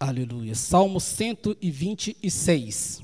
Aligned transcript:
Aleluia. 0.00 0.54
Salmo 0.54 1.00
126. 1.00 3.02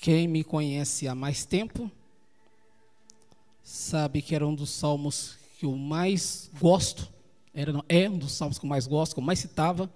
Quem 0.00 0.26
me 0.26 0.42
conhece 0.42 1.06
há 1.06 1.14
mais 1.14 1.44
tempo 1.44 1.90
sabe 3.62 4.20
que 4.20 4.34
era 4.34 4.46
um 4.46 4.54
dos 4.54 4.70
salmos 4.70 5.36
que 5.58 5.66
eu 5.66 5.76
mais 5.76 6.50
gosto. 6.58 7.12
Era, 7.54 7.72
não, 7.72 7.84
é 7.88 8.08
um 8.08 8.18
dos 8.18 8.32
salmos 8.32 8.58
que 8.58 8.64
eu 8.64 8.70
mais 8.70 8.86
gosto, 8.86 9.14
que 9.14 9.20
eu 9.20 9.24
mais 9.24 9.38
citava. 9.38 9.92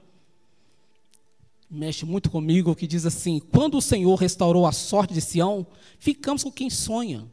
Mexe 1.71 2.05
muito 2.05 2.31
comigo, 2.31 2.75
que 2.75 2.87
diz 2.87 3.05
assim: 3.05 3.41
Quando 3.53 3.77
o 3.79 3.83
Senhor 3.83 4.15
restaurou 4.15 4.67
a 4.67 4.73
sorte 4.73 5.13
de 5.13 5.21
Sião, 5.21 5.67
ficamos 5.99 6.45
com 6.45 6.51
quem 6.51 6.71
sonha. 6.71 7.27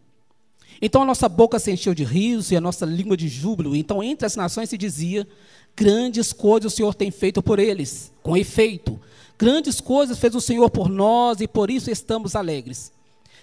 Então 0.82 1.04
a 1.04 1.06
nossa 1.06 1.30
boca 1.30 1.60
se 1.60 1.72
encheu 1.72 1.94
de 1.94 2.04
rios 2.04 2.52
e 2.52 2.56
a 2.56 2.62
nossa 2.62 2.86
língua 2.86 3.16
de 3.16 3.28
júbilo. 3.28 3.76
Então 3.76 4.04
entre 4.04 4.26
as 4.26 4.36
nações 4.36 4.70
se 4.70 4.78
dizia: 4.78 5.28
Grandes 5.76 6.34
coisas 6.34 6.74
o 6.74 6.76
Senhor 6.76 6.96
tem 6.96 7.12
feito 7.12 7.44
por 7.44 7.60
eles. 7.60 8.12
Com 8.24 8.36
efeito, 8.36 9.00
Grandes 9.38 9.82
coisas 9.82 10.18
fez 10.20 10.36
o 10.36 10.42
Senhor 10.42 10.70
por 10.70 10.90
nós 10.90 11.42
e 11.42 11.48
por 11.48 11.70
isso 11.70 11.92
estamos 11.92 12.36
alegres. 12.36 12.92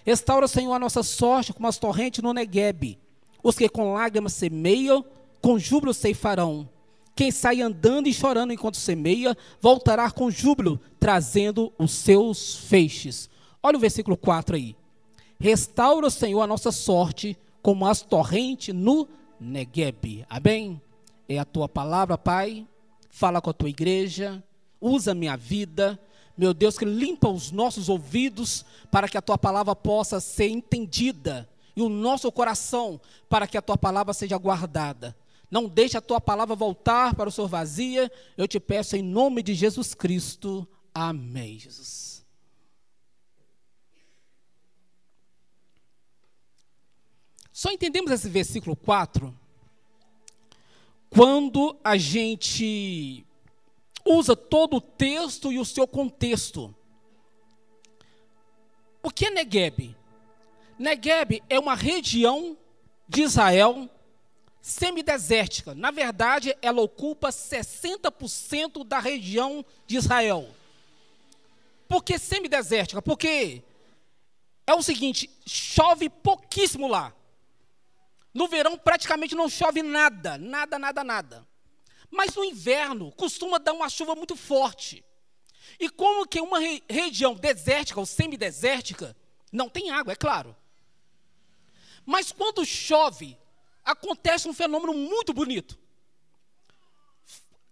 Restaura, 0.04 0.48
Senhor, 0.48 0.72
a 0.72 0.78
nossa 0.78 1.02
sorte 1.02 1.52
como 1.52 1.66
as 1.66 1.78
torrentes 1.78 2.22
no 2.22 2.32
Neguebe. 2.32 2.98
Os 3.42 3.56
que 3.56 3.68
com 3.68 3.92
lágrimas 3.92 4.32
semeiam, 4.32 5.04
com 5.42 5.58
júbilo 5.58 5.92
ceifarão. 5.92 6.68
Quem 7.14 7.30
sai 7.30 7.60
andando 7.60 8.08
e 8.08 8.14
chorando 8.14 8.52
enquanto 8.52 8.76
semeia, 8.76 9.36
voltará 9.60 10.10
com 10.10 10.30
júbilo, 10.30 10.80
trazendo 10.98 11.72
os 11.78 11.92
seus 11.92 12.56
feixes. 12.56 13.28
Olha 13.62 13.76
o 13.76 13.80
versículo 13.80 14.16
4 14.16 14.56
aí. 14.56 14.76
Restaura, 15.38 16.08
Senhor, 16.10 16.40
a 16.40 16.46
nossa 16.46 16.72
sorte 16.72 17.36
como 17.62 17.86
as 17.86 18.00
torrentes 18.00 18.74
no 18.74 19.08
Neguebe. 19.38 20.24
Amém? 20.28 20.80
É 21.28 21.38
a 21.38 21.44
tua 21.44 21.68
palavra, 21.68 22.16
Pai. 22.16 22.66
Fala 23.10 23.40
com 23.40 23.50
a 23.50 23.54
tua 23.54 23.68
igreja 23.68 24.42
usa 24.80 25.12
a 25.12 25.14
minha 25.14 25.36
vida, 25.36 26.00
meu 26.36 26.54
Deus, 26.54 26.78
que 26.78 26.84
limpa 26.84 27.28
os 27.28 27.50
nossos 27.50 27.88
ouvidos 27.88 28.64
para 28.90 29.08
que 29.08 29.18
a 29.18 29.22
tua 29.22 29.36
palavra 29.36 29.76
possa 29.76 30.20
ser 30.20 30.48
entendida 30.48 31.48
e 31.76 31.82
o 31.82 31.88
nosso 31.88 32.32
coração 32.32 33.00
para 33.28 33.46
que 33.46 33.58
a 33.58 33.62
tua 33.62 33.76
palavra 33.76 34.14
seja 34.14 34.38
guardada. 34.38 35.14
Não 35.50 35.68
deixe 35.68 35.96
a 35.96 36.00
tua 36.00 36.20
palavra 36.20 36.54
voltar 36.54 37.14
para 37.14 37.28
o 37.28 37.32
Senhor 37.32 37.48
vazia. 37.48 38.10
Eu 38.36 38.46
te 38.46 38.60
peço 38.60 38.96
em 38.96 39.02
nome 39.02 39.42
de 39.42 39.54
Jesus 39.54 39.94
Cristo. 39.94 40.66
Amém, 40.94 41.58
Jesus. 41.58 42.24
Só 47.52 47.70
entendemos 47.70 48.10
esse 48.10 48.28
versículo 48.28 48.74
4 48.76 49.36
quando 51.10 51.76
a 51.82 51.96
gente 51.96 53.26
usa 54.06 54.36
todo 54.36 54.76
o 54.76 54.80
texto 54.80 55.52
e 55.52 55.58
o 55.58 55.64
seu 55.64 55.86
contexto. 55.86 56.74
O 59.02 59.10
que 59.10 59.26
é 59.26 59.30
Negueb? 59.30 59.96
Negueb 60.78 61.42
é 61.48 61.58
uma 61.58 61.74
região 61.74 62.56
de 63.08 63.22
Israel 63.22 63.90
semidesértica. 64.60 65.74
Na 65.74 65.90
verdade, 65.90 66.56
ela 66.60 66.82
ocupa 66.82 67.30
60% 67.30 68.84
da 68.84 68.98
região 68.98 69.64
de 69.86 69.96
Israel. 69.96 70.54
Por 71.88 72.04
que 72.04 72.18
semidesértica? 72.18 73.02
Porque 73.02 73.62
é 74.66 74.74
o 74.74 74.82
seguinte, 74.82 75.28
chove 75.46 76.08
pouquíssimo 76.08 76.86
lá. 76.86 77.12
No 78.32 78.46
verão 78.46 78.78
praticamente 78.78 79.34
não 79.34 79.48
chove 79.48 79.82
nada, 79.82 80.38
nada, 80.38 80.78
nada, 80.78 81.02
nada. 81.02 81.48
Mas 82.10 82.34
no 82.34 82.44
inverno 82.44 83.10
costuma 83.12 83.58
dar 83.58 83.72
uma 83.72 83.88
chuva 83.88 84.14
muito 84.14 84.36
forte. 84.36 85.04
E 85.78 85.88
como 85.88 86.26
que 86.26 86.40
uma 86.40 86.58
re 86.58 86.82
região 86.88 87.34
desértica 87.34 87.98
ou 87.98 88.06
semidesértica 88.06 89.16
não 89.52 89.68
tem 89.68 89.90
água, 89.90 90.12
é 90.12 90.16
claro. 90.16 90.54
Mas 92.04 92.30
quando 92.30 92.64
chove, 92.64 93.36
acontece 93.90 94.48
um 94.48 94.52
fenômeno 94.52 94.94
muito 94.94 95.32
bonito. 95.32 95.78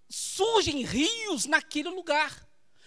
Surgem 0.08 0.82
rios 0.82 1.46
naquele 1.46 1.88
lugar. 1.88 2.46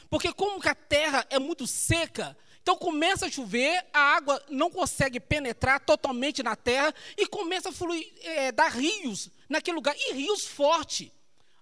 Porque 0.09 0.33
como 0.33 0.59
que 0.59 0.67
a 0.67 0.75
terra 0.75 1.25
é 1.29 1.39
muito 1.39 1.65
seca, 1.65 2.37
então 2.61 2.75
começa 2.75 3.25
a 3.25 3.31
chover, 3.31 3.85
a 3.93 3.99
água 3.99 4.43
não 4.49 4.69
consegue 4.69 5.19
penetrar 5.19 5.79
totalmente 5.79 6.43
na 6.43 6.55
terra 6.55 6.93
e 7.17 7.25
começa 7.25 7.69
a 7.69 7.71
fluir, 7.71 8.13
é, 8.21 8.51
dar 8.51 8.69
rios 8.71 9.29
naquele 9.49 9.75
lugar, 9.75 9.95
e 9.97 10.13
rios 10.13 10.45
fortes. 10.45 11.09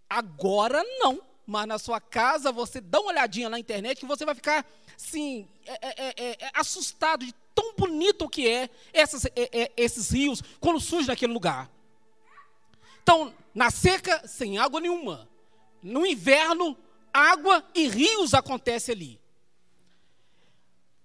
Agora 0.09 0.83
não, 0.99 1.21
mas 1.45 1.67
na 1.67 1.77
sua 1.77 2.01
casa 2.01 2.51
você 2.51 2.81
dá 2.81 2.99
uma 2.99 3.11
olhadinha 3.11 3.49
na 3.49 3.59
internet 3.59 3.99
que 3.99 4.05
você 4.05 4.25
vai 4.25 4.35
ficar 4.35 4.65
assim, 4.99 5.47
é, 5.65 5.73
é, 5.81 6.13
é, 6.17 6.37
é 6.45 6.51
assustado 6.53 7.25
de 7.25 7.33
tão 7.55 7.73
bonito 7.75 8.27
que 8.27 8.47
é, 8.47 8.69
essas, 8.91 9.25
é, 9.25 9.31
é, 9.35 9.71
esses 9.77 10.09
rios 10.09 10.43
quando 10.59 10.79
surge 10.79 11.07
naquele 11.07 11.31
lugar. 11.31 11.69
Então, 13.01 13.33
na 13.55 13.71
seca, 13.71 14.27
sem 14.27 14.57
água 14.57 14.79
nenhuma. 14.79 15.27
No 15.81 16.05
inverno, 16.05 16.77
água 17.13 17.65
e 17.73 17.87
rios 17.87 18.33
acontecem 18.33 18.93
ali. 18.93 19.19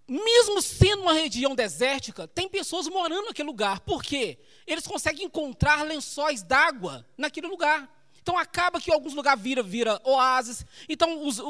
Mesmo 0.06 0.60
sendo 0.60 1.02
uma 1.02 1.14
região 1.14 1.54
desértica, 1.54 2.28
tem 2.28 2.48
pessoas 2.48 2.88
morando 2.88 3.26
naquele 3.26 3.48
lugar. 3.48 3.80
Por 3.80 4.02
quê? 4.02 4.38
Eles 4.66 4.86
conseguem 4.86 5.24
encontrar 5.24 5.82
lençóis 5.82 6.42
d'água 6.42 7.06
naquele 7.16 7.46
lugar. 7.46 7.88
Então 8.24 8.38
acaba 8.38 8.80
que 8.80 8.90
alguns 8.90 9.12
lugares 9.12 9.42
vira, 9.42 9.62
vira 9.62 10.00
oásis. 10.02 10.64
Então 10.88 11.26
os, 11.26 11.38
o, 11.38 11.44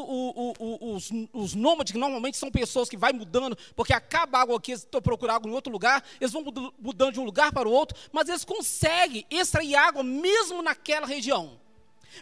o, 0.58 0.96
os, 0.96 1.08
os 1.32 1.54
nômades, 1.54 1.92
que 1.92 1.98
normalmente 1.98 2.36
são 2.36 2.50
pessoas 2.50 2.88
que 2.88 2.96
vai 2.96 3.12
mudando, 3.12 3.56
porque 3.76 3.92
acaba 3.92 4.38
a 4.38 4.40
água 4.40 4.56
aqui, 4.56 4.72
estão 4.72 5.00
procurando 5.00 5.36
água 5.36 5.48
em 5.48 5.54
outro 5.54 5.72
lugar, 5.72 6.02
eles 6.20 6.32
vão 6.32 6.44
mudando 6.80 7.12
de 7.12 7.20
um 7.20 7.24
lugar 7.24 7.52
para 7.52 7.68
o 7.68 7.70
outro, 7.70 7.96
mas 8.10 8.28
eles 8.28 8.44
conseguem 8.44 9.24
extrair 9.30 9.76
água 9.76 10.02
mesmo 10.02 10.62
naquela 10.62 11.06
região. 11.06 11.60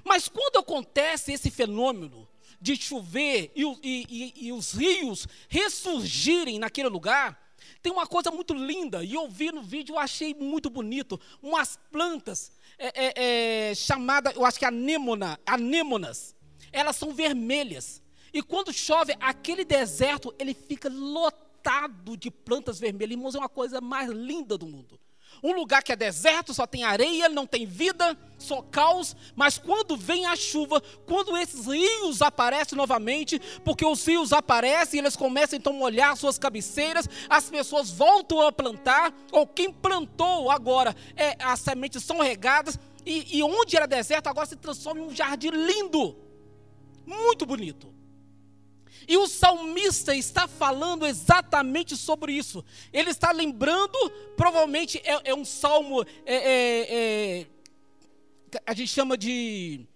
Mas 0.05 0.29
quando 0.29 0.59
acontece 0.59 1.33
esse 1.33 1.51
fenômeno 1.51 2.29
de 2.61 2.77
chover 2.77 3.51
e, 3.57 3.63
e, 3.83 4.07
e, 4.11 4.49
e 4.49 4.53
os 4.53 4.73
rios 4.73 5.27
ressurgirem 5.49 6.59
naquele 6.59 6.89
lugar, 6.89 7.41
tem 7.83 7.91
uma 7.91 8.07
coisa 8.07 8.31
muito 8.31 8.53
linda, 8.53 9.03
e 9.03 9.15
eu 9.15 9.31
vi 9.31 9.51
no 9.51 9.63
vídeo, 9.63 9.95
eu 9.95 9.99
achei 9.99 10.34
muito 10.34 10.69
bonito, 10.69 11.19
umas 11.43 11.79
plantas 11.91 12.53
é, 12.82 12.93
é, 12.94 13.70
é, 13.70 13.75
chamada, 13.75 14.32
eu 14.32 14.44
acho 14.44 14.59
que 14.59 14.65
anêmona, 14.65 15.38
anêmonas, 15.47 16.34
elas 16.72 16.97
são 16.97 17.15
vermelhas. 17.15 18.03
E 18.32 18.43
quando 18.43 18.72
chove, 18.72 19.15
aquele 19.20 19.65
deserto, 19.65 20.34
ele 20.38 20.53
fica 20.53 20.88
lotado 20.88 22.16
de 22.16 22.31
plantas 22.31 22.81
vermelhas. 22.81 23.12
Irmãos, 23.12 23.34
é 23.37 23.38
uma 23.38 23.48
coisa 23.48 23.81
mais 23.81 24.10
linda 24.10 24.59
do 24.59 24.66
mundo. 24.66 24.98
Um 25.43 25.53
lugar 25.53 25.82
que 25.82 25.93
é 25.93 25.97
deserto, 25.97 26.54
só 26.54 26.66
tem 26.66 26.84
areia, 26.84 27.28
não 27.28 27.47
tem 27.47 27.66
vida, 27.66 28.16
só 28.38 28.62
caos, 28.62 29.16
mas 29.34 29.59
quando 29.59 29.97
vem 29.97 30.26
a 30.26 30.37
chuva, 30.37 30.81
quando 31.06 31.37
esses 31.37 31.66
rios 31.66 32.20
aparecem 32.22 32.76
novamente, 32.76 33.41
porque 33.65 33.84
os 33.84 34.04
rios 34.06 34.32
aparecem 34.32 35.00
eles 35.00 35.16
começam 35.16 35.59
então 35.59 35.72
a 35.72 35.76
molhar 35.76 36.16
suas 36.16 36.38
cabeceiras, 36.38 37.09
as 37.28 37.48
pessoas 37.48 37.91
voltam 37.91 38.41
a 38.41 38.53
plantar, 38.53 39.15
ou 39.31 39.47
quem 39.47 39.72
plantou 39.72 40.50
agora, 40.50 40.94
é, 41.16 41.37
as 41.42 41.60
sementes 41.60 42.03
são 42.04 42.21
regadas, 42.21 42.78
e, 43.04 43.38
e 43.38 43.42
onde 43.42 43.76
era 43.76 43.87
deserto 43.87 44.28
agora 44.28 44.47
se 44.47 44.56
transforma 44.56 45.01
em 45.01 45.04
um 45.04 45.15
jardim 45.15 45.51
lindo, 45.51 46.16
muito 47.07 47.45
bonito. 47.47 48.02
E 49.07 49.16
o 49.16 49.27
salmista 49.27 50.15
está 50.15 50.47
falando 50.47 51.07
exatamente 51.07 51.97
sobre 51.97 52.33
isso. 52.33 52.65
Ele 52.93 53.10
está 53.10 53.33
lembrando, 53.33 53.99
provavelmente 54.37 55.01
é, 55.04 55.31
é 55.31 55.34
um 55.34 55.45
salmo, 55.45 56.03
é, 56.25 56.34
é, 56.34 57.41
é 57.41 57.47
a 58.66 58.75
gente 58.75 58.89
chama 58.89 59.16
de, 59.16 59.87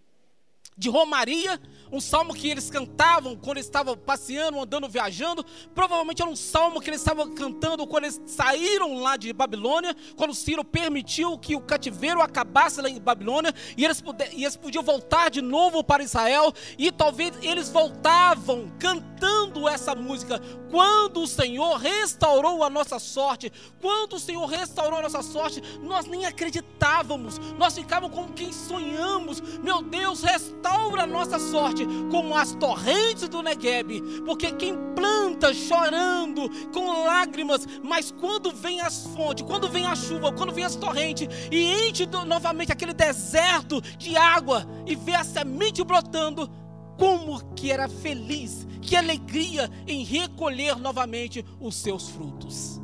de 0.78 0.90
Romaria, 0.90 1.58
um 1.90 2.00
salmo 2.00 2.34
que 2.34 2.50
eles 2.50 2.69
cantavam 2.69 3.34
quando 3.34 3.56
eles 3.56 3.64
estavam 3.64 3.96
passeando, 3.96 4.61
andando, 4.61 4.88
viajando. 4.88 5.44
Provavelmente 5.75 6.20
era 6.20 6.31
um 6.31 6.37
salmo 6.37 6.82
que 6.82 6.90
eles 6.90 7.00
estavam 7.00 7.34
cantando 7.34 7.87
quando 7.87 8.05
eles 8.05 8.20
saíram 8.26 9.00
lá 9.00 9.17
de 9.17 9.32
Babilônia, 9.32 9.96
quando 10.17 10.34
Ciro 10.34 10.62
permitiu 10.62 11.38
que 11.38 11.56
o 11.56 11.61
cativeiro 11.61 12.20
acabasse 12.20 12.82
lá 12.82 12.90
em 12.90 13.00
Babilônia 13.00 13.55
e 13.75 13.84
eles, 13.87 14.02
puder, 14.02 14.34
e 14.34 14.44
eles 14.44 14.56
podiam 14.56 14.84
voltar 14.84 15.31
de 15.31 15.40
novo 15.40 15.82
para 15.82 16.02
Israel. 16.02 16.52
E 16.76 16.93
talvez 16.93 17.32
eles 17.40 17.70
voltavam 17.70 18.70
cantando 18.78 19.67
essa 19.67 19.94
música. 19.94 20.38
Quando 20.70 21.23
o 21.23 21.26
Senhor 21.26 21.78
restaurou 21.78 22.62
a 22.62 22.69
nossa 22.69 22.99
sorte, 22.99 23.50
quando 23.81 24.17
o 24.17 24.20
Senhor 24.20 24.44
restaurou 24.44 24.99
a 24.99 25.02
nossa 25.02 25.23
sorte, 25.23 25.62
nós 25.81 26.05
nem 26.05 26.26
acreditávamos, 26.26 27.38
nós 27.56 27.75
ficávamos 27.75 28.14
como 28.14 28.34
quem 28.34 28.52
sonhamos. 28.52 29.40
Meu 29.62 29.81
Deus, 29.81 30.23
restaura 30.23 30.65
restaura 30.66 31.04
a 31.04 31.06
nossa 31.06 31.38
sorte 31.38 31.86
como 32.10 32.36
as 32.36 32.52
torrentes 32.54 33.28
do 33.28 33.40
Negueb, 33.42 34.02
porque 34.24 34.50
quem 34.52 34.74
planta 34.94 35.54
chorando 35.54 36.48
com 36.72 37.04
lágrimas, 37.04 37.66
mas 37.84 38.10
quando 38.10 38.50
vem 38.50 38.80
as 38.80 39.06
fontes, 39.14 39.46
quando 39.46 39.68
vem 39.68 39.86
a 39.86 39.94
chuva, 39.94 40.32
quando 40.32 40.52
vem 40.52 40.64
as 40.64 40.74
torrentes 40.74 41.28
e 41.50 41.88
enche 41.88 42.06
novamente 42.06 42.72
aquele 42.72 42.92
deserto 42.92 43.80
de 43.96 44.16
água 44.16 44.66
e 44.84 44.96
vê 44.96 45.14
a 45.14 45.22
semente 45.22 45.84
brotando, 45.84 46.50
como 46.98 47.54
que 47.54 47.70
era 47.70 47.88
feliz, 47.88 48.66
que 48.82 48.96
alegria 48.96 49.70
em 49.86 50.02
recolher 50.02 50.76
novamente 50.76 51.44
os 51.60 51.76
seus 51.76 52.08
frutos. 52.08 52.80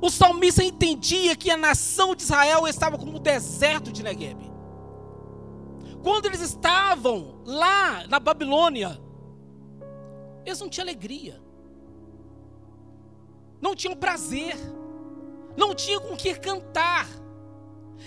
O 0.00 0.10
salmista 0.10 0.62
entendia 0.62 1.34
que 1.34 1.50
a 1.50 1.56
nação 1.56 2.14
de 2.14 2.22
Israel 2.22 2.68
estava 2.68 2.98
como 2.98 3.16
o 3.16 3.20
deserto 3.20 3.90
de 3.90 4.02
Negueb. 4.02 4.55
Quando 6.06 6.26
eles 6.26 6.40
estavam 6.40 7.42
lá 7.44 8.06
na 8.06 8.20
Babilônia, 8.20 8.96
eles 10.44 10.60
não 10.60 10.68
tinham 10.68 10.84
alegria, 10.84 11.42
não 13.60 13.74
tinham 13.74 13.96
prazer, 13.96 14.54
não 15.56 15.74
tinham 15.74 16.00
com 16.00 16.16
que 16.16 16.32
cantar. 16.36 17.08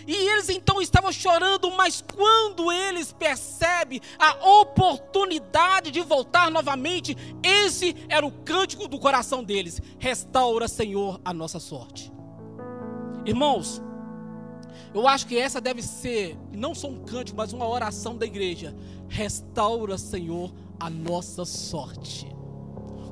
E 0.07 0.16
eles 0.16 0.48
então 0.48 0.81
estavam 0.81 1.12
chorando, 1.12 1.69
mas 1.72 2.01
quando 2.16 2.72
eles 2.72 3.12
percebem 3.12 4.00
a 4.18 4.48
oportunidade 4.62 5.92
de 5.92 6.00
voltar 6.00 6.50
novamente, 6.50 7.18
esse 7.44 7.94
era 8.07 8.25
o 8.25 8.31
cântico 8.31 8.88
do 8.88 8.98
coração 8.98 9.44
deles: 9.44 9.81
restaura, 9.98 10.69
Senhor, 10.69 11.19
a 11.25 11.34
nossa 11.34 11.60
sorte. 11.60 12.10
Irmãos, 13.25 13.81
eu 14.94 15.07
acho 15.07 15.27
que 15.27 15.38
essa 15.38 15.62
deve 15.62 15.81
ser 15.81 16.38
não 16.51 16.74
só 16.74 16.88
um 16.88 17.03
cântico, 17.03 17.38
mas 17.38 17.53
uma 17.53 17.68
oração 17.68 18.18
da 18.18 18.25
igreja: 18.25 18.75
restaura, 19.07 19.97
Senhor, 19.97 20.51
a 20.80 20.89
nossa 20.89 21.45
sorte. 21.45 22.27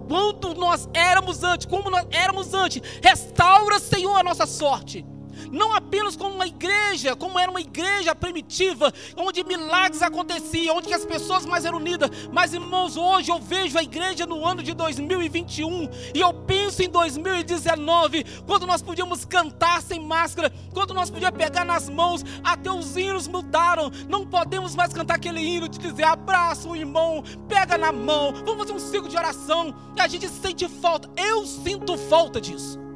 Quando 0.08 0.54
nós 0.56 0.88
éramos 0.94 1.44
antes, 1.44 1.66
como 1.66 1.90
nós 1.90 2.08
éramos 2.12 2.54
antes, 2.54 2.82
restaura, 3.04 3.78
Senhor, 3.80 4.16
a 4.16 4.24
nossa 4.24 4.46
sorte 4.46 5.06
não 5.52 5.74
apenas 5.74 6.16
como 6.16 6.36
uma 6.36 6.48
igreja, 6.48 7.16
como 7.16 7.40
era 7.40 7.50
uma 7.50 7.60
igreja 7.60 8.14
primitiva, 8.16 8.94
onde 9.16 9.44
milagres 9.44 10.02
aconteciam, 10.02 10.78
onde 10.78 10.94
as 10.94 11.06
pessoas 11.06 11.46
mais 11.46 11.66
eram 11.66 11.78
unidas, 11.78 12.10
mas 12.32 12.54
irmãos, 12.54 12.96
hoje 12.96 13.32
eu 13.32 13.40
vejo 13.40 13.78
a 13.78 13.84
igreja 13.84 14.26
no 14.26 14.46
ano 14.46 14.62
de 14.64 14.74
2021 14.74 15.90
e 16.14 16.20
eu 16.20 16.34
penso 16.34 16.84
em 16.84 16.90
2019, 16.90 18.24
quando 18.46 18.68
nós 18.68 18.82
podíamos 18.82 19.26
cantar 19.26 19.82
sem 19.82 20.00
máscara, 20.00 20.52
quando 20.74 20.94
nós 20.94 21.10
podíamos 21.10 21.38
pegar 21.38 21.66
nas 21.66 21.90
mãos, 21.90 22.24
até 22.44 22.72
os 22.72 22.96
hinos 22.96 23.28
mudaram, 23.28 23.92
não 24.08 24.26
podemos 24.26 24.76
mais 24.76 24.94
cantar 24.94 25.16
aquele 25.16 25.42
hino 25.42 25.68
de 25.68 25.80
dizer 25.80 26.04
abraça 26.04 26.68
irmão, 26.76 27.24
pega 27.48 27.78
na 27.78 27.92
mão, 27.92 28.34
vamos 28.46 28.58
fazer 28.58 28.74
um 28.74 28.80
ciclo 28.80 29.10
de 29.10 29.18
oração, 29.18 29.74
e 29.96 30.02
a 30.02 30.08
gente 30.08 30.28
sente 30.28 30.68
falta, 30.68 31.10
eu 31.18 31.46
sinto 31.46 31.98
falta 31.98 32.42
disso. 32.42 32.87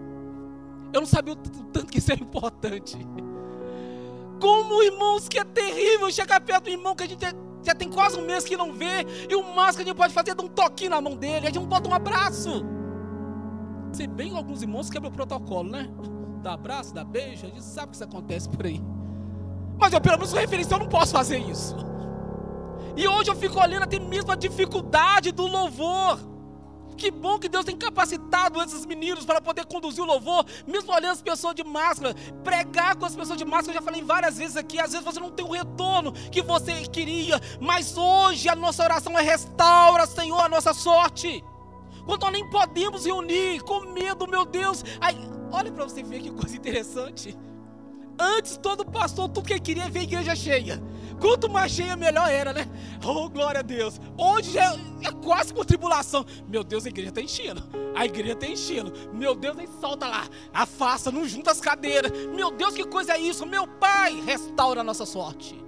Eu 0.93 1.01
não 1.01 1.07
sabia 1.07 1.33
o 1.33 1.35
tanto 1.35 1.87
que 1.87 1.99
isso 1.99 2.11
era 2.11 2.21
importante. 2.21 2.97
Como, 4.39 4.83
irmãos, 4.83 5.27
que 5.29 5.39
é 5.39 5.43
terrível 5.43 6.11
chegar 6.11 6.41
perto 6.41 6.65
do 6.65 6.69
irmão 6.69 6.95
que 6.95 7.03
a 7.03 7.07
gente 7.07 7.23
já 7.63 7.75
tem 7.75 7.89
quase 7.89 8.19
um 8.19 8.25
mês 8.25 8.43
que 8.43 8.57
não 8.57 8.73
vê, 8.73 9.05
e 9.29 9.35
o 9.35 9.43
máximo 9.55 9.77
que 9.77 9.81
a 9.83 9.85
gente 9.85 9.97
pode 9.97 10.13
fazer 10.13 10.31
é 10.31 10.35
dar 10.35 10.43
um 10.43 10.49
toquinho 10.49 10.89
na 10.89 10.99
mão 10.99 11.15
dele, 11.15 11.47
a 11.47 11.49
gente 11.49 11.59
não 11.59 11.67
bota 11.67 11.89
um 11.89 11.93
abraço. 11.93 12.65
Se 13.93 14.07
bem 14.07 14.35
alguns 14.35 14.61
irmãos 14.61 14.89
quebram 14.89 15.09
o 15.09 15.13
protocolo, 15.13 15.69
né? 15.69 15.89
Dá 16.41 16.53
abraço, 16.53 16.93
dá 16.93 17.03
beijo, 17.03 17.45
a 17.45 17.49
gente 17.49 17.63
sabe 17.63 17.89
que 17.89 17.95
isso 17.95 18.03
acontece 18.03 18.49
por 18.49 18.65
aí. 18.65 18.81
Mas 19.77 19.93
eu, 19.93 20.01
pelo 20.01 20.17
menos, 20.17 20.33
referência, 20.33 20.73
eu 20.73 20.79
não 20.79 20.87
posso 20.87 21.11
fazer 21.11 21.37
isso. 21.37 21.75
E 22.95 23.07
hoje 23.07 23.29
eu 23.29 23.35
fico 23.35 23.59
olhando 23.59 23.83
até 23.83 23.99
mesmo 23.99 24.31
a 24.31 24.35
dificuldade 24.35 25.31
do 25.31 25.45
louvor. 25.45 26.19
Que 27.01 27.09
bom 27.09 27.39
que 27.39 27.49
Deus 27.49 27.65
tem 27.65 27.75
capacitado 27.75 28.61
esses 28.61 28.85
meninos 28.85 29.25
para 29.25 29.41
poder 29.41 29.65
conduzir 29.65 30.03
o 30.03 30.05
louvor, 30.05 30.45
mesmo 30.67 30.93
olhando 30.93 31.13
as 31.13 31.21
pessoas 31.23 31.55
de 31.55 31.63
máscara, 31.63 32.13
pregar 32.43 32.95
com 32.95 33.03
as 33.03 33.15
pessoas 33.15 33.39
de 33.39 33.43
máscara. 33.43 33.71
Eu 33.71 33.81
já 33.81 33.81
falei 33.81 34.03
várias 34.03 34.37
vezes 34.37 34.55
aqui. 34.55 34.79
Às 34.79 34.91
vezes 34.91 35.03
você 35.03 35.19
não 35.19 35.31
tem 35.31 35.43
o 35.43 35.51
retorno 35.51 36.11
que 36.31 36.43
você 36.43 36.83
queria, 36.83 37.41
mas 37.59 37.97
hoje 37.97 38.47
a 38.47 38.55
nossa 38.55 38.83
oração 38.83 39.17
é 39.17 39.23
restaura, 39.23 40.05
Senhor, 40.05 40.41
a 40.41 40.47
nossa 40.47 40.75
sorte. 40.75 41.43
Quando 42.05 42.21
nós 42.21 42.33
nem 42.33 42.47
podemos 42.51 43.03
reunir, 43.03 43.61
com 43.63 43.79
medo, 43.79 44.27
meu 44.27 44.45
Deus. 44.45 44.85
Aí, 44.99 45.17
olha 45.51 45.71
para 45.71 45.85
você 45.85 46.03
ver 46.03 46.21
que 46.21 46.29
coisa 46.29 46.55
interessante. 46.55 47.35
Antes 48.19 48.57
todo 48.57 48.85
pastor, 48.85 49.27
tudo 49.27 49.47
que 49.47 49.59
queria 49.59 49.89
ver 49.89 50.01
a 50.01 50.03
igreja 50.03 50.35
cheia. 50.35 50.79
Quanto 51.21 51.47
mais 51.47 51.71
cheia, 51.71 51.95
melhor 51.95 52.27
era, 52.31 52.51
né? 52.51 52.67
Oh, 53.05 53.29
glória 53.29 53.59
a 53.59 53.61
Deus. 53.61 54.01
Hoje 54.17 54.57
é, 54.57 54.65
é 55.03 55.11
quase 55.23 55.53
por 55.53 55.63
tribulação. 55.63 56.25
Meu 56.47 56.63
Deus, 56.63 56.83
a 56.83 56.89
igreja 56.89 57.09
está 57.09 57.21
enchendo. 57.21 57.63
A 57.95 58.05
igreja 58.05 58.33
está 58.33 58.47
enchendo. 58.47 58.91
Meu 59.13 59.35
Deus, 59.35 59.55
aí 59.59 59.69
solta 59.79 60.07
lá. 60.07 60.27
Afasta, 60.51 61.11
não 61.11 61.27
junta 61.27 61.51
as 61.51 61.61
cadeiras. 61.61 62.11
Meu 62.33 62.49
Deus, 62.49 62.73
que 62.73 62.83
coisa 62.83 63.13
é 63.13 63.19
isso? 63.19 63.45
Meu 63.45 63.67
Pai, 63.67 64.19
restaura 64.25 64.81
a 64.81 64.83
nossa 64.83 65.05
sorte. 65.05 65.63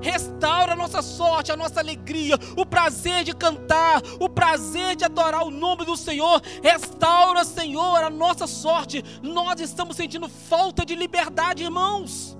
Restaura 0.00 0.72
a 0.72 0.76
nossa 0.76 1.00
sorte, 1.00 1.52
a 1.52 1.56
nossa 1.56 1.78
alegria, 1.78 2.34
o 2.56 2.66
prazer 2.66 3.22
de 3.22 3.32
cantar, 3.32 4.02
o 4.18 4.28
prazer 4.28 4.96
de 4.96 5.04
adorar 5.04 5.46
o 5.46 5.50
nome 5.50 5.84
do 5.84 5.96
Senhor. 5.96 6.42
Restaura, 6.60 7.44
Senhor, 7.44 8.02
a 8.02 8.10
nossa 8.10 8.48
sorte. 8.48 9.04
Nós 9.22 9.60
estamos 9.60 9.94
sentindo 9.94 10.28
falta 10.28 10.84
de 10.84 10.96
liberdade, 10.96 11.62
irmãos. 11.62 12.36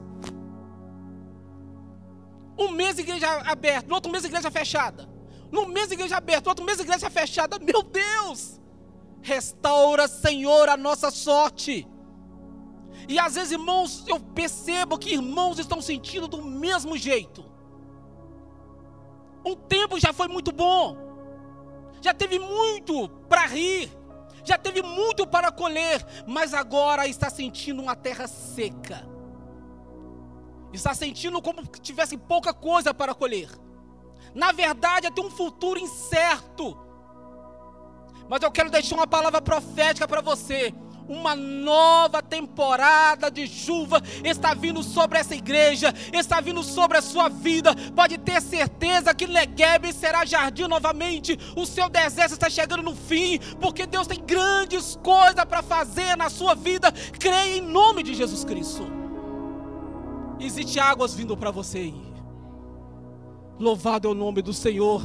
Um 2.58 2.70
mês 2.70 2.98
igreja 2.98 3.28
aberta, 3.42 3.88
no 3.88 3.94
outro 3.94 4.10
mês 4.10 4.24
igreja 4.24 4.50
fechada. 4.50 5.08
No 5.50 5.66
mês 5.66 5.90
igreja 5.90 6.16
aberta, 6.16 6.44
no 6.44 6.50
outro 6.50 6.64
mês 6.64 6.78
igreja 6.80 7.10
fechada. 7.10 7.58
Meu 7.58 7.82
Deus! 7.82 8.60
Restaura, 9.20 10.08
Senhor, 10.08 10.68
a 10.68 10.76
nossa 10.76 11.10
sorte. 11.10 11.86
E 13.08 13.18
às 13.18 13.34
vezes, 13.34 13.52
irmãos, 13.52 14.04
eu 14.06 14.18
percebo 14.18 14.98
que 14.98 15.12
irmãos 15.12 15.58
estão 15.58 15.80
sentindo 15.80 16.28
do 16.28 16.42
mesmo 16.42 16.96
jeito. 16.96 17.44
Um 19.44 19.54
tempo 19.54 19.98
já 19.98 20.12
foi 20.12 20.28
muito 20.28 20.52
bom. 20.52 20.96
Já 22.00 22.12
teve 22.12 22.38
muito 22.38 23.08
para 23.28 23.46
rir. 23.46 23.90
Já 24.44 24.58
teve 24.58 24.82
muito 24.82 25.26
para 25.26 25.52
colher, 25.52 26.04
mas 26.26 26.52
agora 26.52 27.06
está 27.06 27.30
sentindo 27.30 27.80
uma 27.80 27.94
terra 27.94 28.26
seca 28.26 29.11
está 30.72 30.94
sentindo 30.94 31.40
como 31.42 31.62
se 31.62 31.80
tivesse 31.80 32.16
pouca 32.16 32.52
coisa 32.52 32.94
para 32.94 33.14
colher. 33.14 33.48
Na 34.34 34.52
verdade, 34.52 35.06
é 35.06 35.10
ter 35.10 35.20
um 35.20 35.30
futuro 35.30 35.78
incerto. 35.78 36.76
Mas 38.28 38.42
eu 38.42 38.50
quero 38.50 38.70
deixar 38.70 38.96
uma 38.96 39.06
palavra 39.06 39.42
profética 39.42 40.08
para 40.08 40.20
você. 40.20 40.72
Uma 41.08 41.34
nova 41.34 42.22
temporada 42.22 43.30
de 43.30 43.46
chuva 43.46 44.00
está 44.24 44.54
vindo 44.54 44.82
sobre 44.82 45.18
essa 45.18 45.34
igreja, 45.34 45.92
está 46.12 46.40
vindo 46.40 46.62
sobre 46.62 46.96
a 46.96 47.02
sua 47.02 47.28
vida. 47.28 47.74
Pode 47.94 48.16
ter 48.18 48.40
certeza 48.40 49.12
que 49.12 49.26
Negueb 49.26 49.92
será 49.92 50.24
jardim 50.24 50.68
novamente. 50.68 51.38
O 51.56 51.66
seu 51.66 51.88
deserto 51.88 52.32
está 52.34 52.48
chegando 52.48 52.84
no 52.84 52.94
fim, 52.94 53.38
porque 53.60 53.84
Deus 53.84 54.06
tem 54.06 54.24
grandes 54.24 54.96
coisas 55.02 55.44
para 55.44 55.62
fazer 55.62 56.16
na 56.16 56.30
sua 56.30 56.54
vida. 56.54 56.92
Creia 57.18 57.56
em 57.56 57.60
nome 57.60 58.02
de 58.02 58.14
Jesus 58.14 58.44
Cristo. 58.44 59.01
Existe 60.42 60.80
águas 60.80 61.14
vindo 61.14 61.36
para 61.36 61.52
você 61.52 61.78
aí. 61.78 62.12
Louvado 63.60 64.08
é 64.08 64.10
o 64.10 64.14
nome 64.14 64.42
do 64.42 64.52
Senhor. 64.52 65.02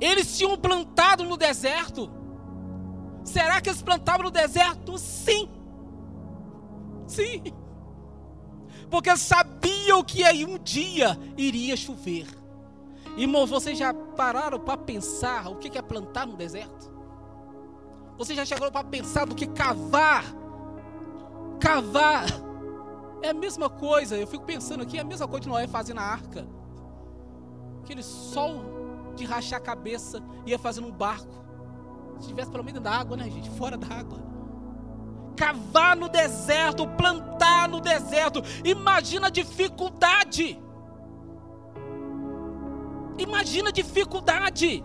Eles 0.00 0.36
tinham 0.36 0.58
plantado 0.58 1.22
no 1.22 1.36
deserto. 1.36 2.10
Será 3.22 3.60
que 3.60 3.68
eles 3.68 3.80
plantavam 3.80 4.24
no 4.24 4.30
deserto? 4.30 4.98
Sim. 4.98 5.48
Sim. 7.06 7.44
Porque 8.90 9.16
sabiam 9.16 10.02
que 10.02 10.24
aí 10.24 10.44
um 10.44 10.58
dia 10.58 11.16
iria 11.36 11.76
chover. 11.76 12.26
Irmãos, 13.16 13.48
vocês 13.48 13.78
já 13.78 13.94
pararam 13.94 14.58
para 14.58 14.76
pensar 14.76 15.48
o 15.48 15.56
que 15.56 15.78
é 15.78 15.82
plantar 15.82 16.26
no 16.26 16.36
deserto? 16.36 16.92
Vocês 18.18 18.36
já 18.36 18.44
chegaram 18.44 18.72
para 18.72 18.82
pensar 18.82 19.26
do 19.26 19.34
que 19.34 19.46
cavar? 19.46 20.24
Cavar 21.60 22.43
é 23.24 23.30
a 23.30 23.34
mesma 23.34 23.70
coisa, 23.70 24.16
eu 24.16 24.26
fico 24.26 24.44
pensando 24.44 24.82
aqui, 24.82 24.98
é 24.98 25.00
a 25.00 25.04
mesma 25.04 25.26
coisa 25.26 25.42
que 25.42 25.48
Noé 25.48 25.66
fazia 25.66 25.94
na 25.94 26.02
arca. 26.02 26.46
Aquele 27.82 28.02
sol 28.02 29.12
de 29.16 29.24
rachar 29.24 29.58
a 29.58 29.62
cabeça, 29.62 30.22
ia 30.44 30.58
fazendo 30.58 30.88
um 30.88 30.92
barco. 30.92 31.42
Se 32.16 32.24
estivesse 32.24 32.50
pelo 32.50 32.62
meio 32.62 32.78
da 32.80 32.92
água, 32.92 33.16
né, 33.16 33.24
gente? 33.30 33.48
Fora 33.50 33.78
da 33.78 33.86
água. 33.86 34.18
Cavar 35.36 35.96
no 35.96 36.08
deserto, 36.08 36.86
plantar 36.86 37.66
no 37.68 37.80
deserto. 37.80 38.42
Imagina 38.62 39.28
a 39.28 39.30
dificuldade. 39.30 40.62
Imagina 43.16 43.70
a 43.70 43.72
dificuldade. 43.72 44.84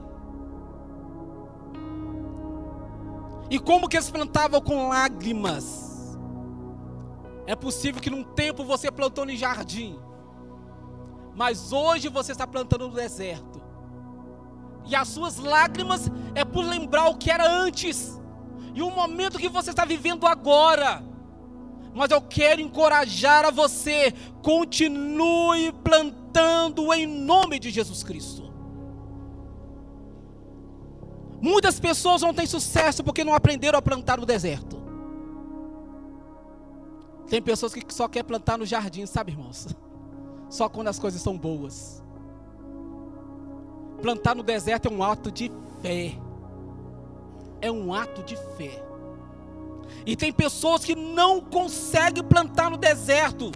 E 3.50 3.60
como 3.60 3.90
que 3.90 3.98
eles 3.98 4.10
plantavam 4.10 4.62
com 4.62 4.88
lágrimas. 4.88 5.89
É 7.50 7.56
possível 7.56 8.00
que 8.00 8.12
num 8.12 8.24
tempo 8.24 8.64
você 8.64 8.92
plantou 8.92 9.26
no 9.26 9.36
jardim, 9.36 9.98
Mas 11.34 11.72
hoje 11.72 12.08
você 12.08 12.32
está 12.32 12.46
plantando 12.46 12.88
no 12.88 12.94
deserto. 12.94 13.60
E 14.86 14.96
as 14.96 15.08
suas 15.08 15.38
lágrimas 15.38 16.12
é 16.36 16.46
por 16.46 16.64
lembrar 16.64 17.10
o 17.10 17.18
que 17.18 17.32
era 17.32 17.52
antes. 17.52 18.22
E 18.76 18.84
o 18.84 18.92
momento 18.92 19.40
que 19.40 19.50
você 19.50 19.72
está 19.72 19.84
vivendo 19.84 20.28
agora. 20.28 21.04
Mas 21.92 22.12
eu 22.12 22.22
quero 22.22 22.62
encorajar 22.62 23.46
a 23.46 23.50
você, 23.50 24.14
continue 24.44 25.72
plantando 25.84 26.94
em 26.94 27.08
nome 27.08 27.58
de 27.58 27.72
Jesus 27.72 28.04
Cristo. 28.04 28.54
Muitas 31.42 31.80
pessoas 31.80 32.22
não 32.22 32.32
têm 32.32 32.46
sucesso 32.46 33.04
porque 33.04 33.24
não 33.24 33.34
aprenderam 33.34 33.80
a 33.80 33.82
plantar 33.82 34.20
no 34.20 34.26
deserto. 34.26 34.79
Tem 37.30 37.42
pessoas 37.42 37.74
que 37.74 37.94
só 37.94 38.08
querem 38.08 38.28
plantar 38.28 38.58
no 38.58 38.66
jardim, 38.66 39.06
sabe, 39.06 39.32
irmãos? 39.32 39.68
Só 40.50 40.68
quando 40.68 40.88
as 40.88 40.98
coisas 40.98 41.22
são 41.22 41.38
boas. 41.38 42.04
Plantar 44.02 44.36
no 44.36 44.42
deserto 44.42 44.88
é 44.88 44.92
um 44.92 45.04
ato 45.04 45.32
de 45.32 45.52
fé. 45.82 46.18
É 47.62 47.72
um 47.72 47.94
ato 47.94 48.24
de 48.24 48.36
fé. 48.58 48.84
E 50.06 50.16
tem 50.16 50.34
pessoas 50.34 50.84
que 50.84 50.96
não 50.96 51.40
conseguem 51.40 52.24
plantar 52.24 52.72
no 52.72 52.78
deserto. 52.78 53.52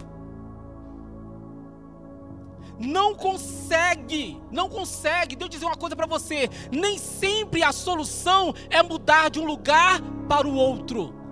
Não 2.77 3.15
consegue, 3.15 4.39
não 4.51 4.69
consegue. 4.69 5.35
Deus 5.35 5.49
dizer 5.49 5.65
uma 5.65 5.77
coisa 5.77 5.95
para 5.95 6.05
você: 6.05 6.49
nem 6.71 6.97
sempre 6.97 7.63
a 7.63 7.71
solução 7.71 8.53
é 8.69 8.83
mudar 8.83 9.29
de 9.29 9.39
um 9.39 9.45
lugar 9.45 9.99
para 10.27 10.47
o 10.47 10.53
outro. 10.53 11.22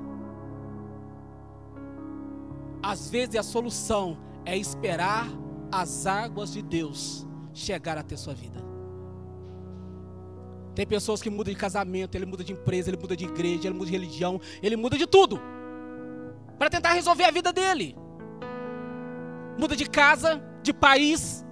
Às 2.81 3.09
vezes 3.09 3.35
a 3.35 3.43
solução 3.43 4.17
é 4.45 4.57
esperar 4.57 5.27
as 5.71 6.05
águas 6.05 6.51
de 6.51 6.61
Deus 6.61 7.27
chegar 7.53 7.97
até 7.97 8.15
sua 8.15 8.33
vida. 8.33 8.59
Tem 10.73 10.85
pessoas 10.85 11.21
que 11.21 11.29
mudam 11.29 11.53
de 11.53 11.59
casamento, 11.59 12.15
ele 12.15 12.25
muda 12.25 12.43
de 12.43 12.53
empresa, 12.53 12.89
ele 12.89 12.97
muda 12.97 13.15
de 13.15 13.25
igreja, 13.25 13.67
ele 13.67 13.73
muda 13.73 13.85
de 13.85 13.91
religião, 13.91 14.39
ele 14.63 14.75
muda 14.75 14.97
de 14.97 15.05
tudo. 15.05 15.39
Para 16.57 16.69
tentar 16.69 16.93
resolver 16.93 17.25
a 17.25 17.31
vida 17.31 17.51
dele. 17.51 17.95
Muda 19.57 19.75
de 19.75 19.88
casa, 19.89 20.41
de 20.63 20.73
país, 20.73 21.45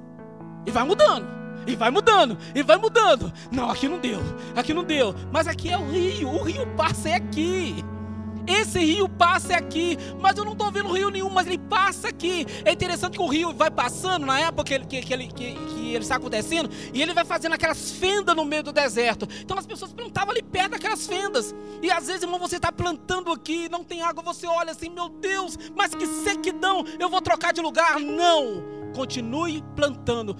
e 0.65 0.71
vai 0.71 0.83
mudando. 0.83 1.27
E 1.67 1.75
vai 1.75 1.91
mudando, 1.91 2.37
e 2.55 2.63
vai 2.63 2.77
mudando. 2.77 3.31
Não, 3.51 3.69
aqui 3.69 3.87
não 3.87 3.99
deu, 3.99 4.19
aqui 4.55 4.73
não 4.73 4.83
deu. 4.83 5.13
Mas 5.31 5.47
aqui 5.47 5.69
é 5.69 5.77
o 5.77 5.85
rio, 5.85 6.29
o 6.29 6.43
rio 6.43 6.65
passa 6.75 7.09
é 7.09 7.15
aqui. 7.15 7.83
Esse 8.49 8.79
rio 8.79 9.07
passa 9.07 9.53
aqui, 9.53 9.95
mas 10.19 10.35
eu 10.35 10.43
não 10.43 10.53
estou 10.53 10.71
vendo 10.71 10.91
rio 10.91 11.11
nenhum, 11.11 11.29
mas 11.29 11.45
ele 11.45 11.59
passa 11.59 12.07
aqui. 12.07 12.47
É 12.65 12.71
interessante 12.71 13.17
que 13.17 13.23
o 13.23 13.27
rio 13.27 13.53
vai 13.53 13.69
passando 13.69 14.25
na 14.25 14.39
época 14.39 14.63
que 14.63 14.73
ele, 14.73 14.85
que, 14.85 15.01
que 15.01 15.13
ele, 15.13 15.27
que, 15.27 15.53
que 15.53 15.93
ele 15.93 16.03
está 16.03 16.15
acontecendo, 16.15 16.67
e 16.91 16.99
ele 16.99 17.13
vai 17.13 17.23
fazendo 17.23 17.53
aquelas 17.53 17.91
fendas 17.91 18.35
no 18.35 18.43
meio 18.43 18.63
do 18.63 18.73
deserto. 18.73 19.27
Então 19.39 19.55
as 19.55 19.67
pessoas 19.67 19.93
plantavam 19.93 20.31
ali 20.31 20.41
perto 20.41 20.71
daquelas 20.71 21.05
fendas. 21.05 21.53
E 21.81 21.91
às 21.91 22.07
vezes, 22.07 22.23
irmão, 22.23 22.39
você 22.39 22.55
está 22.55 22.71
plantando 22.71 23.31
aqui, 23.31 23.69
não 23.69 23.83
tem 23.83 24.01
água, 24.01 24.23
você 24.23 24.47
olha 24.47 24.71
assim, 24.71 24.89
meu 24.89 25.09
Deus, 25.09 25.55
mas 25.75 25.93
que 25.93 26.07
sequidão, 26.07 26.83
eu 26.97 27.07
vou 27.07 27.21
trocar 27.21 27.53
de 27.53 27.61
lugar. 27.61 27.99
Não! 27.99 28.79
Continue 28.95 29.63
plantando, 29.75 30.35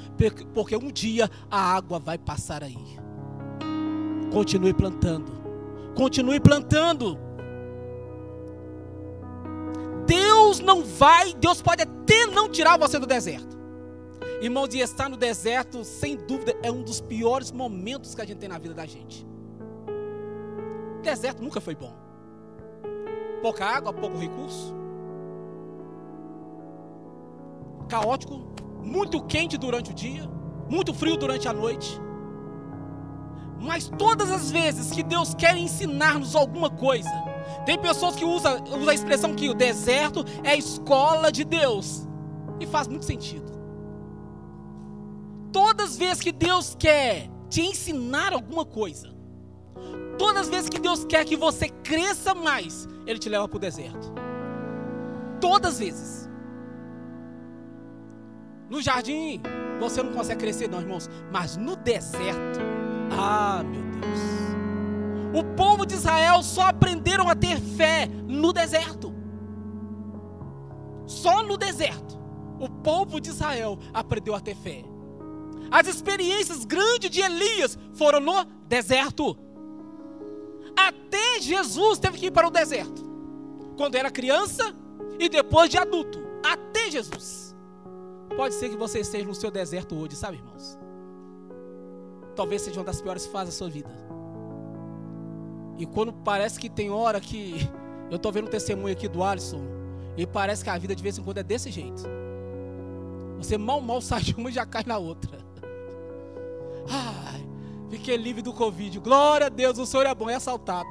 porque 0.56 0.76
um 0.76 0.92
dia 0.92 1.30
a 1.52 1.76
água 1.76 2.00
vai 2.00 2.18
passar 2.18 2.64
aí. 2.64 2.98
Continue 4.32 4.74
plantando. 4.74 5.32
Continue 5.96 6.40
plantando. 6.40 7.29
Deus 10.50 10.60
não 10.60 10.84
vai, 10.84 11.32
Deus 11.36 11.62
pode 11.62 11.84
até 11.84 12.26
não 12.26 12.50
tirar 12.50 12.76
você 12.76 12.98
do 12.98 13.06
deserto. 13.06 13.56
Irmãos, 14.42 14.74
e 14.74 14.80
estar 14.80 15.08
no 15.08 15.16
deserto, 15.16 15.84
sem 15.84 16.16
dúvida, 16.16 16.58
é 16.64 16.72
um 16.72 16.82
dos 16.82 17.00
piores 17.00 17.52
momentos 17.52 18.16
que 18.16 18.22
a 18.22 18.26
gente 18.26 18.40
tem 18.40 18.50
na 18.50 18.58
vida 18.58 18.74
da 18.74 18.84
gente. 18.84 19.28
deserto 21.04 21.44
nunca 21.44 21.62
foi 21.62 21.76
bom. 21.76 21.94
Pouca 23.44 23.64
água, 23.64 23.94
pouco 23.94 24.18
recurso. 24.18 24.74
Caótico, 27.88 28.42
muito 28.84 29.24
quente 29.26 29.56
durante 29.56 29.92
o 29.92 29.94
dia, 29.94 30.28
muito 30.68 30.96
frio 30.96 31.16
durante 31.16 31.48
a 31.48 31.54
noite. 31.54 32.02
Mas 33.62 33.88
todas 33.88 34.32
as 34.32 34.50
vezes 34.50 34.90
que 34.90 35.04
Deus 35.04 35.36
quer 35.36 35.56
ensinar-nos 35.56 36.36
alguma 36.36 36.72
coisa, 36.72 37.29
tem 37.66 37.78
pessoas 37.78 38.16
que 38.16 38.26
usam, 38.26 38.64
usam 38.64 38.90
a 38.90 38.94
expressão 38.94 39.36
que 39.36 39.50
o 39.50 39.54
deserto 39.54 40.26
é 40.44 40.52
a 40.52 40.56
escola 40.56 41.32
de 41.32 41.44
Deus. 41.44 42.08
E 42.60 42.66
faz 42.66 42.88
muito 42.88 43.06
sentido. 43.06 43.50
Todas 45.52 45.92
as 45.92 45.98
vezes 45.98 46.22
que 46.22 46.32
Deus 46.32 46.76
quer 46.78 47.30
te 47.50 47.62
ensinar 47.62 48.34
alguma 48.34 48.66
coisa, 48.66 49.10
todas 50.18 50.44
as 50.44 50.50
vezes 50.50 50.70
que 50.70 50.80
Deus 50.80 51.06
quer 51.06 51.26
que 51.26 51.36
você 51.36 51.70
cresça 51.70 52.36
mais, 52.36 52.88
Ele 53.08 53.18
te 53.18 53.30
leva 53.30 53.48
para 53.48 53.58
o 53.58 53.60
deserto. 53.60 54.14
Todas 55.40 55.74
as 55.74 55.80
vezes. 55.80 56.30
No 58.70 58.82
jardim, 58.82 59.42
você 59.80 60.04
não 60.04 60.12
consegue 60.12 60.42
crescer, 60.42 60.70
não, 60.70 60.82
irmãos. 60.82 61.10
Mas 61.32 61.58
no 61.58 61.76
deserto, 61.76 62.60
ah, 63.12 63.64
meu 63.64 63.82
Deus. 64.02 64.39
O 65.34 65.44
povo 65.56 65.86
de 65.86 65.94
Israel 65.94 66.42
só 66.42 66.64
aprenderam 66.64 67.30
a 67.30 67.36
ter 67.36 67.60
fé 67.60 68.08
no 68.08 68.52
deserto. 68.52 69.14
Só 71.06 71.44
no 71.44 71.58
deserto. 71.58 72.20
O 72.60 72.70
povo 72.70 73.20
de 73.20 73.30
Israel 73.30 73.78
aprendeu 73.94 74.36
a 74.36 74.40
ter 74.40 74.56
fé. 74.56 74.84
As 75.72 75.88
experiências 75.88 76.66
grandes 76.66 77.10
de 77.10 77.22
Elias 77.22 77.78
foram 77.94 78.20
no 78.20 78.44
deserto. 78.68 79.38
Até 80.76 81.40
Jesus 81.42 82.00
teve 82.00 82.18
que 82.18 82.26
ir 82.28 82.32
para 82.32 82.48
o 82.48 82.52
deserto. 82.52 83.04
Quando 83.78 83.96
era 83.96 84.10
criança 84.10 84.76
e 85.20 85.30
depois 85.30 85.70
de 85.70 85.78
adulto. 85.78 86.20
Até 86.44 86.90
Jesus. 86.90 87.56
Pode 88.36 88.56
ser 88.56 88.70
que 88.70 88.78
você 88.78 89.00
esteja 89.00 89.26
no 89.26 89.36
seu 89.36 89.52
deserto 89.52 89.96
hoje, 89.96 90.16
sabe, 90.16 90.38
irmãos? 90.38 90.78
Talvez 92.36 92.62
seja 92.62 92.80
uma 92.80 92.86
das 92.86 93.02
piores 93.02 93.26
fases 93.26 93.54
da 93.54 93.58
sua 93.58 93.70
vida. 93.70 94.09
E 95.80 95.86
quando 95.86 96.12
parece 96.12 96.60
que 96.60 96.70
tem 96.70 96.92
hora 96.92 97.20
que 97.20 97.56
eu 98.12 98.18
estou 98.18 98.32
vendo 98.32 98.48
um 98.48 98.52
testemunho 98.52 98.94
aqui 98.94 99.08
do 99.08 99.24
Alisson, 99.24 99.62
e 100.18 100.28
parece 100.28 100.62
que 100.62 100.70
a 100.70 100.78
vida 100.78 100.94
de 100.94 101.02
vez 101.02 101.18
em 101.18 101.24
quando 101.24 101.38
é 101.38 101.44
desse 101.44 101.72
jeito. 101.72 102.04
Você 103.38 103.58
mal 103.58 103.80
mal 103.80 104.02
sai 104.02 104.22
de 104.22 104.36
uma 104.36 104.50
e 104.50 104.54
já 104.54 104.66
cai 104.66 104.84
na 104.86 104.98
outra. 104.98 105.40
Ai, 106.90 107.48
fiquei 107.90 108.18
livre 108.18 108.42
do 108.42 108.52
Covid. 108.52 109.00
Glória 109.00 109.48
a 109.48 109.50
Deus, 109.50 109.78
o 109.78 109.86
Senhor 109.86 110.06
é 110.06 110.14
bom, 110.14 110.30
é 110.30 110.36
assaltado. 110.36 110.90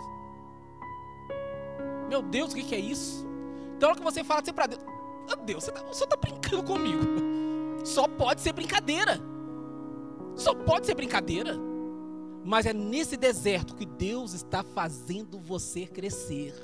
Meu 2.09 2.23
Deus, 2.23 2.55
o 2.55 2.57
que, 2.57 2.75
é 2.75 2.79
isso? 2.79 3.29
Então, 3.77 3.91
hora 3.91 3.99
que 3.99 4.05
você 4.05 4.25
fala 4.25 4.41
assim 4.41 4.53
para 4.53 4.67
Deus, 4.67 4.83
meu 5.27 5.37
Deus, 5.45 5.65
você 5.65 5.73
tá, 5.73 5.85
está 5.91 6.17
brincando 6.17 6.63
comigo. 6.63 7.05
Só 7.85 8.09
pode 8.09 8.41
ser 8.41 8.55
brincadeira. 8.55 9.21
Só 10.35 10.55
pode 10.55 10.87
ser 10.87 10.95
brincadeira. 10.95 11.55
Mas 12.45 12.67
é 12.67 12.73
nesse 12.73 13.17
deserto 13.17 13.75
que 13.75 13.85
Deus 13.85 14.33
está 14.33 14.63
fazendo 14.63 15.39
você 15.39 15.87
crescer. 15.87 16.55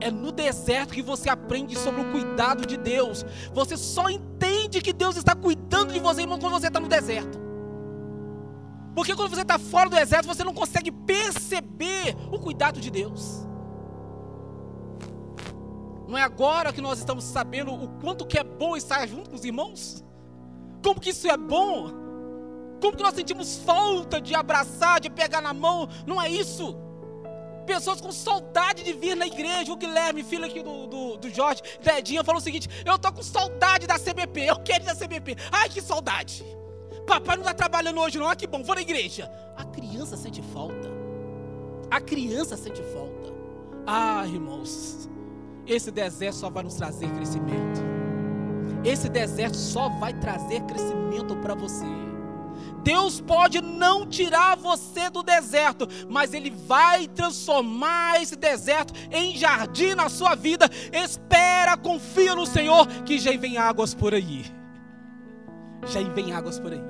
É 0.00 0.10
no 0.10 0.32
deserto 0.32 0.94
que 0.94 1.02
você 1.02 1.28
aprende 1.28 1.76
sobre 1.76 2.00
o 2.00 2.10
cuidado 2.10 2.66
de 2.66 2.76
Deus. 2.76 3.24
Você 3.52 3.76
só 3.76 4.08
entende 4.08 4.80
que 4.80 4.92
Deus 4.92 5.16
está 5.16 5.34
cuidando 5.34 5.92
de 5.92 6.00
você, 6.00 6.22
irmão, 6.22 6.38
quando 6.38 6.54
você 6.54 6.68
está 6.68 6.80
no 6.80 6.88
deserto. 6.88 7.38
Porque 8.94 9.14
quando 9.14 9.30
você 9.30 9.42
está 9.42 9.58
fora 9.58 9.90
do 9.90 9.96
deserto, 9.96 10.26
você 10.26 10.42
não 10.42 10.54
consegue 10.54 10.90
perceber 10.90 12.16
o 12.32 12.38
cuidado 12.38 12.80
de 12.80 12.90
Deus. 12.90 13.46
Não 16.08 16.18
é 16.18 16.22
agora 16.22 16.72
que 16.72 16.80
nós 16.80 16.98
estamos 16.98 17.22
sabendo 17.22 17.72
o 17.72 17.88
quanto 18.00 18.26
que 18.26 18.36
é 18.36 18.42
bom 18.42 18.76
estar 18.76 19.06
junto 19.06 19.30
com 19.30 19.36
os 19.36 19.44
irmãos? 19.44 20.04
Como 20.82 20.98
que 20.98 21.10
isso 21.10 21.28
é 21.28 21.36
bom? 21.36 22.09
Como 22.80 22.96
que 22.96 23.02
nós 23.02 23.14
sentimos 23.14 23.58
falta 23.58 24.20
de 24.20 24.34
abraçar, 24.34 25.00
de 25.00 25.10
pegar 25.10 25.40
na 25.40 25.52
mão? 25.52 25.88
Não 26.06 26.20
é 26.20 26.28
isso. 26.28 26.76
Pessoas 27.66 28.00
com 28.00 28.10
saudade 28.10 28.82
de 28.82 28.92
vir 28.92 29.14
na 29.14 29.26
igreja. 29.26 29.72
O 29.72 29.76
Guilherme, 29.76 30.24
filho 30.24 30.44
aqui 30.44 30.62
do, 30.62 30.86
do, 30.86 31.16
do 31.18 31.30
Jorge, 31.30 31.62
Dedinha, 31.82 32.24
falou 32.24 32.40
o 32.40 32.42
seguinte: 32.42 32.68
Eu 32.84 32.98
tô 32.98 33.12
com 33.12 33.22
saudade 33.22 33.86
da 33.86 33.98
CBP. 33.98 34.50
Eu 34.50 34.56
quero 34.60 34.84
ir 34.84 34.86
da 34.86 34.94
CBP. 34.94 35.36
Ai, 35.52 35.68
que 35.68 35.80
saudade. 35.80 36.44
Papai 37.06 37.36
não 37.36 37.42
está 37.42 37.54
trabalhando 37.54 38.00
hoje, 38.00 38.18
não. 38.18 38.28
Ah, 38.28 38.36
que 38.36 38.46
bom, 38.46 38.62
vou 38.62 38.74
na 38.74 38.80
igreja. 38.80 39.30
A 39.56 39.64
criança 39.64 40.16
sente 40.16 40.42
falta. 40.42 40.88
A 41.90 42.00
criança 42.00 42.56
sente 42.56 42.82
falta. 42.94 43.32
Ah, 43.86 44.24
irmãos, 44.26 45.08
esse 45.66 45.90
deserto 45.90 46.36
só 46.36 46.50
vai 46.50 46.62
nos 46.62 46.74
trazer 46.74 47.08
crescimento. 47.10 47.80
Esse 48.84 49.08
deserto 49.08 49.56
só 49.56 49.88
vai 49.88 50.14
trazer 50.14 50.60
crescimento 50.62 51.36
para 51.36 51.54
você. 51.54 52.09
Deus 52.82 53.20
pode 53.20 53.60
não 53.60 54.06
tirar 54.06 54.56
você 54.56 55.10
do 55.10 55.22
deserto, 55.22 55.86
mas 56.08 56.32
Ele 56.32 56.50
vai 56.50 57.06
transformar 57.08 58.22
esse 58.22 58.36
deserto 58.36 58.94
em 59.10 59.36
jardim 59.36 59.94
na 59.94 60.08
sua 60.08 60.34
vida. 60.34 60.68
Espera, 60.92 61.76
confia 61.76 62.34
no 62.34 62.46
Senhor, 62.46 62.86
que 63.04 63.18
já 63.18 63.36
vem 63.36 63.58
águas 63.58 63.94
por 63.94 64.14
aí. 64.14 64.44
já 65.86 66.02
vem 66.02 66.32
águas 66.32 66.58
por 66.58 66.72
aí. 66.72 66.82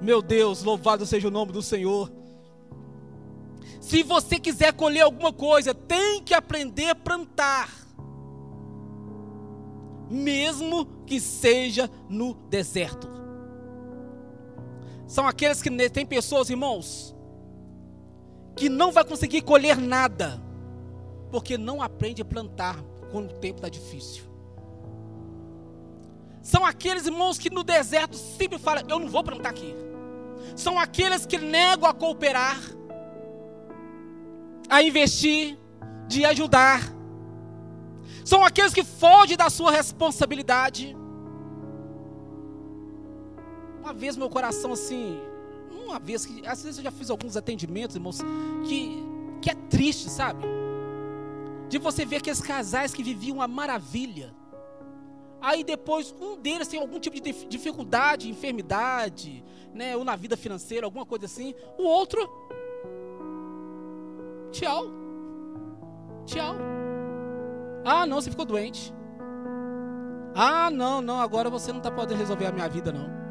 Meu 0.00 0.20
Deus, 0.20 0.62
louvado 0.62 1.06
seja 1.06 1.28
o 1.28 1.30
nome 1.30 1.52
do 1.52 1.62
Senhor. 1.62 2.12
Se 3.80 4.02
você 4.02 4.38
quiser 4.38 4.72
colher 4.72 5.02
alguma 5.02 5.32
coisa, 5.32 5.74
tem 5.74 6.22
que 6.22 6.34
aprender 6.34 6.90
a 6.90 6.94
plantar. 6.94 7.70
Mesmo 10.10 10.86
que 11.06 11.20
seja 11.20 11.90
no 12.08 12.34
deserto. 12.34 13.15
São 15.06 15.26
aqueles 15.26 15.62
que 15.62 15.70
tem 15.88 16.04
pessoas, 16.04 16.50
irmãos, 16.50 17.14
que 18.56 18.68
não 18.68 18.90
vai 18.90 19.04
conseguir 19.04 19.42
colher 19.42 19.76
nada, 19.76 20.42
porque 21.30 21.56
não 21.56 21.80
aprende 21.80 22.22
a 22.22 22.24
plantar 22.24 22.82
quando 23.10 23.30
o 23.30 23.34
tempo 23.34 23.58
está 23.58 23.68
difícil. 23.68 24.24
São 26.42 26.64
aqueles 26.64 27.06
irmãos 27.06 27.38
que 27.38 27.50
no 27.50 27.62
deserto 27.62 28.16
sempre 28.16 28.58
falam: 28.58 28.84
Eu 28.88 28.98
não 28.98 29.08
vou 29.08 29.22
plantar 29.22 29.50
aqui. 29.50 29.74
São 30.54 30.78
aqueles 30.78 31.26
que 31.26 31.38
negam 31.38 31.88
a 31.88 31.94
cooperar, 31.94 32.58
a 34.68 34.82
investir, 34.82 35.58
de 36.08 36.24
ajudar. 36.24 36.80
São 38.24 38.44
aqueles 38.44 38.72
que 38.72 38.84
fogem 38.84 39.36
da 39.36 39.50
sua 39.50 39.70
responsabilidade. 39.70 40.96
Uma 43.86 43.94
vez 43.94 44.16
meu 44.16 44.28
coração 44.28 44.72
assim, 44.72 45.20
uma 45.70 46.00
vez 46.00 46.26
que 46.26 46.44
às 46.44 46.60
vezes 46.60 46.78
eu 46.78 46.82
já 46.82 46.90
fiz 46.90 47.08
alguns 47.08 47.36
atendimentos, 47.36 47.94
irmãos, 47.94 48.18
que 48.66 49.00
que 49.40 49.48
é 49.48 49.54
triste, 49.54 50.10
sabe? 50.10 50.44
De 51.68 51.78
você 51.78 52.04
ver 52.04 52.16
aqueles 52.16 52.40
casais 52.40 52.92
que 52.92 53.00
viviam 53.00 53.36
uma 53.36 53.46
maravilha. 53.46 54.34
Aí 55.40 55.62
depois 55.62 56.12
um 56.20 56.36
deles 56.36 56.66
tem 56.66 56.80
algum 56.80 56.98
tipo 56.98 57.14
de 57.20 57.46
dificuldade, 57.46 58.28
enfermidade, 58.28 59.44
né, 59.72 59.96
ou 59.96 60.04
na 60.04 60.16
vida 60.16 60.36
financeira, 60.36 60.84
alguma 60.84 61.06
coisa 61.06 61.26
assim. 61.26 61.54
O 61.78 61.84
outro 61.84 62.28
tchau. 64.50 64.86
Tchau. 66.24 66.56
Ah, 67.84 68.04
não, 68.04 68.20
você 68.20 68.30
ficou 68.30 68.44
doente. 68.44 68.92
Ah, 70.34 70.72
não, 70.72 71.00
não, 71.00 71.20
agora 71.20 71.48
você 71.48 71.70
não 71.70 71.78
está 71.78 71.92
podendo 71.92 72.18
resolver 72.18 72.46
a 72.46 72.50
minha 72.50 72.68
vida, 72.68 72.90
não. 72.90 73.25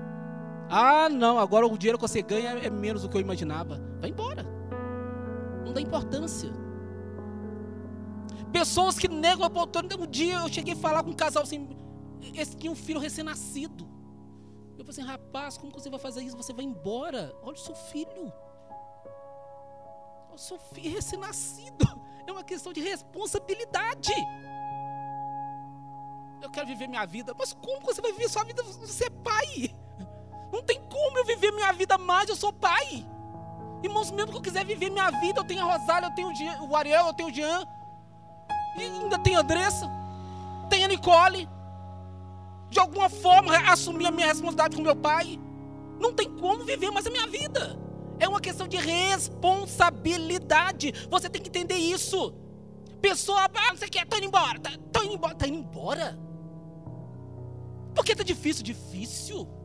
Ah, 0.69 1.07
não, 1.09 1.37
agora 1.37 1.65
o 1.65 1.77
dinheiro 1.77 1.97
que 1.97 2.07
você 2.07 2.21
ganha 2.21 2.51
é 2.51 2.69
menos 2.69 3.03
do 3.03 3.09
que 3.09 3.17
eu 3.17 3.21
imaginava. 3.21 3.79
Vai 3.99 4.09
embora. 4.09 4.43
Não 5.63 5.73
dá 5.73 5.81
importância. 5.81 6.51
Pessoas 8.51 8.97
que 8.97 9.07
negam 9.07 9.43
a 9.43 9.47
oportunidade. 9.47 10.01
Um 10.01 10.07
dia 10.07 10.35
eu 10.35 10.49
cheguei 10.49 10.73
a 10.73 10.77
falar 10.77 11.03
com 11.03 11.11
um 11.11 11.15
casal 11.15 11.43
assim, 11.43 11.69
esse 12.33 12.55
tinha 12.55 12.71
um 12.71 12.75
filho 12.75 12.99
recém-nascido. 12.99 13.85
Eu 14.77 14.85
falei 14.85 14.89
assim, 14.89 15.01
rapaz, 15.01 15.57
como 15.57 15.71
você 15.71 15.89
vai 15.89 15.99
fazer 15.99 16.21
isso? 16.21 16.37
Você 16.37 16.53
vai 16.53 16.65
embora. 16.65 17.35
Olha 17.41 17.53
o 17.53 17.59
seu 17.59 17.75
filho. 17.75 18.33
Olha 20.27 20.35
o 20.35 20.37
seu 20.37 20.57
filho 20.57 20.91
recém-nascido. 20.91 21.85
É 22.27 22.31
uma 22.31 22.43
questão 22.43 22.73
de 22.73 22.81
responsabilidade. 22.81 24.11
Eu 26.41 26.49
quero 26.49 26.67
viver 26.67 26.87
minha 26.87 27.05
vida. 27.05 27.33
Mas 27.37 27.53
como 27.53 27.81
você 27.81 28.01
vai 28.01 28.11
viver 28.11 28.29
sua 28.29 28.43
vida? 28.43 28.63
Você 28.63 29.05
é 29.05 29.09
pai. 29.09 29.75
Não 30.55 30.63
tem 30.63 30.79
como 30.89 31.17
eu 31.17 31.25
viver 31.25 31.51
minha 31.51 31.73
vida 31.73 31.97
mais, 31.97 32.29
eu 32.29 32.35
sou 32.35 32.53
pai. 32.53 33.05
Irmãos, 33.83 34.09
mesmo 34.09 34.31
que 34.31 34.37
eu 34.37 34.41
quiser 34.41 34.63
viver 34.63 34.89
minha 34.89 35.11
vida, 35.11 35.41
eu 35.41 35.43
tenho 35.43 35.61
a 35.61 35.77
Rosália, 35.77 36.07
eu 36.07 36.15
tenho 36.15 36.31
o 36.69 36.75
Ariel, 36.77 37.07
eu 37.07 37.13
tenho 37.13 37.27
o 37.27 37.33
Jean. 37.33 37.67
E 38.77 38.83
ainda 38.83 39.19
tem 39.19 39.35
a 39.35 39.41
Andressa, 39.41 39.85
tem 40.69 40.85
a 40.85 40.87
Nicole. 40.87 41.49
De 42.69 42.79
alguma 42.79 43.09
forma, 43.09 43.53
assumir 43.69 44.05
a 44.05 44.11
minha 44.11 44.27
responsabilidade 44.27 44.77
com 44.77 44.81
meu 44.81 44.95
pai. 44.95 45.37
Não 45.99 46.13
tem 46.13 46.33
como 46.37 46.63
viver 46.63 46.89
mais 46.89 47.05
a 47.05 47.09
minha 47.09 47.27
vida. 47.27 47.77
É 48.17 48.29
uma 48.29 48.39
questão 48.39 48.65
de 48.65 48.77
responsabilidade. 48.77 50.93
Você 51.09 51.29
tem 51.29 51.41
que 51.41 51.49
entender 51.49 51.75
isso. 51.75 52.33
Pessoa, 53.01 53.49
ah, 53.53 53.75
você 53.75 53.89
quer, 53.89 54.07
tô 54.07 54.15
indo 54.15 54.27
embora. 54.27 54.57
Tá, 54.57 54.71
tô 54.89 55.03
indo 55.03 55.15
embora. 55.15 55.35
Tá 55.35 55.45
indo 55.45 55.57
embora? 55.57 56.17
Por 57.93 58.05
que 58.05 58.15
tá 58.15 58.23
difícil? 58.23 58.63
Difícil. 58.63 59.64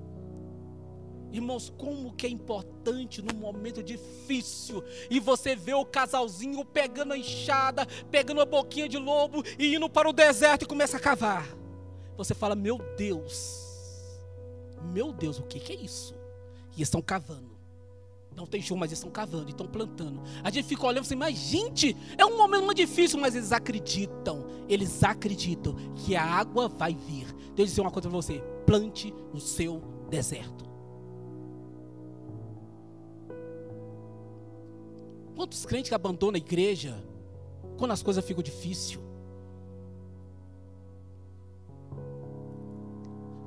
Irmãos, 1.32 1.72
como 1.78 2.12
que 2.12 2.26
é 2.26 2.30
importante 2.30 3.22
no 3.22 3.34
momento 3.34 3.82
difícil 3.82 4.82
e 5.08 5.20
você 5.20 5.54
vê 5.54 5.74
o 5.74 5.84
casalzinho 5.84 6.64
pegando 6.64 7.12
a 7.12 7.18
enxada, 7.18 7.86
pegando 8.10 8.40
a 8.40 8.46
boquinha 8.46 8.88
de 8.88 8.98
lobo 8.98 9.44
e 9.58 9.74
indo 9.74 9.88
para 9.88 10.08
o 10.08 10.12
deserto 10.12 10.62
e 10.62 10.66
começa 10.66 10.96
a 10.96 11.00
cavar. 11.00 11.46
Você 12.16 12.34
fala, 12.34 12.54
meu 12.54 12.78
Deus, 12.96 13.70
meu 14.92 15.12
Deus, 15.12 15.38
o 15.38 15.44
que, 15.44 15.60
que 15.60 15.72
é 15.72 15.76
isso? 15.76 16.14
E 16.76 16.82
estão 16.82 17.00
cavando. 17.00 17.50
Não 18.34 18.46
tem 18.46 18.62
chuva, 18.62 18.80
mas 18.80 18.92
estão 18.92 19.10
cavando, 19.10 19.50
estão 19.50 19.66
plantando. 19.66 20.22
A 20.42 20.50
gente 20.50 20.66
fica 20.66 20.86
olhando 20.86 21.02
assim, 21.02 21.16
mas 21.16 21.36
gente, 21.36 21.96
é 22.16 22.24
um 22.24 22.36
momento 22.36 22.64
muito 22.64 22.78
difícil, 22.78 23.18
mas 23.18 23.34
eles 23.34 23.52
acreditam, 23.52 24.46
eles 24.68 25.02
acreditam 25.02 25.74
que 25.96 26.16
a 26.16 26.24
água 26.24 26.68
vai 26.68 26.94
vir. 26.94 27.26
Eu 27.56 27.64
dizer 27.64 27.80
uma 27.80 27.90
coisa 27.90 28.08
para 28.08 28.16
você: 28.16 28.42
plante 28.64 29.12
no 29.32 29.40
seu 29.40 29.82
deserto. 30.08 30.69
Quantos 35.40 35.64
crentes 35.64 35.88
que 35.88 35.94
abandonam 35.94 36.34
a 36.34 36.38
igreja 36.38 37.02
quando 37.78 37.92
as 37.92 38.02
coisas 38.02 38.22
ficam 38.22 38.42
difíceis? 38.42 39.00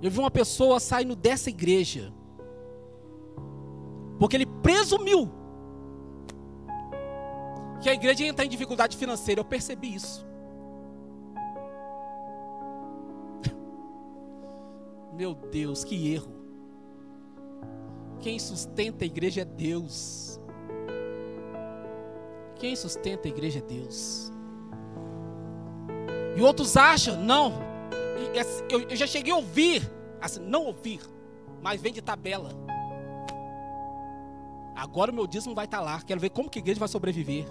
Eu 0.01 0.09
vi 0.09 0.17
uma 0.17 0.31
pessoa 0.31 0.79
saindo 0.79 1.15
dessa 1.15 1.51
igreja 1.51 2.11
porque 4.17 4.35
ele 4.35 4.47
presumiu 4.47 5.31
que 7.79 7.89
a 7.89 7.93
igreja 7.93 8.23
ia 8.23 8.29
entrar 8.29 8.45
em 8.45 8.49
dificuldade 8.49 8.97
financeira. 8.97 9.41
Eu 9.41 9.45
percebi 9.45 9.93
isso. 9.93 10.25
Meu 15.13 15.35
Deus, 15.35 15.83
que 15.83 16.11
erro. 16.11 16.33
Quem 18.19 18.39
sustenta 18.39 19.03
a 19.03 19.05
igreja 19.05 19.41
é 19.41 19.45
Deus. 19.45 20.32
Quem 22.63 22.77
sustenta 22.77 23.27
a 23.27 23.29
igreja 23.29 23.59
é 23.59 23.61
Deus. 23.61 24.31
E 26.37 26.41
outros 26.41 26.77
acham, 26.77 27.21
não. 27.21 27.51
Eu, 28.69 28.95
já 28.95 29.05
cheguei 29.05 29.33
a 29.33 29.35
ouvir, 29.35 29.81
assim, 30.21 30.39
não 30.39 30.67
ouvir, 30.67 31.01
mas 31.61 31.81
vem 31.81 31.91
de 31.91 32.01
tabela. 32.01 32.51
Agora 34.73 35.11
o 35.11 35.13
meu 35.13 35.27
dízimo 35.27 35.53
vai 35.53 35.65
estar 35.65 35.81
lá. 35.81 36.01
Quero 36.03 36.21
ver 36.21 36.29
como 36.29 36.49
que 36.49 36.57
a 36.57 36.61
igreja 36.61 36.79
vai 36.79 36.87
sobreviver. 36.87 37.45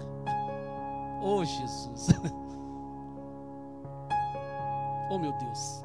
Oh 1.22 1.44
Jesus. 1.44 2.08
oh 5.10 5.18
meu 5.18 5.32
Deus. 5.32 5.82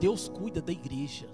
Deus 0.00 0.30
cuida 0.30 0.62
da 0.62 0.72
igreja. 0.72 1.28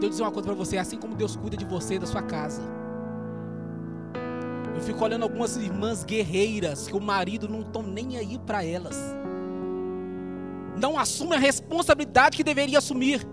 Deus 0.00 0.12
dizer 0.12 0.22
uma 0.22 0.32
coisa 0.32 0.48
para 0.48 0.56
você, 0.56 0.78
assim 0.78 0.96
como 0.96 1.14
Deus 1.14 1.36
cuida 1.36 1.56
de 1.56 1.64
você 1.64 1.94
e 1.94 1.98
da 1.98 2.06
sua 2.06 2.22
casa. 2.22 2.62
Eu 4.74 4.80
fico 4.80 5.04
olhando 5.04 5.24
algumas 5.24 5.56
irmãs 5.56 6.02
guerreiras 6.02 6.88
que 6.88 6.96
o 6.96 7.00
marido 7.00 7.46
não 7.46 7.60
estão 7.60 7.82
nem 7.82 8.16
aí 8.16 8.38
para 8.38 8.64
elas. 8.64 8.96
Não 10.80 10.98
assumem 10.98 11.36
a 11.36 11.40
responsabilidade 11.40 12.34
que 12.34 12.42
deveria 12.42 12.78
assumir. 12.78 13.26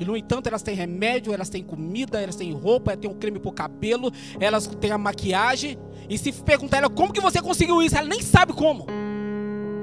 E 0.00 0.04
no 0.04 0.16
entanto, 0.16 0.48
elas 0.48 0.62
têm 0.62 0.74
remédio, 0.74 1.32
elas 1.32 1.48
têm 1.48 1.62
comida, 1.62 2.20
elas 2.20 2.34
têm 2.34 2.52
roupa, 2.52 2.90
elas 2.90 3.00
têm 3.00 3.10
um 3.10 3.14
creme 3.14 3.38
para 3.38 3.48
o 3.48 3.52
cabelo, 3.52 4.10
elas 4.40 4.66
têm 4.66 4.90
a 4.90 4.98
maquiagem. 4.98 5.78
E 6.08 6.18
se 6.18 6.32
perguntar 6.32 6.78
ela 6.78 6.90
como 6.90 7.12
que 7.12 7.20
você 7.20 7.40
conseguiu 7.40 7.80
isso, 7.80 7.96
ela 7.96 8.08
nem 8.08 8.20
sabe 8.20 8.52
como. 8.52 8.86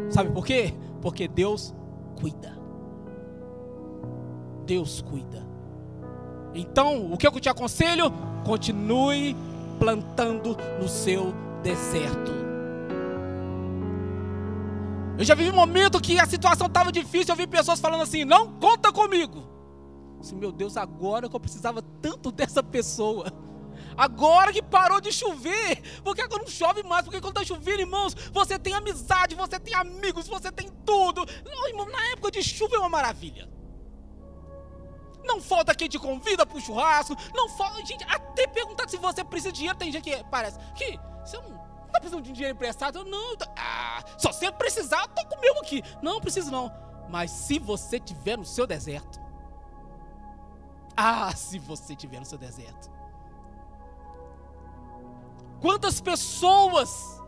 Sabe 0.09 0.31
por 0.31 0.45
quê? 0.45 0.73
Porque 1.01 1.29
Deus 1.29 1.73
cuida. 2.19 2.57
Deus 4.65 5.01
cuida. 5.01 5.52
Então, 6.53 7.11
o 7.11 7.17
que 7.17 7.25
eu 7.25 7.39
te 7.39 7.49
aconselho? 7.49 8.11
Continue 8.45 9.35
plantando 9.79 10.55
no 10.79 10.87
seu 10.87 11.33
deserto. 11.63 12.31
Eu 15.17 15.23
já 15.23 15.35
vivi 15.35 15.49
um 15.51 15.55
momento 15.55 16.01
que 16.01 16.19
a 16.19 16.25
situação 16.25 16.67
estava 16.67 16.91
difícil, 16.91 17.33
eu 17.33 17.35
vi 17.35 17.47
pessoas 17.47 17.79
falando 17.79 18.01
assim: 18.01 18.25
não 18.25 18.53
conta 18.59 18.91
comigo. 18.91 19.43
Assim, 20.19 20.35
meu 20.35 20.51
Deus, 20.51 20.77
agora 20.77 21.29
que 21.29 21.35
eu 21.35 21.39
precisava 21.39 21.81
tanto 22.01 22.31
dessa 22.33 22.63
pessoa. 22.63 23.31
Agora 23.95 24.51
que 24.51 24.61
parou 24.61 24.99
de 24.99 25.11
chover, 25.11 25.81
porque 26.03 26.21
agora 26.21 26.41
não 26.41 26.49
chove 26.49 26.81
mais, 26.83 27.03
porque 27.03 27.21
quando 27.21 27.39
está 27.39 27.53
chovendo, 27.53 27.81
irmãos, 27.81 28.15
você 28.31 28.57
tem 28.57 28.73
amizade, 28.73 29.35
você 29.35 29.59
tem 29.59 29.75
amigos, 29.75 30.27
você 30.27 30.51
tem 30.51 30.69
tudo. 30.85 31.25
Não, 31.45 31.67
irmão, 31.67 31.85
na 31.87 32.11
época 32.11 32.31
de 32.31 32.41
chuva 32.41 32.75
é 32.75 32.79
uma 32.79 32.89
maravilha. 32.89 33.47
Não 35.23 35.41
falta 35.41 35.73
quem 35.73 35.87
te 35.87 35.97
convida 35.97 36.45
para 36.45 36.57
o 36.57 36.61
churrasco. 36.61 37.15
Não 37.33 37.49
falta. 37.49 37.85
Gente, 37.85 38.03
até 38.05 38.47
perguntar 38.47 38.89
se 38.89 38.97
você 38.97 39.23
precisa 39.23 39.51
de 39.51 39.57
dinheiro. 39.59 39.77
Tem 39.77 39.91
gente 39.91 40.03
que 40.03 40.23
parece 40.25 40.59
que 40.75 40.99
você 41.23 41.37
não 41.37 41.63
está 41.87 41.99
precisando 41.99 42.23
de 42.23 42.31
dinheiro 42.31 42.55
emprestado. 42.55 42.99
Eu, 42.99 43.05
não, 43.05 43.35
tô, 43.37 43.45
ah, 43.57 44.03
só 44.17 44.31
se 44.31 44.51
precisar, 44.53 45.01
eu 45.01 45.07
tô 45.09 45.25
com 45.27 45.37
o 45.37 45.41
meu 45.41 45.59
aqui. 45.59 45.81
Não, 46.01 46.19
preciso 46.19 46.51
não. 46.51 46.71
Mas 47.09 47.31
se 47.31 47.59
você 47.59 47.99
tiver 47.99 48.37
no 48.37 48.45
seu 48.45 48.65
deserto, 48.65 49.21
ah, 50.95 51.33
se 51.35 51.59
você 51.59 51.95
tiver 51.95 52.19
no 52.19 52.25
seu 52.25 52.37
deserto. 52.37 52.91
Quantas 55.61 56.01
pessoas 56.01 57.21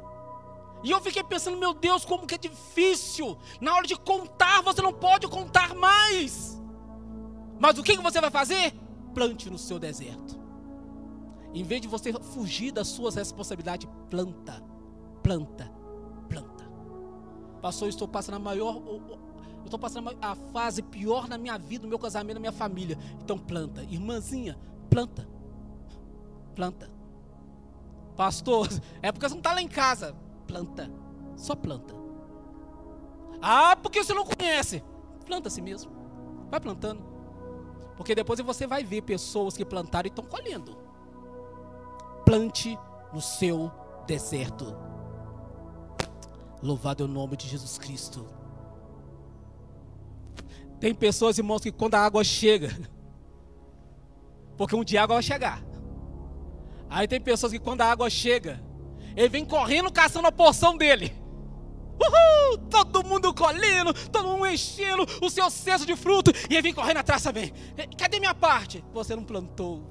e 0.85 0.91
eu 0.91 1.01
fiquei 1.01 1.23
pensando, 1.23 1.57
meu 1.57 1.73
Deus, 1.73 2.05
como 2.05 2.27
que 2.27 2.35
é 2.35 2.37
difícil. 2.37 3.35
Na 3.59 3.73
hora 3.73 3.87
de 3.87 3.95
contar, 3.95 4.61
você 4.61 4.83
não 4.83 4.93
pode 4.93 5.27
contar 5.27 5.73
mais. 5.73 6.54
Mas 7.59 7.77
o 7.77 7.83
que 7.83 7.95
você 7.97 8.19
vai 8.19 8.29
fazer? 8.29 8.73
Plante 9.13 9.49
no 9.49 9.57
seu 9.57 9.79
deserto. 9.79 10.39
Em 11.53 11.63
vez 11.63 11.81
de 11.81 11.87
você 11.87 12.11
fugir 12.11 12.71
das 12.71 12.87
suas 12.87 13.15
responsabilidades, 13.15 13.87
planta, 14.09 14.61
planta, 15.23 15.71
planta. 16.27 16.69
Pastor, 17.61 17.87
eu 17.87 17.89
estou 17.89 18.07
passando 18.07 18.35
a 18.35 18.39
maior, 18.39 18.75
eu 18.75 19.63
estou 19.63 19.79
passando 19.79 20.15
a 20.21 20.35
fase 20.35 20.81
pior 20.81 21.29
na 21.29 21.37
minha 21.37 21.57
vida, 21.57 21.83
no 21.83 21.89
meu 21.89 21.97
casamento, 21.97 22.35
na 22.35 22.41
minha 22.41 22.51
família. 22.51 22.97
Então 23.23 23.37
planta, 23.37 23.83
irmãzinha, 23.83 24.57
planta, 24.89 25.27
planta. 26.53 26.91
Pastor, 28.17 28.67
é 29.01 29.11
porque 29.11 29.27
você 29.27 29.33
não 29.33 29.39
está 29.39 29.53
lá 29.53 29.61
em 29.61 29.67
casa. 29.67 30.13
Planta. 30.45 30.91
Só 31.37 31.55
planta. 31.55 31.95
Ah, 33.41 33.75
porque 33.75 34.03
você 34.03 34.13
não 34.13 34.25
conhece. 34.25 34.83
Planta 35.25 35.47
assim 35.47 35.61
mesmo. 35.61 35.91
Vai 36.49 36.59
plantando. 36.59 37.14
Porque 37.95 38.13
depois 38.13 38.39
você 38.39 38.67
vai 38.67 38.83
ver 38.83 39.01
pessoas 39.01 39.55
que 39.55 39.63
plantaram 39.63 40.07
e 40.07 40.09
estão 40.09 40.25
colhendo. 40.25 40.77
Plante 42.25 42.77
no 43.13 43.21
seu 43.21 43.71
deserto. 44.05 44.75
Louvado 46.61 47.03
é 47.03 47.05
o 47.05 47.09
nome 47.09 47.37
de 47.37 47.47
Jesus 47.47 47.77
Cristo. 47.77 48.27
Tem 50.79 50.93
pessoas, 50.93 51.37
irmãos, 51.37 51.61
que 51.61 51.71
quando 51.71 51.95
a 51.95 51.99
água 51.99 52.23
chega, 52.23 52.69
porque 54.57 54.75
um 54.75 54.83
dia 54.83 55.01
a 55.01 55.03
água 55.03 55.15
vai 55.15 55.23
chegar. 55.23 55.63
Aí 56.89 57.07
tem 57.07 57.21
pessoas 57.21 57.51
que 57.51 57.59
quando 57.59 57.81
a 57.81 57.91
água 57.91 58.09
chega, 58.09 58.61
ele 59.15 59.29
vem 59.29 59.45
correndo 59.45 59.91
caçando 59.91 60.27
a 60.27 60.31
porção 60.31 60.75
dele. 60.75 61.24
Uhul! 61.99 62.57
Todo 62.69 63.03
mundo 63.03 63.33
colhendo, 63.33 63.93
todo 64.09 64.27
mundo 64.27 64.47
enchendo 64.47 65.05
o 65.21 65.29
seu 65.29 65.49
cesto 65.49 65.85
de 65.85 65.95
fruto. 65.95 66.31
E 66.49 66.53
ele 66.53 66.61
vem 66.61 66.73
correndo 66.73 66.97
atrás 66.97 67.23
também. 67.23 67.53
Cadê 67.97 68.19
minha 68.19 68.35
parte? 68.35 68.83
Você 68.93 69.15
não 69.15 69.23
plantou. 69.23 69.83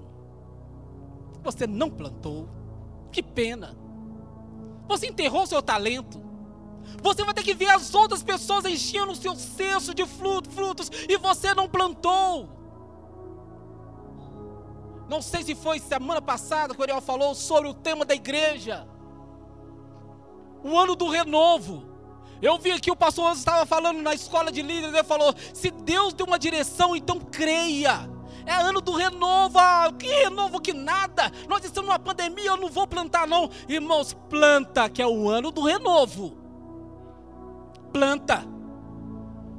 Você 1.42 1.66
não 1.66 1.90
plantou. 1.90 2.48
Que 3.10 3.22
pena. 3.22 3.76
Você 4.88 5.06
enterrou 5.06 5.46
seu 5.46 5.62
talento. 5.62 6.22
Você 7.02 7.24
vai 7.24 7.34
ter 7.34 7.42
que 7.42 7.54
ver 7.54 7.70
as 7.70 7.94
outras 7.94 8.22
pessoas 8.22 8.64
enchendo 8.64 9.12
o 9.12 9.16
seu 9.16 9.34
cesto 9.34 9.94
de 9.94 10.06
frutos 10.06 10.90
e 11.08 11.16
você 11.16 11.54
não 11.54 11.68
plantou. 11.68 12.50
Não 15.08 15.20
sei 15.20 15.42
se 15.42 15.54
foi 15.54 15.78
semana 15.78 16.20
passada 16.20 16.74
que 16.74 16.80
o 16.80 16.82
Ariel 16.82 17.00
falou 17.00 17.34
sobre 17.34 17.68
o 17.68 17.74
tema 17.74 18.04
da 18.04 18.14
igreja 18.14 18.86
o 20.64 20.78
ano 20.78 20.96
do 20.96 21.08
renovo. 21.10 21.93
Eu 22.42 22.58
vi 22.58 22.72
aqui 22.72 22.90
o 22.90 22.96
pastor 22.96 23.26
Anjo 23.26 23.38
estava 23.38 23.64
falando 23.64 24.02
na 24.02 24.14
escola 24.14 24.50
de 24.50 24.62
líderes, 24.62 24.94
ele 24.94 25.04
falou: 25.04 25.34
se 25.52 25.70
Deus 25.70 26.12
deu 26.12 26.26
uma 26.26 26.38
direção, 26.38 26.94
então 26.94 27.18
creia. 27.18 28.08
É 28.46 28.52
ano 28.52 28.80
do 28.80 28.92
renovo, 28.92 29.58
ah, 29.58 29.90
que 29.98 30.06
renovo 30.06 30.60
que 30.60 30.72
nada. 30.72 31.32
Nós 31.48 31.64
estamos 31.64 31.88
numa 31.88 31.98
pandemia, 31.98 32.46
eu 32.46 32.56
não 32.56 32.68
vou 32.68 32.86
plantar 32.86 33.26
não. 33.26 33.50
Irmãos, 33.66 34.12
planta, 34.28 34.88
que 34.88 35.00
é 35.00 35.06
o 35.06 35.28
ano 35.28 35.50
do 35.50 35.62
renovo. 35.62 36.36
Planta. 37.92 38.44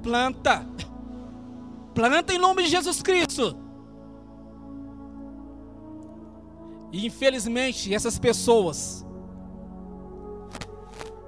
Planta. 0.04 0.68
Planta 1.96 2.34
em 2.34 2.38
nome 2.38 2.64
de 2.64 2.70
Jesus 2.70 3.02
Cristo. 3.02 3.58
E 6.92 7.08
infelizmente, 7.08 7.94
essas 7.94 8.20
pessoas 8.20 9.05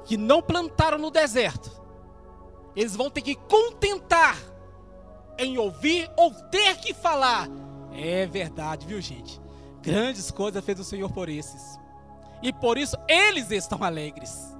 que 0.07 0.15
não 0.15 0.41
plantaram 0.41 0.97
no 0.97 1.11
deserto, 1.11 1.69
eles 2.75 2.95
vão 2.95 3.09
ter 3.09 3.21
que 3.21 3.35
contentar 3.35 4.37
em 5.37 5.57
ouvir 5.57 6.09
ou 6.17 6.33
ter 6.49 6.77
que 6.77 6.93
falar. 6.93 7.49
É 7.91 8.25
verdade, 8.25 8.87
viu, 8.87 9.01
gente? 9.01 9.41
Grandes 9.81 10.31
coisas 10.31 10.63
fez 10.63 10.79
o 10.79 10.83
Senhor 10.83 11.11
por 11.11 11.27
esses. 11.27 11.77
E 12.41 12.53
por 12.53 12.77
isso 12.77 12.95
eles 13.07 13.51
estão 13.51 13.83
alegres. 13.83 14.55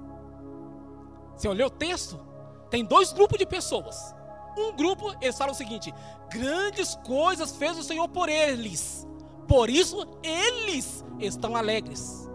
Você 1.34 1.48
olhou 1.48 1.68
o 1.68 1.70
texto? 1.70 2.20
Tem 2.68 2.84
dois 2.84 3.12
grupos 3.12 3.38
de 3.38 3.46
pessoas. 3.46 4.14
Um 4.56 4.76
grupo, 4.76 5.14
eles 5.22 5.38
falam 5.38 5.54
o 5.54 5.56
seguinte: 5.56 5.94
grandes 6.30 6.94
coisas 7.06 7.56
fez 7.56 7.78
o 7.78 7.82
Senhor 7.82 8.08
por 8.08 8.28
eles. 8.28 9.06
Por 9.46 9.70
isso 9.70 10.06
eles 10.22 11.04
estão 11.18 11.56
alegres. 11.56 12.28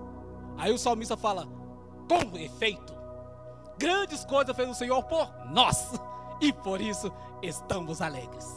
Aí 0.58 0.71
o 0.71 0.80
salmista 0.80 1.15
fala: 1.15 1.47
com 2.08 2.38
efeito, 2.38 2.92
Grandes 3.77 4.23
coisas 4.25 4.55
fez 4.55 4.69
o 4.69 4.73
Senhor 4.73 5.03
por 5.03 5.29
nós, 5.51 5.91
e 6.39 6.51
por 6.53 6.81
isso 6.81 7.12
estamos 7.41 8.01
alegres. 8.01 8.47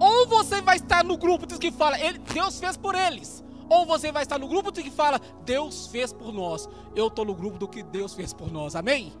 Ou 0.00 0.26
você 0.26 0.60
vai 0.60 0.76
estar 0.76 1.04
no 1.04 1.16
grupo 1.16 1.46
que 1.46 1.70
fala, 1.70 1.98
ele, 1.98 2.18
Deus 2.18 2.58
fez 2.58 2.76
por 2.76 2.94
eles. 2.94 3.44
Ou 3.68 3.84
você 3.84 4.10
vai 4.10 4.22
estar 4.22 4.38
no 4.38 4.48
grupo 4.48 4.72
que 4.72 4.90
fala, 4.90 5.20
Deus 5.44 5.86
fez 5.88 6.12
por 6.12 6.32
nós. 6.32 6.68
Eu 6.94 7.08
estou 7.08 7.24
no 7.24 7.34
grupo 7.34 7.58
do 7.58 7.68
que 7.68 7.82
Deus 7.82 8.14
fez 8.14 8.32
por 8.32 8.50
nós. 8.50 8.74
Amém? 8.74 9.12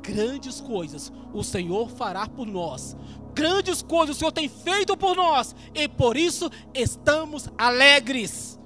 Grandes 0.00 0.60
coisas 0.60 1.12
o 1.34 1.44
Senhor 1.44 1.90
fará 1.90 2.26
por 2.26 2.46
nós. 2.46 2.96
Grandes 3.34 3.82
coisas 3.82 4.16
o 4.16 4.18
Senhor 4.18 4.32
tem 4.32 4.48
feito 4.48 4.96
por 4.96 5.14
nós. 5.14 5.54
E 5.74 5.86
por 5.86 6.16
isso 6.16 6.50
estamos 6.72 7.48
alegres. 7.58 8.58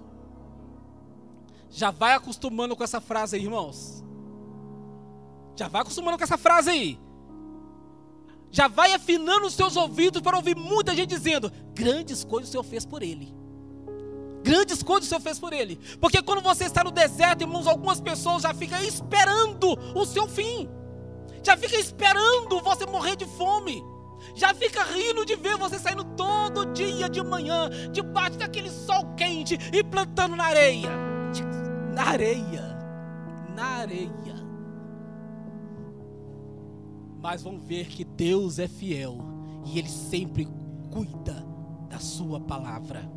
Já 1.71 1.91
vai 1.91 2.15
acostumando 2.15 2.77
com 2.77 2.85
essa 2.85 3.01
frase 3.01 3.37
aí, 3.37 3.43
irmãos. 3.43 4.02
Já 5.57 5.69
vai 5.69 5.83
acostumando 5.83 6.17
com 6.17 6.25
essa 6.25 6.39
frase 6.39 6.71
aí. 6.71 6.99
Já 8.51 8.69
vai 8.69 8.93
afinando 8.93 9.47
os 9.47 9.55
seus 9.55 9.77
ouvidos 9.77 10.21
para 10.21 10.37
ouvir 10.37 10.57
muita 10.57 10.95
gente 10.95 11.09
dizendo: 11.09 11.51
grandes 11.75 12.25
coisas 12.25 12.49
o 12.49 12.53
Senhor 12.53 12.65
fez 12.65 12.85
por 12.85 13.03
ele. 13.03 13.35
Grandes 14.43 14.83
coisas 14.83 15.07
o 15.07 15.09
Senhor 15.09 15.21
fez 15.21 15.39
por 15.39 15.53
ele. 15.53 15.79
Porque 16.01 16.21
quando 16.23 16.43
você 16.43 16.65
está 16.65 16.83
no 16.83 16.91
deserto, 16.91 17.43
irmãos, 17.43 17.67
algumas 17.67 18.01
pessoas 18.01 18.43
já 18.43 18.53
ficam 18.53 18.83
esperando 18.83 19.79
o 19.95 20.05
seu 20.05 20.27
fim. 20.27 20.69
Já 21.43 21.57
fica 21.57 21.77
esperando 21.77 22.61
você 22.61 22.85
morrer 22.87 23.17
de 23.17 23.25
fome. 23.25 23.83
Já 24.35 24.55
fica 24.55 24.85
rindo 24.85 25.25
de 25.25 25.35
ver 25.35 25.57
você 25.57 25.79
saindo 25.79 26.05
todo 26.05 26.67
dia 26.73 27.09
de 27.09 27.23
manhã, 27.23 27.69
debaixo 27.91 28.39
daquele 28.39 28.71
sol 28.71 29.15
quente 29.17 29.59
e 29.73 29.83
plantando 29.83 30.37
na 30.37 30.45
areia. 30.45 30.91
Na 31.95 32.05
areia. 32.05 32.79
Na 33.55 33.65
areia 33.65 34.32
mas 37.23 37.43
vão 37.43 37.59
ver 37.59 37.87
que 37.87 38.05
Deus 38.05 38.59
é 38.59 38.67
fiel 38.67 39.19
e 39.65 39.79
Ele 39.79 39.89
sempre 39.89 40.49
cuida 40.91 41.47
da 41.89 42.01
Sua 42.01 42.41
palavra. 42.41 43.09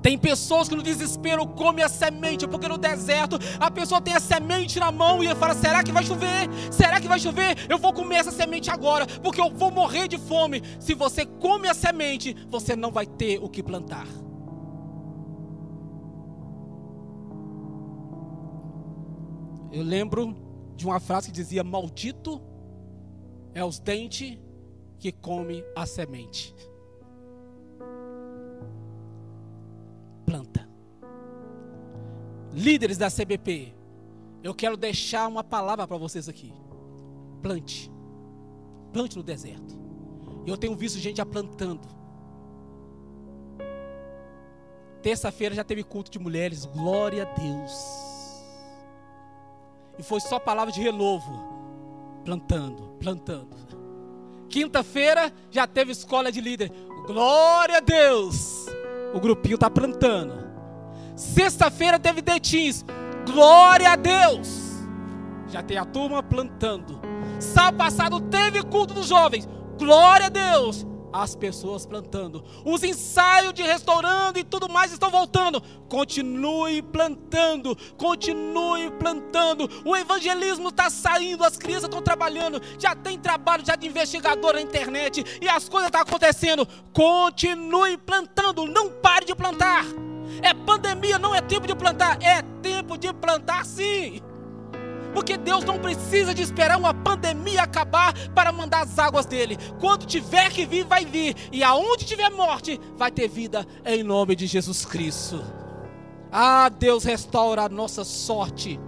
Tem 0.00 0.16
pessoas 0.16 0.68
que 0.68 0.76
no 0.76 0.82
desespero 0.82 1.46
comem 1.48 1.84
a 1.84 1.88
semente, 1.88 2.46
porque 2.46 2.68
no 2.68 2.78
deserto 2.78 3.38
a 3.58 3.70
pessoa 3.70 4.00
tem 4.00 4.14
a 4.14 4.20
semente 4.20 4.78
na 4.78 4.90
mão 4.90 5.22
e 5.22 5.34
fala: 5.34 5.52
será 5.52 5.82
que 5.82 5.92
vai 5.92 6.04
chover? 6.04 6.48
Será 6.70 7.00
que 7.00 7.08
vai 7.08 7.18
chover? 7.18 7.66
Eu 7.68 7.76
vou 7.76 7.92
comer 7.92 8.16
essa 8.16 8.30
semente 8.30 8.70
agora, 8.70 9.06
porque 9.06 9.40
eu 9.40 9.50
vou 9.50 9.70
morrer 9.70 10.08
de 10.08 10.16
fome. 10.16 10.62
Se 10.78 10.94
você 10.94 11.26
come 11.26 11.68
a 11.68 11.74
semente, 11.74 12.34
você 12.48 12.76
não 12.76 12.92
vai 12.92 13.04
ter 13.04 13.42
o 13.42 13.48
que 13.48 13.62
plantar. 13.62 14.06
Eu 19.72 19.82
lembro 19.82 20.45
de 20.76 20.86
uma 20.86 21.00
frase 21.00 21.28
que 21.28 21.32
dizia: 21.32 21.64
Maldito 21.64 22.40
é 23.54 23.64
os 23.64 23.78
dentes 23.78 24.38
que 24.98 25.10
come 25.10 25.64
a 25.74 25.86
semente. 25.86 26.54
Planta. 30.24 30.68
Líderes 32.52 32.98
da 32.98 33.10
CBP, 33.10 33.74
eu 34.42 34.54
quero 34.54 34.76
deixar 34.76 35.26
uma 35.28 35.44
palavra 35.44 35.86
para 35.86 35.96
vocês 35.96 36.28
aqui. 36.28 36.52
Plante. 37.42 37.90
Plante 38.92 39.16
no 39.16 39.22
deserto. 39.22 39.78
Eu 40.46 40.56
tenho 40.56 40.76
visto 40.76 40.98
gente 40.98 41.20
aplantando. 41.20 41.88
Terça-feira 45.02 45.54
já 45.54 45.62
teve 45.62 45.84
culto 45.84 46.10
de 46.10 46.18
mulheres. 46.18 46.64
Glória 46.64 47.22
a 47.22 47.34
Deus. 47.34 48.15
E 49.98 50.02
foi 50.02 50.20
só 50.20 50.38
palavra 50.38 50.72
de 50.72 50.80
renovo. 50.80 51.44
Plantando, 52.24 52.96
plantando. 52.98 53.56
Quinta-feira 54.48 55.32
já 55.50 55.66
teve 55.66 55.92
escola 55.92 56.30
de 56.30 56.40
líder. 56.40 56.70
Glória 57.06 57.78
a 57.78 57.80
Deus! 57.80 58.66
O 59.14 59.20
grupinho 59.20 59.54
está 59.54 59.70
plantando. 59.70 60.46
Sexta-feira 61.14 61.98
teve 61.98 62.20
detins. 62.20 62.84
Glória 63.24 63.92
a 63.92 63.96
Deus! 63.96 64.48
Já 65.48 65.62
tem 65.62 65.78
a 65.78 65.84
turma 65.84 66.22
plantando. 66.22 67.00
Sábado 67.38 67.76
passado 67.76 68.20
teve 68.20 68.62
culto 68.62 68.94
dos 68.94 69.06
jovens. 69.06 69.48
Glória 69.78 70.26
a 70.26 70.30
Deus 70.30 70.86
as 71.12 71.34
pessoas 71.34 71.86
plantando. 71.86 72.44
Os 72.64 72.82
ensaios 72.82 73.52
de 73.52 73.62
restaurando 73.62 74.38
e 74.38 74.44
tudo 74.44 74.68
mais 74.68 74.92
estão 74.92 75.10
voltando. 75.10 75.62
Continue 75.88 76.82
plantando, 76.82 77.76
continue 77.96 78.90
plantando. 78.92 79.68
O 79.84 79.96
evangelismo 79.96 80.68
está 80.68 80.90
saindo, 80.90 81.44
as 81.44 81.56
crianças 81.56 81.84
estão 81.84 82.02
trabalhando, 82.02 82.60
já 82.78 82.94
tem 82.94 83.18
trabalho 83.18 83.64
já 83.64 83.76
de 83.76 83.86
investigador 83.86 84.54
na 84.54 84.60
internet 84.60 85.24
e 85.40 85.48
as 85.48 85.68
coisas 85.68 85.88
estão 85.88 86.00
acontecendo. 86.00 86.66
Continue 86.92 87.96
plantando, 87.96 88.66
não 88.66 88.90
pare 88.90 89.24
de 89.24 89.34
plantar. 89.34 89.84
É 90.42 90.52
pandemia, 90.52 91.18
não 91.18 91.34
é 91.34 91.40
tempo 91.40 91.66
de 91.66 91.74
plantar, 91.74 92.18
é 92.22 92.42
tempo 92.62 92.98
de 92.98 93.12
plantar 93.12 93.64
sim. 93.64 94.20
Porque 95.16 95.38
Deus 95.38 95.64
não 95.64 95.78
precisa 95.78 96.34
de 96.34 96.42
esperar 96.42 96.76
uma 96.76 96.92
pandemia 96.92 97.62
acabar 97.62 98.12
para 98.34 98.52
mandar 98.52 98.82
as 98.82 98.98
águas 98.98 99.24
dele. 99.24 99.56
Quando 99.80 100.04
tiver 100.04 100.52
que 100.52 100.66
vir, 100.66 100.84
vai 100.84 101.06
vir. 101.06 101.34
E 101.50 101.64
aonde 101.64 102.04
tiver 102.04 102.28
morte, 102.28 102.78
vai 102.98 103.10
ter 103.10 103.26
vida 103.26 103.66
em 103.86 104.02
nome 104.02 104.36
de 104.36 104.46
Jesus 104.46 104.84
Cristo. 104.84 105.42
Ah, 106.30 106.68
Deus 106.68 107.02
restaura 107.02 107.62
a 107.62 107.68
nossa 107.70 108.04
sorte. 108.04 108.78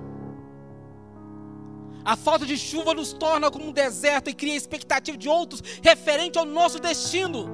A 2.04 2.14
falta 2.14 2.44
de 2.44 2.58
chuva 2.58 2.92
nos 2.92 3.14
torna 3.14 3.50
como 3.50 3.66
um 3.66 3.72
deserto 3.72 4.28
e 4.28 4.34
cria 4.34 4.54
expectativa 4.54 5.16
de 5.16 5.30
outros 5.30 5.62
referente 5.82 6.38
ao 6.38 6.44
nosso 6.44 6.78
destino. 6.78 7.48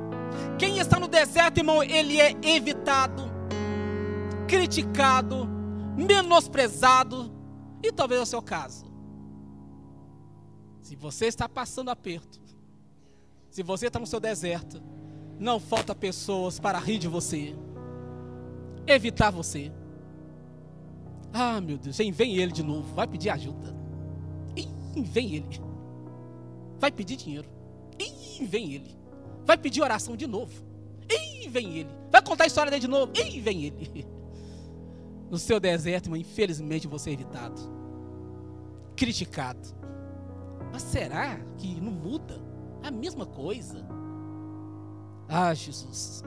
Quem 0.59 0.81
está 0.81 0.99
no 0.99 1.07
deserto, 1.07 1.59
irmão, 1.59 1.81
ele 1.81 2.21
é 2.21 2.35
evitado, 2.43 3.23
criticado, 4.49 5.49
menosprezado, 5.97 7.34
e 7.85 7.93
talvez 7.93 8.19
é 8.19 8.23
o 8.23 8.27
seu 8.27 8.41
caso. 8.41 8.87
Se 10.81 10.97
você 10.97 11.27
está 11.27 11.49
passando 11.49 11.91
aperto, 11.91 12.41
se 13.51 13.63
você 13.63 13.87
está 13.87 13.99
no 13.99 14.07
seu 14.07 14.19
deserto, 14.19 14.83
não 15.39 15.61
falta 15.61 15.95
pessoas 15.95 16.59
para 16.59 16.79
rir 16.79 16.99
de 16.99 17.09
você, 17.09 17.55
evitar 18.87 19.31
você. 19.31 19.71
Ah, 21.33 21.61
meu 21.61 21.77
Deus, 21.77 21.99
vem 21.99 22.37
ele 22.37 22.53
de 22.53 22.63
novo, 22.63 22.95
vai 22.95 23.07
pedir 23.07 23.31
ajuda. 23.31 23.75
Ih, 24.57 25.03
vem 25.03 25.35
ele. 25.35 25.61
Vai 26.79 26.91
pedir 26.91 27.17
dinheiro. 27.17 27.49
Ih, 27.99 28.47
vem 28.47 28.73
ele. 28.73 28.97
Vai 29.45 29.59
pedir 29.59 29.83
oração 29.83 30.17
de 30.17 30.27
novo. 30.27 30.65
Ih, 31.11 31.49
vem 31.49 31.79
ele. 31.79 31.91
Vai 32.11 32.23
contar 32.23 32.45
a 32.45 32.47
história 32.47 32.71
dele 32.71 32.81
de 32.81 32.89
novo. 32.89 33.13
Ih, 33.15 33.41
vem 33.41 33.65
ele. 33.65 34.07
No 35.35 35.39
seu 35.41 35.59
deserto, 35.59 36.07
irmão, 36.07 36.17
infelizmente 36.17 36.87
você 36.87 37.11
é 37.11 37.13
evitado, 37.15 37.61
criticado. 38.95 39.69
Mas 40.73 40.83
será 40.83 41.41
que 41.59 41.81
não 41.81 41.91
muda? 41.91 42.41
A 42.85 42.89
mesma 42.89 43.27
coisa. 43.27 43.85
Ah, 45.29 45.53
Jesus. 45.53 46.23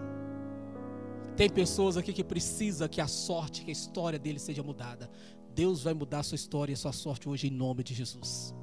Tem 1.37 1.49
pessoas 1.49 1.95
aqui 1.95 2.11
que 2.11 2.21
precisa 2.21 2.89
que 2.89 2.99
a 2.99 3.07
sorte, 3.07 3.63
que 3.63 3.69
a 3.69 3.71
história 3.71 4.19
dele 4.19 4.39
seja 4.39 4.61
mudada. 4.61 5.09
Deus 5.55 5.83
vai 5.83 5.93
mudar 5.93 6.19
a 6.19 6.23
sua 6.23 6.35
história 6.35 6.73
e 6.73 6.75
a 6.75 6.77
sua 6.77 6.91
sorte 6.91 7.29
hoje 7.29 7.47
em 7.47 7.51
nome 7.51 7.85
de 7.85 7.93
Jesus. 7.93 8.53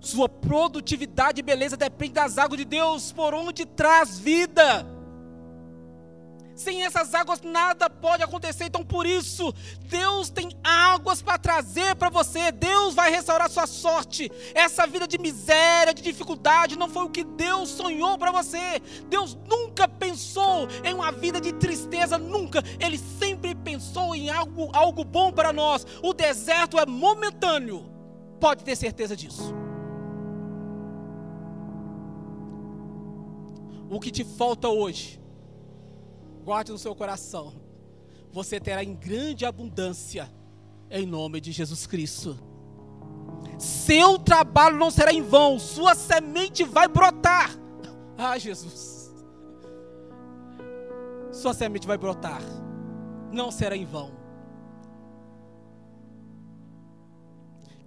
Sua 0.00 0.28
produtividade 0.28 1.40
e 1.40 1.42
beleza 1.42 1.78
depende 1.78 2.12
das 2.12 2.36
águas 2.36 2.58
de 2.58 2.66
Deus, 2.66 3.10
por 3.10 3.32
onde 3.32 3.64
traz 3.64 4.18
vida. 4.18 4.93
Sem 6.54 6.84
essas 6.84 7.12
águas 7.14 7.40
nada 7.42 7.90
pode 7.90 8.22
acontecer. 8.22 8.64
Então, 8.64 8.84
por 8.84 9.06
isso, 9.06 9.52
Deus 9.88 10.30
tem 10.30 10.50
águas 10.62 11.20
para 11.20 11.36
trazer 11.36 11.96
para 11.96 12.08
você. 12.08 12.52
Deus 12.52 12.94
vai 12.94 13.10
restaurar 13.10 13.50
sua 13.50 13.66
sorte. 13.66 14.30
Essa 14.54 14.86
vida 14.86 15.06
de 15.06 15.18
miséria, 15.18 15.92
de 15.92 16.02
dificuldade, 16.02 16.78
não 16.78 16.88
foi 16.88 17.04
o 17.04 17.10
que 17.10 17.24
Deus 17.24 17.70
sonhou 17.70 18.16
para 18.16 18.30
você. 18.30 18.80
Deus 19.08 19.36
nunca 19.48 19.88
pensou 19.88 20.68
em 20.84 20.94
uma 20.94 21.10
vida 21.10 21.40
de 21.40 21.52
tristeza, 21.54 22.16
nunca. 22.18 22.62
Ele 22.78 22.98
sempre 22.98 23.54
pensou 23.56 24.14
em 24.14 24.30
algo, 24.30 24.70
algo 24.72 25.04
bom 25.04 25.32
para 25.32 25.52
nós. 25.52 25.84
O 26.02 26.14
deserto 26.14 26.78
é 26.78 26.86
momentâneo. 26.86 27.90
Pode 28.38 28.62
ter 28.62 28.76
certeza 28.76 29.16
disso. 29.16 29.52
O 33.90 33.98
que 33.98 34.10
te 34.10 34.24
falta 34.24 34.68
hoje 34.68 35.23
guarde 36.44 36.70
no 36.70 36.78
seu 36.78 36.94
coração, 36.94 37.54
você 38.30 38.60
terá 38.60 38.84
em 38.84 38.94
grande 38.94 39.46
abundância, 39.46 40.30
em 40.90 41.06
nome 41.06 41.40
de 41.40 41.50
Jesus 41.50 41.86
Cristo. 41.86 42.38
Seu 43.58 44.18
trabalho 44.18 44.76
não 44.76 44.90
será 44.90 45.12
em 45.12 45.22
vão, 45.22 45.58
sua 45.58 45.94
semente 45.94 46.62
vai 46.62 46.86
brotar. 46.86 47.50
Ah, 48.18 48.36
Jesus. 48.38 49.12
Sua 51.32 51.54
semente 51.54 51.86
vai 51.86 51.96
brotar, 51.96 52.42
não 53.32 53.50
será 53.50 53.76
em 53.76 53.84
vão. 53.84 54.12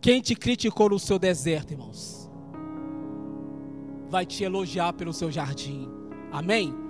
Quem 0.01 0.21
te 0.21 0.35
criticou 0.35 0.89
no 0.89 0.99
seu 0.99 1.19
deserto, 1.19 1.71
irmãos, 1.71 2.29
vai 4.09 4.25
te 4.25 4.43
elogiar 4.43 4.93
pelo 4.93 5.13
seu 5.13 5.31
jardim. 5.31 5.89
Amém? 6.31 6.86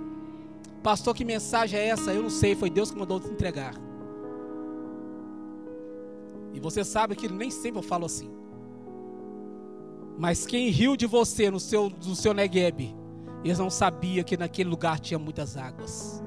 Pastor, 0.88 1.14
que 1.14 1.22
mensagem 1.22 1.78
é 1.78 1.88
essa? 1.88 2.14
Eu 2.14 2.22
não 2.22 2.30
sei, 2.30 2.54
foi 2.54 2.70
Deus 2.70 2.90
que 2.90 2.98
mandou 2.98 3.20
te 3.20 3.28
entregar. 3.28 3.74
E 6.54 6.58
você 6.58 6.82
sabe 6.82 7.14
que 7.14 7.28
nem 7.28 7.50
sempre 7.50 7.80
eu 7.80 7.82
falo 7.82 8.06
assim. 8.06 8.30
Mas 10.16 10.46
quem 10.46 10.70
riu 10.70 10.96
de 10.96 11.04
você 11.04 11.50
no 11.50 11.60
seu, 11.60 11.90
no 11.90 12.16
seu 12.16 12.32
Negueb, 12.32 12.96
eles 13.44 13.58
não 13.58 13.68
sabiam 13.68 14.24
que 14.24 14.38
naquele 14.38 14.70
lugar 14.70 14.98
tinha 14.98 15.18
muitas 15.18 15.58
águas. 15.58 16.24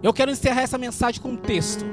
Eu 0.00 0.12
quero 0.12 0.30
encerrar 0.30 0.62
essa 0.62 0.78
mensagem 0.78 1.20
com 1.20 1.30
um 1.30 1.36
texto. 1.36 1.84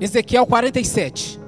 Ezequiel 0.00 0.46
47. 0.46 1.40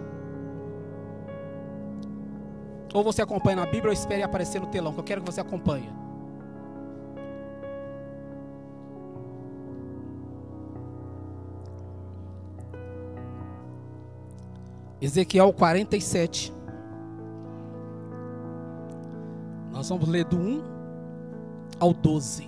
Ou 2.93 3.05
você 3.05 3.23
acompanha 3.23 3.55
na 3.55 3.67
Bíblia 3.67 3.87
ou 3.87 3.93
espere 3.93 4.21
aparecer 4.21 4.61
no 4.61 4.67
telão, 4.67 4.93
que 4.93 4.99
eu 4.99 5.05
quero 5.05 5.23
que 5.23 5.31
você 5.31 5.41
acompanhe. 5.41 6.00
Ezequiel 15.01 15.51
47. 15.53 16.53
Nós 19.73 19.89
vamos 19.89 20.07
ler 20.09 20.27
do 20.27 20.37
1 20.37 20.63
ao 21.79 21.95
12. 21.95 22.47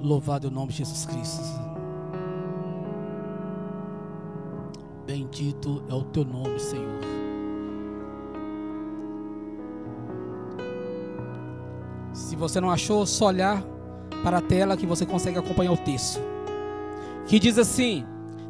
Louvado 0.00 0.46
é 0.46 0.50
o 0.50 0.52
nome 0.52 0.72
de 0.72 0.78
Jesus 0.78 1.04
Cristo. 1.04 1.42
Bendito 5.04 5.82
é 5.90 5.94
o 5.94 6.04
teu 6.04 6.24
nome, 6.24 6.58
Senhor. 6.58 7.00
Se 12.14 12.34
você 12.34 12.60
não 12.60 12.70
achou, 12.70 13.04
só 13.04 13.26
olhar 13.26 13.62
para 14.22 14.38
a 14.38 14.40
tela 14.40 14.76
que 14.76 14.86
você 14.86 15.04
consegue 15.04 15.38
acompanhar 15.38 15.72
o 15.72 15.76
texto 15.76 16.37
que 17.28 17.38
diz 17.38 17.58
assim: 17.58 18.04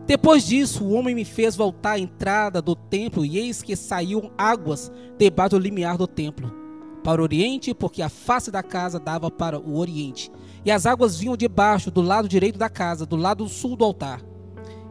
Depois 0.06 0.46
disso, 0.46 0.84
o 0.84 0.92
homem 0.92 1.14
me 1.14 1.24
fez 1.24 1.56
voltar 1.56 1.92
à 1.92 1.98
entrada 1.98 2.62
do 2.62 2.74
templo, 2.74 3.26
e 3.26 3.36
eis 3.36 3.60
que 3.60 3.76
saíam 3.76 4.30
águas 4.38 4.90
debaixo 5.18 5.50
do 5.50 5.58
limiar 5.58 5.98
do 5.98 6.06
templo, 6.06 6.54
para 7.02 7.20
o 7.20 7.24
oriente, 7.24 7.74
porque 7.74 8.00
a 8.00 8.08
face 8.08 8.50
da 8.50 8.62
casa 8.62 8.98
dava 9.00 9.30
para 9.30 9.58
o 9.58 9.78
oriente, 9.78 10.30
e 10.64 10.70
as 10.70 10.86
águas 10.86 11.18
vinham 11.18 11.36
debaixo 11.36 11.90
do 11.90 12.00
lado 12.00 12.28
direito 12.28 12.58
da 12.58 12.70
casa, 12.70 13.04
do 13.04 13.16
lado 13.16 13.46
sul 13.48 13.76
do 13.76 13.84
altar. 13.84 14.22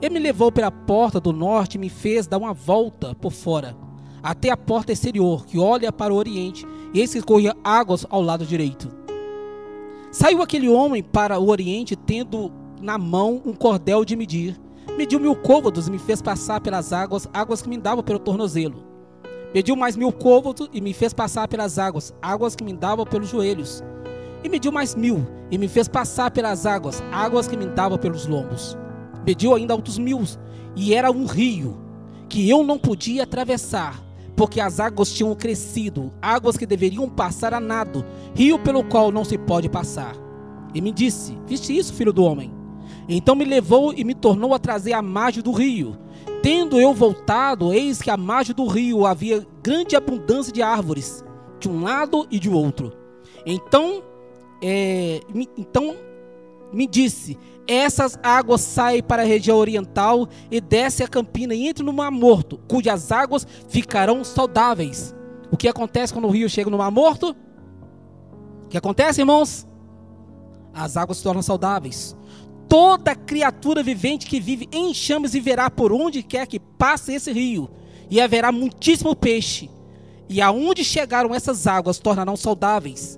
Ele 0.01 0.15
me 0.15 0.19
levou 0.19 0.51
pela 0.51 0.69
porta 0.69 1.19
do 1.19 1.31
norte 1.31 1.75
e 1.75 1.79
me 1.79 1.89
fez 1.89 2.27
dar 2.27 2.37
uma 2.37 2.53
volta 2.53 3.15
por 3.15 3.31
fora, 3.31 3.75
até 4.21 4.49
a 4.49 4.57
porta 4.57 4.91
exterior, 4.91 5.45
que 5.45 5.57
olha 5.57 5.93
para 5.93 6.13
o 6.13 6.17
oriente, 6.17 6.67
e 6.93 6.99
eis 6.99 7.13
que 7.13 7.21
corria 7.21 7.55
águas 7.63 8.05
ao 8.09 8.21
lado 8.21 8.45
direito. 8.45 8.89
Saiu 10.11 10.41
aquele 10.41 10.67
homem 10.67 11.01
para 11.01 11.39
o 11.39 11.49
oriente, 11.49 11.95
tendo 11.95 12.51
na 12.81 12.97
mão 12.97 13.41
um 13.45 13.53
cordel 13.53 14.05
de 14.05 14.15
medir. 14.15 14.59
Mediu 14.97 15.19
mil 15.19 15.35
côvados 15.35 15.87
e 15.87 15.91
me 15.91 15.99
fez 15.99 16.21
passar 16.21 16.59
pelas 16.61 16.91
águas, 16.91 17.27
águas 17.33 17.61
que 17.61 17.69
me 17.69 17.77
davam 17.77 18.03
pelo 18.03 18.19
tornozelo. 18.19 18.83
Mediu 19.53 19.75
mais 19.75 19.95
mil 19.95 20.11
côvados 20.11 20.69
e 20.73 20.81
me 20.81 20.93
fez 20.93 21.13
passar 21.13 21.47
pelas 21.47 21.79
águas, 21.79 22.13
águas 22.21 22.55
que 22.55 22.63
me 22.63 22.73
davam 22.73 23.05
pelos 23.05 23.29
joelhos. 23.29 23.83
E 24.43 24.49
mediu 24.49 24.71
mais 24.71 24.95
mil 24.95 25.25
e 25.49 25.57
me 25.57 25.67
fez 25.67 25.87
passar 25.87 26.31
pelas 26.31 26.65
águas, 26.65 27.01
águas 27.11 27.47
que 27.47 27.57
me 27.57 27.65
davam 27.67 27.97
pelos 27.97 28.25
lombos. 28.25 28.77
Mediu 29.25 29.55
ainda 29.55 29.75
outros 29.75 29.97
mil 29.97 30.21
e 30.75 30.93
era 30.93 31.11
um 31.11 31.25
rio 31.25 31.77
que 32.29 32.49
eu 32.49 32.63
não 32.63 32.77
podia 32.77 33.23
atravessar, 33.23 34.03
porque 34.35 34.59
as 34.59 34.79
águas 34.79 35.11
tinham 35.11 35.33
crescido, 35.33 36.11
águas 36.21 36.57
que 36.57 36.65
deveriam 36.65 37.09
passar 37.09 37.53
a 37.53 37.59
nado, 37.59 38.05
rio 38.35 38.59
pelo 38.59 38.83
qual 38.83 39.11
não 39.11 39.23
se 39.23 39.37
pode 39.37 39.69
passar. 39.69 40.15
E 40.73 40.81
me 40.81 40.91
disse: 40.91 41.37
Viste 41.47 41.75
isso, 41.75 41.93
filho 41.93 42.13
do 42.13 42.23
homem? 42.23 42.56
Então 43.07 43.35
me 43.35 43.45
levou 43.45 43.93
e 43.93 44.03
me 44.03 44.13
tornou 44.13 44.53
a 44.53 44.59
trazer 44.59 44.93
a 44.93 45.01
margem 45.01 45.41
do 45.41 45.51
rio. 45.51 45.97
Tendo 46.41 46.79
eu 46.79 46.93
voltado, 46.93 47.73
eis 47.73 48.01
que 48.01 48.09
à 48.09 48.17
margem 48.17 48.55
do 48.55 48.67
rio 48.67 49.05
havia 49.05 49.45
grande 49.63 49.95
abundância 49.95 50.51
de 50.51 50.61
árvores, 50.61 51.23
de 51.59 51.69
um 51.69 51.81
lado 51.81 52.27
e 52.29 52.39
de 52.39 52.49
outro. 52.49 52.93
Então, 53.45 54.03
é, 54.61 55.21
me, 55.33 55.47
então 55.57 55.95
me 56.71 56.87
disse: 56.87 57.37
essas 57.67 58.17
águas 58.21 58.61
saem 58.61 59.03
para 59.03 59.23
a 59.23 59.25
região 59.25 59.57
oriental 59.57 60.27
e 60.49 60.61
desce 60.61 61.03
a 61.03 61.07
campina 61.07 61.53
e 61.53 61.67
entra 61.67 61.83
no 61.83 61.93
Mar 61.93 62.11
Morto, 62.11 62.59
cujas 62.67 63.11
águas 63.11 63.45
ficarão 63.67 64.23
saudáveis. 64.23 65.15
O 65.51 65.57
que 65.57 65.67
acontece 65.67 66.13
quando 66.13 66.27
o 66.27 66.31
rio 66.31 66.49
chega 66.49 66.69
no 66.69 66.77
Mar 66.77 66.91
Morto? 66.91 67.35
O 68.65 68.67
que 68.69 68.77
acontece, 68.77 69.21
irmãos? 69.21 69.67
As 70.73 70.95
águas 70.95 71.17
se 71.17 71.23
tornam 71.23 71.41
saudáveis. 71.41 72.15
Toda 72.67 73.15
criatura 73.15 73.81
vivente 73.81 74.25
que 74.27 74.39
vive 74.39 74.67
em 74.71 74.93
chamas 74.93 75.33
viverá 75.33 75.69
por 75.69 75.91
onde 75.91 76.21
quer 76.21 76.45
que 76.47 76.59
passe 76.59 77.13
esse 77.13 77.31
rio, 77.31 77.69
e 78.09 78.19
haverá 78.19 78.51
muitíssimo 78.51 79.15
peixe. 79.15 79.69
E 80.29 80.41
aonde 80.41 80.83
chegaram 80.83 81.33
essas 81.33 81.67
águas 81.67 81.99
tornarão 81.99 82.35
saudáveis 82.35 83.17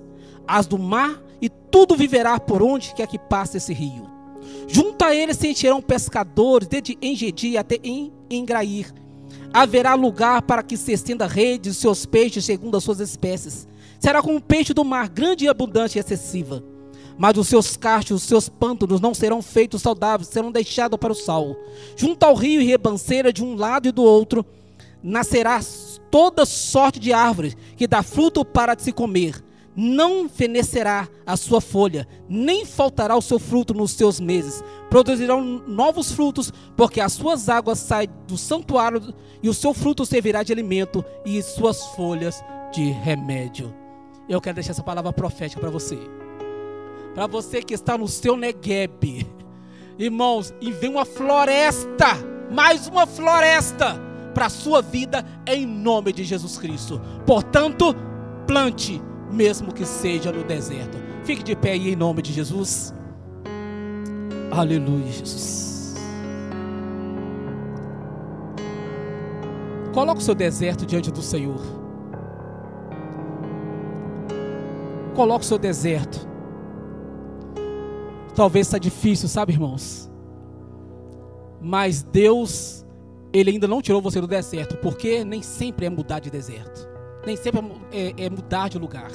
as 0.50 0.66
do 0.66 0.76
mar, 0.76 1.22
e 1.40 1.48
tudo 1.48 1.94
viverá 1.94 2.38
por 2.40 2.60
onde 2.60 2.92
quer 2.92 3.06
que 3.06 3.18
passe 3.18 3.56
esse 3.56 3.72
rio. 3.72 4.10
Junto 4.66 5.04
a 5.04 5.14
ele 5.14 5.32
se 5.32 5.48
encherão 5.48 5.80
pescadores, 5.80 6.66
desde 6.66 6.98
Engedi 7.00 7.56
até 7.56 7.78
Engrair. 8.28 8.92
Haverá 9.52 9.94
lugar 9.94 10.42
para 10.42 10.62
que 10.62 10.76
se 10.76 10.92
estenda 10.92 11.26
rede 11.26 11.70
de 11.70 11.74
seus 11.74 12.04
peixes 12.04 12.44
segundo 12.44 12.76
as 12.76 12.82
suas 12.82 12.98
espécies. 12.98 13.68
Será 14.00 14.20
como 14.20 14.36
um 14.36 14.40
peixe 14.40 14.74
do 14.74 14.84
mar, 14.84 15.08
grande 15.08 15.44
e 15.44 15.48
abundante 15.48 15.98
e 15.98 16.00
excessiva. 16.00 16.64
Mas 17.20 17.36
os 17.36 17.48
seus 17.48 17.76
cachos, 17.76 18.22
os 18.22 18.26
seus 18.26 18.48
pântanos 18.48 18.98
não 18.98 19.12
serão 19.12 19.42
feitos 19.42 19.82
saudáveis, 19.82 20.30
serão 20.30 20.50
deixados 20.50 20.98
para 20.98 21.12
o 21.12 21.14
sal. 21.14 21.54
Junto 21.94 22.24
ao 22.24 22.34
rio 22.34 22.62
e 22.62 22.64
rebanceira 22.64 23.30
de 23.30 23.44
um 23.44 23.56
lado 23.56 23.86
e 23.86 23.92
do 23.92 24.02
outro, 24.02 24.42
nascerá 25.02 25.60
toda 26.10 26.46
sorte 26.46 26.98
de 26.98 27.12
árvores 27.12 27.54
que 27.76 27.86
dá 27.86 28.02
fruto 28.02 28.42
para 28.42 28.74
se 28.78 28.90
comer 28.90 29.44
não 29.76 30.28
fenecerá 30.28 31.08
a 31.24 31.36
sua 31.36 31.60
folha, 31.60 32.06
nem 32.28 32.66
faltará 32.66 33.16
o 33.16 33.22
seu 33.22 33.38
fruto 33.38 33.72
nos 33.72 33.92
seus 33.92 34.18
meses. 34.18 34.62
Produzirão 34.90 35.40
novos 35.40 36.12
frutos, 36.12 36.52
porque 36.76 37.00
as 37.00 37.12
suas 37.12 37.48
águas 37.48 37.78
saem 37.78 38.10
do 38.26 38.36
santuário 38.36 39.14
e 39.42 39.48
o 39.48 39.54
seu 39.54 39.72
fruto 39.72 40.04
servirá 40.04 40.42
de 40.42 40.52
alimento 40.52 41.04
e 41.24 41.40
suas 41.40 41.82
folhas 41.94 42.44
de 42.72 42.90
remédio. 42.90 43.72
Eu 44.28 44.40
quero 44.40 44.56
deixar 44.56 44.72
essa 44.72 44.82
palavra 44.82 45.12
profética 45.12 45.60
para 45.60 45.70
você. 45.70 45.98
Para 47.14 47.26
você 47.26 47.62
que 47.62 47.74
está 47.74 47.98
no 47.98 48.08
seu 48.08 48.36
Negueb. 48.36 49.26
Irmãos, 49.98 50.54
e 50.60 50.72
vem 50.72 50.90
uma 50.90 51.04
floresta, 51.04 52.06
mais 52.50 52.86
uma 52.86 53.06
floresta 53.06 54.00
para 54.34 54.46
a 54.46 54.50
sua 54.50 54.80
vida 54.80 55.24
em 55.46 55.66
nome 55.66 56.12
de 56.12 56.24
Jesus 56.24 56.56
Cristo. 56.56 57.00
Portanto, 57.26 57.94
plante 58.46 59.02
mesmo 59.30 59.72
que 59.72 59.84
seja 59.84 60.32
no 60.32 60.42
deserto. 60.44 60.98
Fique 61.24 61.42
de 61.42 61.54
pé 61.54 61.72
aí 61.72 61.92
em 61.92 61.96
nome 61.96 62.22
de 62.22 62.32
Jesus. 62.32 62.94
Aleluia, 64.50 65.06
Jesus. 65.06 65.94
Coloque 69.92 70.20
o 70.20 70.24
seu 70.24 70.34
deserto 70.34 70.86
diante 70.86 71.10
do 71.10 71.22
Senhor. 71.22 71.60
Coloque 75.14 75.44
o 75.44 75.48
seu 75.48 75.58
deserto. 75.58 76.29
Talvez 78.34 78.66
está 78.66 78.78
difícil, 78.78 79.28
sabe, 79.28 79.52
irmãos? 79.52 80.10
Mas 81.60 82.02
Deus, 82.02 82.84
Ele 83.32 83.50
ainda 83.50 83.68
não 83.68 83.82
tirou 83.82 84.00
você 84.00 84.20
do 84.20 84.26
deserto, 84.26 84.76
porque 84.78 85.24
nem 85.24 85.42
sempre 85.42 85.86
é 85.86 85.90
mudar 85.90 86.20
de 86.20 86.30
deserto 86.30 86.90
nem 87.24 87.36
sempre 87.36 87.60
é, 87.92 88.24
é 88.24 88.30
mudar 88.30 88.68
de 88.68 88.78
lugar, 88.78 89.10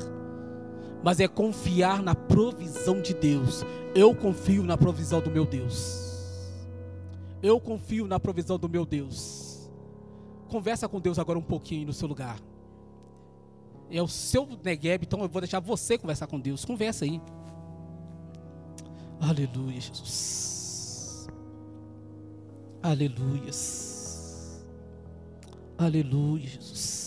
mas 1.03 1.19
é 1.19 1.27
confiar 1.27 2.01
na 2.01 2.15
provisão 2.15 3.01
de 3.01 3.13
Deus. 3.13 3.63
Eu 3.93 4.15
confio 4.15 4.63
na 4.63 4.77
provisão 4.77 5.21
do 5.21 5.31
meu 5.31 5.45
Deus. 5.45 6.03
Eu 7.41 7.59
confio 7.59 8.07
na 8.07 8.19
provisão 8.19 8.57
do 8.57 8.67
meu 8.67 8.85
Deus. 8.85 9.69
Conversa 10.49 10.87
com 10.87 10.99
Deus 10.99 11.19
agora 11.19 11.37
um 11.37 11.43
pouquinho 11.43 11.87
no 11.87 11.93
seu 11.93 12.07
lugar. 12.07 12.39
É 13.89 14.01
o 14.01 14.07
seu 14.07 14.47
Negueb, 14.63 15.03
então 15.03 15.21
eu 15.21 15.29
vou 15.29 15.41
deixar 15.41 15.59
você 15.59 15.97
conversar 15.97 16.27
com 16.27 16.39
Deus. 16.39 16.65
Conversa 16.65 17.05
aí. 17.05 17.21
Aleluia, 19.19 19.79
Jesus. 19.81 21.27
Aleluia. 22.81 23.51
Aleluia, 25.77 26.47
Jesus. 26.47 27.05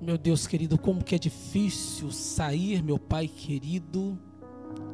Meu 0.00 0.18
Deus 0.18 0.46
querido, 0.46 0.78
como 0.78 1.04
que 1.04 1.14
é 1.14 1.18
difícil 1.18 2.10
sair, 2.10 2.82
meu 2.82 2.98
Pai 2.98 3.28
querido, 3.28 4.18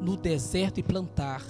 no 0.01 0.15
deserto 0.15 0.79
e 0.79 0.83
plantar. 0.83 1.43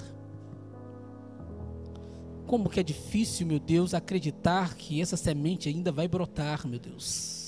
Como 2.46 2.68
que 2.68 2.80
é 2.80 2.82
difícil, 2.82 3.46
meu 3.46 3.60
Deus, 3.60 3.94
acreditar 3.94 4.74
que 4.74 5.00
essa 5.00 5.16
semente 5.16 5.68
ainda 5.68 5.92
vai 5.92 6.08
brotar, 6.08 6.66
meu 6.66 6.78
Deus. 6.78 7.39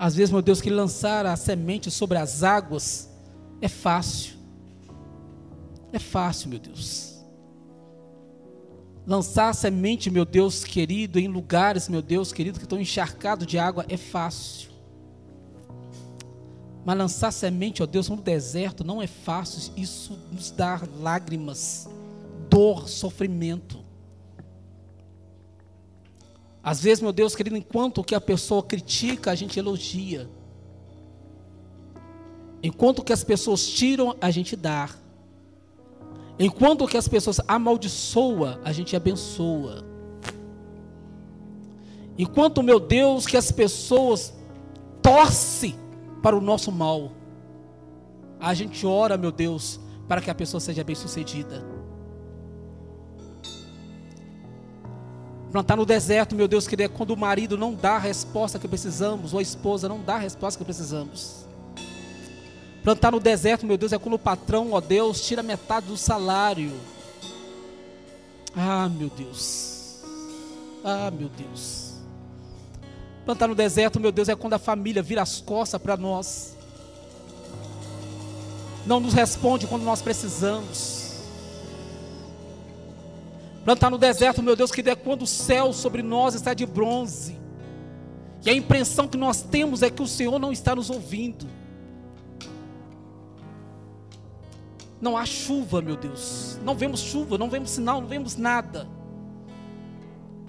Às 0.00 0.14
vezes, 0.14 0.32
meu 0.32 0.40
Deus, 0.40 0.62
que 0.62 0.70
lançar 0.70 1.26
a 1.26 1.36
semente 1.36 1.90
sobre 1.90 2.16
as 2.16 2.42
águas 2.42 3.10
é 3.60 3.68
fácil. 3.68 4.32
É 5.92 5.98
fácil, 5.98 6.48
meu 6.48 6.58
Deus. 6.58 7.22
Lançar 9.06 9.54
semente, 9.54 10.10
meu 10.10 10.24
Deus 10.24 10.64
querido, 10.64 11.18
em 11.18 11.28
lugares, 11.28 11.86
meu 11.86 12.00
Deus 12.00 12.32
querido, 12.32 12.58
que 12.58 12.64
estão 12.64 12.80
encharcados 12.80 13.46
de 13.46 13.58
água 13.58 13.84
é 13.90 13.98
fácil. 13.98 14.70
Mas 16.82 16.96
lançar 16.96 17.30
semente, 17.30 17.82
ó 17.82 17.86
Deus, 17.86 18.08
no 18.08 18.16
deserto 18.16 18.82
não 18.82 19.02
é 19.02 19.06
fácil. 19.06 19.70
Isso 19.76 20.18
nos 20.32 20.50
dá 20.50 20.80
lágrimas, 20.98 21.86
dor, 22.48 22.88
sofrimento. 22.88 23.84
Às 26.62 26.82
vezes, 26.82 27.00
meu 27.00 27.12
Deus 27.12 27.34
querido, 27.34 27.56
enquanto 27.56 28.04
que 28.04 28.14
a 28.14 28.20
pessoa 28.20 28.62
critica, 28.62 29.30
a 29.30 29.34
gente 29.34 29.58
elogia. 29.58 30.28
Enquanto 32.62 33.02
que 33.02 33.12
as 33.12 33.24
pessoas 33.24 33.66
tiram, 33.66 34.14
a 34.20 34.30
gente 34.30 34.54
dá. 34.54 34.90
Enquanto 36.38 36.86
que 36.86 36.96
as 36.96 37.08
pessoas 37.08 37.40
amaldiçoam, 37.48 38.58
a 38.62 38.72
gente 38.72 38.94
abençoa. 38.94 39.84
Enquanto, 42.18 42.62
meu 42.62 42.78
Deus, 42.78 43.26
que 43.26 43.36
as 43.36 43.50
pessoas 43.50 44.34
torcem 45.00 45.74
para 46.22 46.36
o 46.36 46.40
nosso 46.40 46.70
mal, 46.70 47.12
a 48.38 48.52
gente 48.52 48.86
ora, 48.86 49.16
meu 49.16 49.32
Deus, 49.32 49.80
para 50.06 50.20
que 50.20 50.30
a 50.30 50.34
pessoa 50.34 50.60
seja 50.60 50.84
bem 50.84 50.94
Plantar 55.52 55.76
no 55.76 55.84
deserto, 55.84 56.34
meu 56.34 56.46
Deus, 56.46 56.68
que 56.68 56.80
é 56.80 56.88
quando 56.88 57.10
o 57.10 57.16
marido 57.16 57.58
não 57.58 57.74
dá 57.74 57.96
a 57.96 57.98
resposta 57.98 58.58
que 58.58 58.68
precisamos, 58.68 59.32
ou 59.32 59.40
a 59.40 59.42
esposa 59.42 59.88
não 59.88 60.00
dá 60.00 60.14
a 60.14 60.18
resposta 60.18 60.58
que 60.58 60.64
precisamos. 60.64 61.44
Plantar 62.84 63.10
no 63.10 63.18
deserto, 63.18 63.66
meu 63.66 63.76
Deus, 63.76 63.92
é 63.92 63.98
quando 63.98 64.14
o 64.14 64.18
patrão, 64.18 64.72
ó 64.72 64.80
Deus, 64.80 65.26
tira 65.26 65.42
metade 65.42 65.86
do 65.86 65.96
salário. 65.96 66.72
Ah, 68.56 68.88
meu 68.88 69.10
Deus. 69.10 69.98
Ah, 70.84 71.10
meu 71.10 71.28
Deus. 71.28 71.94
Plantar 73.24 73.48
no 73.48 73.54
deserto, 73.54 74.00
meu 74.00 74.12
Deus, 74.12 74.28
é 74.28 74.36
quando 74.36 74.54
a 74.54 74.58
família 74.58 75.02
vira 75.02 75.20
as 75.20 75.40
costas 75.40 75.80
para 75.82 75.96
nós. 75.96 76.56
Não 78.86 79.00
nos 79.00 79.12
responde 79.12 79.66
quando 79.66 79.82
nós 79.82 80.00
precisamos. 80.00 80.99
Plantar 83.64 83.90
no 83.90 83.98
deserto, 83.98 84.42
meu 84.42 84.56
Deus, 84.56 84.70
que 84.70 84.88
é 84.88 84.94
quando 84.94 85.22
o 85.22 85.26
céu 85.26 85.72
sobre 85.72 86.02
nós 86.02 86.34
está 86.34 86.54
de 86.54 86.64
bronze. 86.64 87.38
E 88.44 88.48
a 88.48 88.54
impressão 88.54 89.06
que 89.06 89.18
nós 89.18 89.42
temos 89.42 89.82
é 89.82 89.90
que 89.90 90.02
o 90.02 90.06
Senhor 90.06 90.38
não 90.38 90.50
está 90.50 90.74
nos 90.74 90.88
ouvindo. 90.88 91.46
Não 95.00 95.16
há 95.16 95.24
chuva, 95.26 95.82
meu 95.82 95.96
Deus. 95.96 96.58
Não 96.62 96.74
vemos 96.74 97.00
chuva, 97.00 97.36
não 97.36 97.50
vemos 97.50 97.70
sinal, 97.70 98.00
não 98.00 98.08
vemos 98.08 98.36
nada. 98.36 98.88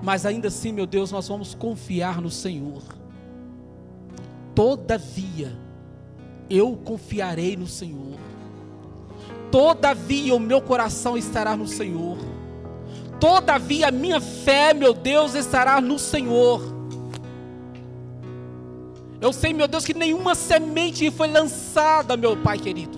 Mas 0.02 0.26
ainda 0.26 0.48
assim, 0.48 0.72
meu 0.72 0.86
Deus, 0.86 1.12
nós 1.12 1.28
vamos 1.28 1.54
confiar 1.54 2.22
no 2.22 2.30
Senhor. 2.30 2.82
Todavia, 4.56 5.58
eu 6.50 6.76
confiarei 6.78 7.56
no 7.56 7.68
Senhor. 7.68 8.18
Todavia, 9.52 10.34
o 10.36 10.40
meu 10.40 10.62
coração 10.62 11.18
estará 11.18 11.56
no 11.56 11.68
Senhor. 11.68 12.18
Todavia, 13.22 13.90
a 13.90 13.92
minha 13.92 14.20
fé, 14.20 14.74
meu 14.74 14.96
Deus, 14.96 15.36
estará 15.36 15.80
no 15.80 16.00
Senhor. 16.00 16.60
Eu 19.22 19.32
sei, 19.32 19.54
meu 19.54 19.68
Deus, 19.68 19.86
que 19.86 19.94
nenhuma 19.94 20.34
semente 20.34 21.12
foi 21.12 21.28
lançada, 21.28 22.18
meu 22.18 22.36
Pai 22.36 22.58
querido. 22.58 22.98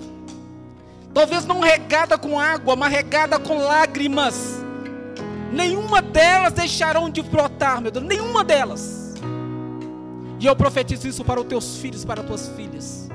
Talvez 1.13 1.45
não 1.45 1.59
regada 1.59 2.17
com 2.17 2.39
água, 2.39 2.74
mas 2.74 2.89
regada 2.89 3.38
com 3.38 3.57
lágrimas. 3.57 4.63
Nenhuma 5.51 6.01
delas 6.01 6.53
deixarão 6.53 7.09
de 7.09 7.21
brotar, 7.21 7.82
meu 7.82 7.91
Deus, 7.91 8.05
nenhuma 8.05 8.45
delas. 8.45 9.15
E 10.39 10.45
eu 10.45 10.55
profetizo 10.55 11.05
isso 11.05 11.26
para 11.26 11.41
os 11.41 11.47
teus 11.47 11.78
filhos, 11.80 12.05
para 12.05 12.21
as 12.21 12.28
tuas 12.28 12.47
filhas. 12.55 13.09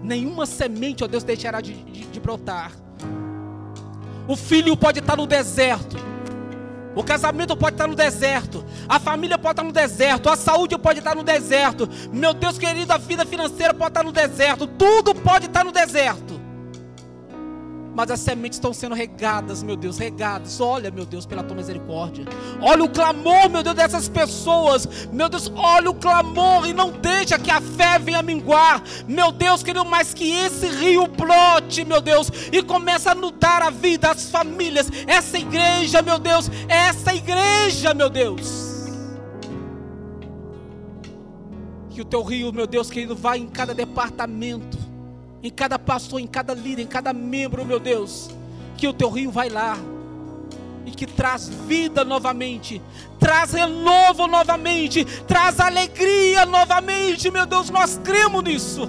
Nenhuma 0.00 0.46
semente, 0.46 1.02
ó 1.02 1.08
Deus, 1.08 1.24
deixará 1.24 1.60
de, 1.60 1.74
de, 1.74 2.06
de 2.06 2.20
brotar. 2.20 2.83
O 4.26 4.36
filho 4.36 4.76
pode 4.76 5.00
estar 5.00 5.16
no 5.16 5.26
deserto. 5.26 5.96
O 6.94 7.02
casamento 7.02 7.56
pode 7.56 7.74
estar 7.74 7.86
no 7.86 7.94
deserto. 7.94 8.64
A 8.88 9.00
família 9.00 9.36
pode 9.36 9.52
estar 9.52 9.64
no 9.64 9.72
deserto. 9.72 10.30
A 10.30 10.36
saúde 10.36 10.78
pode 10.78 11.00
estar 11.00 11.14
no 11.14 11.24
deserto. 11.24 11.88
Meu 12.12 12.32
Deus 12.32 12.56
querido, 12.56 12.92
a 12.92 12.98
vida 12.98 13.26
financeira 13.26 13.74
pode 13.74 13.90
estar 13.90 14.04
no 14.04 14.12
deserto. 14.12 14.66
Tudo 14.66 15.14
pode 15.14 15.46
estar 15.46 15.64
no 15.64 15.72
deserto 15.72 16.43
mas 17.94 18.10
as 18.10 18.20
sementes 18.20 18.56
estão 18.56 18.72
sendo 18.72 18.94
regadas, 18.94 19.62
meu 19.62 19.76
Deus, 19.76 19.98
regadas. 19.98 20.60
Olha, 20.60 20.90
meu 20.90 21.06
Deus, 21.06 21.24
pela 21.24 21.44
tua 21.44 21.56
misericórdia. 21.56 22.24
Olha 22.60 22.82
o 22.82 22.88
clamor, 22.88 23.48
meu 23.48 23.62
Deus, 23.62 23.76
dessas 23.76 24.08
pessoas. 24.08 25.08
Meu 25.12 25.28
Deus, 25.28 25.50
olha 25.54 25.90
o 25.90 25.94
clamor 25.94 26.66
e 26.66 26.72
não 26.72 26.90
deixa 26.90 27.38
que 27.38 27.50
a 27.50 27.60
fé 27.60 27.98
venha 27.98 28.20
minguar. 28.20 28.82
Meu 29.06 29.30
Deus, 29.30 29.62
querido, 29.62 29.84
mais 29.84 30.12
que 30.12 30.28
esse 30.28 30.66
rio 30.66 31.06
brote, 31.06 31.84
meu 31.84 32.00
Deus, 32.00 32.30
e 32.52 32.62
começa 32.62 33.12
a 33.12 33.14
nudar 33.14 33.62
a 33.62 33.70
vida, 33.70 34.10
as 34.10 34.28
famílias, 34.28 34.90
essa 35.06 35.38
igreja, 35.38 36.02
meu 36.02 36.18
Deus, 36.18 36.50
essa 36.68 37.14
igreja, 37.14 37.94
meu 37.94 38.10
Deus. 38.10 38.74
Que 41.90 42.00
o 42.00 42.04
teu 42.04 42.24
rio, 42.24 42.52
meu 42.52 42.66
Deus, 42.66 42.90
querido, 42.90 43.14
vá 43.14 43.38
em 43.38 43.46
cada 43.46 43.72
departamento 43.72 44.83
em 45.44 45.50
cada 45.50 45.78
pastor, 45.78 46.18
em 46.20 46.26
cada 46.26 46.54
líder, 46.54 46.82
em 46.82 46.86
cada 46.86 47.12
membro, 47.12 47.66
meu 47.66 47.78
Deus, 47.78 48.30
que 48.78 48.88
o 48.88 48.94
teu 48.94 49.10
rio 49.10 49.30
vai 49.30 49.50
lá 49.50 49.76
e 50.86 50.90
que 50.90 51.06
traz 51.06 51.50
vida 51.50 52.02
novamente, 52.02 52.80
traz 53.20 53.52
renovo 53.52 54.26
novamente, 54.26 55.04
traz 55.26 55.60
alegria 55.60 56.46
novamente, 56.46 57.30
meu 57.30 57.44
Deus, 57.44 57.68
nós 57.68 58.00
cremos 58.02 58.42
nisso. 58.42 58.88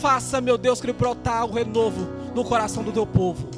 Faça, 0.00 0.40
meu 0.40 0.56
Deus, 0.56 0.80
que 0.80 0.92
brotar 0.92 1.44
o 1.46 1.52
renovo 1.52 2.08
no 2.32 2.44
coração 2.44 2.84
do 2.84 2.92
teu 2.92 3.04
povo. 3.04 3.48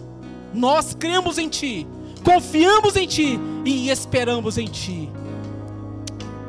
Nós 0.54 0.94
cremos 0.94 1.36
em 1.36 1.48
Ti, 1.48 1.86
confiamos 2.24 2.96
em 2.96 3.06
Ti 3.06 3.38
e 3.66 3.90
esperamos 3.90 4.56
em 4.56 4.66
Ti. 4.66 5.10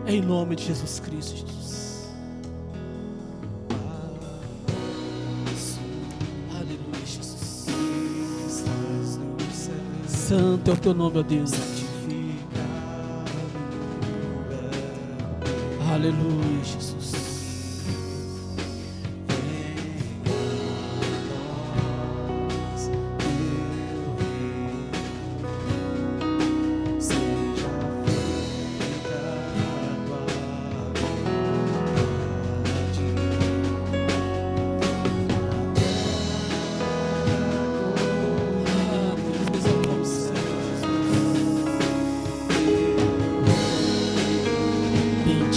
Em 0.08 0.22
nome 0.22 0.56
de 0.56 0.66
Jesus 0.66 1.02
Cristo. 1.02 1.63
Santo 10.24 10.72
é 10.72 10.74
o 10.74 10.78
teu 10.78 10.94
nome, 10.94 11.20
ó 11.20 11.22
Deus. 11.22 11.52
Aleluia, 15.94 16.64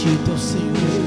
Jesus. 0.06 0.56
água 0.76 1.05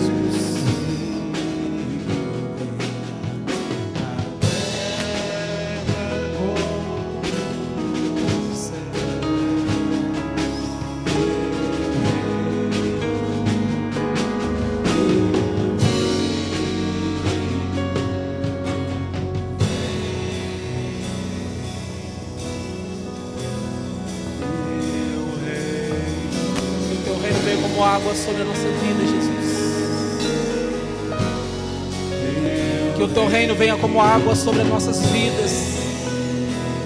como 33.99 34.01
água 34.01 34.33
sobre 34.33 34.61
as 34.61 34.67
nossas 34.67 35.01
vidas. 35.07 35.51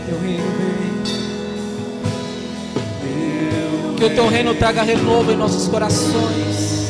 Teu 0.07 0.19
reino. 0.19 0.43
Que 3.95 4.05
o 4.05 4.09
teu 4.09 4.27
reino 4.27 4.55
traga 4.55 4.81
renovo 4.81 5.31
em 5.31 5.35
nossos 5.35 5.67
corações. 5.67 6.82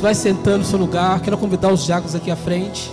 Vai 0.00 0.14
sentando 0.14 0.58
no 0.58 0.64
seu 0.64 0.78
lugar. 0.78 1.20
Quero 1.20 1.36
convidar 1.38 1.72
os 1.72 1.84
diáconos 1.84 2.14
aqui 2.14 2.30
à 2.30 2.36
frente. 2.36 2.90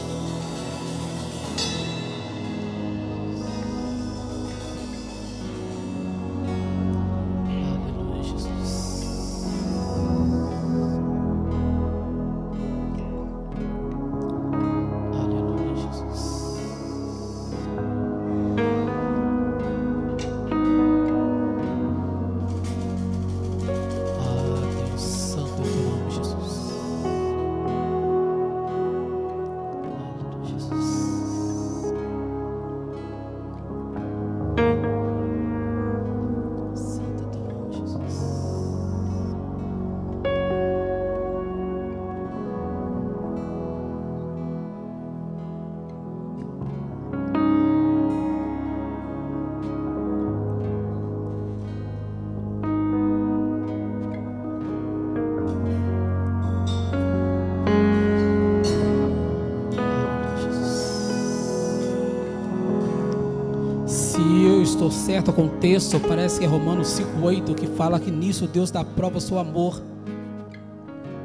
Texto, 65.63 65.97
parece 65.97 66.39
que 66.39 66.45
é 66.45 66.47
Romanos 66.49 66.89
5,8 66.89 67.55
que 67.55 67.67
fala 67.67 67.97
que 67.97 68.11
nisso 68.11 68.47
Deus 68.47 68.69
dá 68.69 68.83
prova 68.83 69.21
seu 69.21 69.39
amor, 69.39 69.81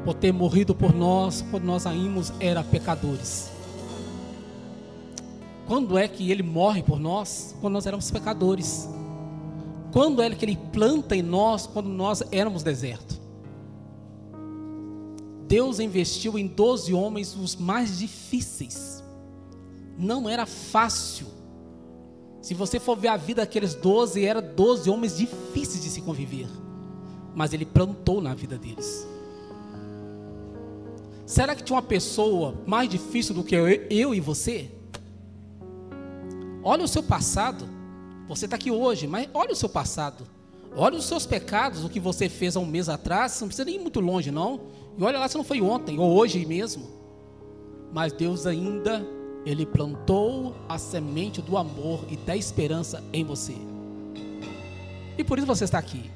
por 0.05 0.13
ter 0.13 0.31
morrido 0.31 0.73
por 0.73 0.95
nós, 0.95 1.43
quando 1.51 1.65
nós 1.65 1.85
ainda 1.85 2.21
era 2.39 2.63
pecadores. 2.63 3.51
Quando 5.67 5.97
é 5.97 6.07
que 6.07 6.31
Ele 6.31 6.41
morre 6.41 6.81
por 6.81 6.97
nós? 6.97 7.53
Quando 7.59 7.73
nós 7.73 7.85
éramos 7.85 8.09
pecadores. 8.09 8.87
Quando 9.91 10.21
é 10.21 10.29
que 10.29 10.45
Ele 10.45 10.57
planta 10.71 11.17
em 11.17 11.21
nós? 11.21 11.67
Quando 11.67 11.89
nós 11.89 12.23
éramos 12.31 12.63
deserto. 12.63 13.19
Deus 15.49 15.81
investiu 15.81 16.39
em 16.39 16.47
12 16.47 16.93
homens 16.93 17.35
os 17.35 17.57
mais 17.57 17.99
difíceis. 17.99 19.03
Não 19.97 20.29
era 20.29 20.45
fácil. 20.45 21.38
Se 22.41 22.53
você 22.53 22.79
for 22.79 22.95
ver 22.95 23.09
a 23.09 23.17
vida 23.17 23.41
daqueles 23.41 23.75
12, 23.75 24.23
eram 24.25 24.41
12 24.41 24.89
homens 24.89 25.17
difíceis 25.17 25.83
de 25.83 25.89
se 25.89 26.01
conviver. 26.01 26.47
Mas 27.35 27.53
ele 27.53 27.65
plantou 27.65 28.21
na 28.21 28.33
vida 28.33 28.57
deles. 28.57 29.07
Será 31.25 31.53
que 31.53 31.63
tinha 31.63 31.75
uma 31.75 31.83
pessoa 31.83 32.55
mais 32.65 32.89
difícil 32.89 33.35
do 33.35 33.43
que 33.43 33.55
eu, 33.55 33.67
eu 33.67 34.15
e 34.15 34.19
você? 34.19 34.71
Olha 36.63 36.83
o 36.83 36.87
seu 36.87 37.03
passado. 37.03 37.67
Você 38.27 38.45
está 38.45 38.55
aqui 38.55 38.71
hoje, 38.71 39.05
mas 39.05 39.27
olha 39.33 39.51
o 39.51 39.55
seu 39.55 39.69
passado. 39.69 40.23
Olha 40.75 40.97
os 40.97 41.05
seus 41.05 41.25
pecados, 41.25 41.83
o 41.83 41.89
que 41.89 41.99
você 41.99 42.29
fez 42.29 42.55
há 42.55 42.59
um 42.59 42.65
mês 42.65 42.89
atrás. 42.89 43.39
Não 43.41 43.47
precisa 43.47 43.69
ir 43.69 43.79
muito 43.79 43.99
longe, 43.99 44.31
não. 44.31 44.61
E 44.97 45.03
olha 45.03 45.19
lá 45.19 45.27
se 45.27 45.37
não 45.37 45.43
foi 45.43 45.61
ontem 45.61 45.99
ou 45.99 46.15
hoje 46.15 46.45
mesmo. 46.45 46.87
Mas 47.91 48.13
Deus 48.13 48.45
ainda, 48.45 49.05
Ele 49.45 49.65
plantou 49.65 50.55
a 50.67 50.77
semente 50.77 51.41
do 51.41 51.57
amor 51.57 52.05
e 52.09 52.17
da 52.17 52.35
esperança 52.35 53.03
em 53.13 53.23
você. 53.23 53.55
E 55.17 55.23
por 55.23 55.37
isso 55.37 55.47
você 55.47 55.63
está 55.63 55.77
aqui. 55.77 56.09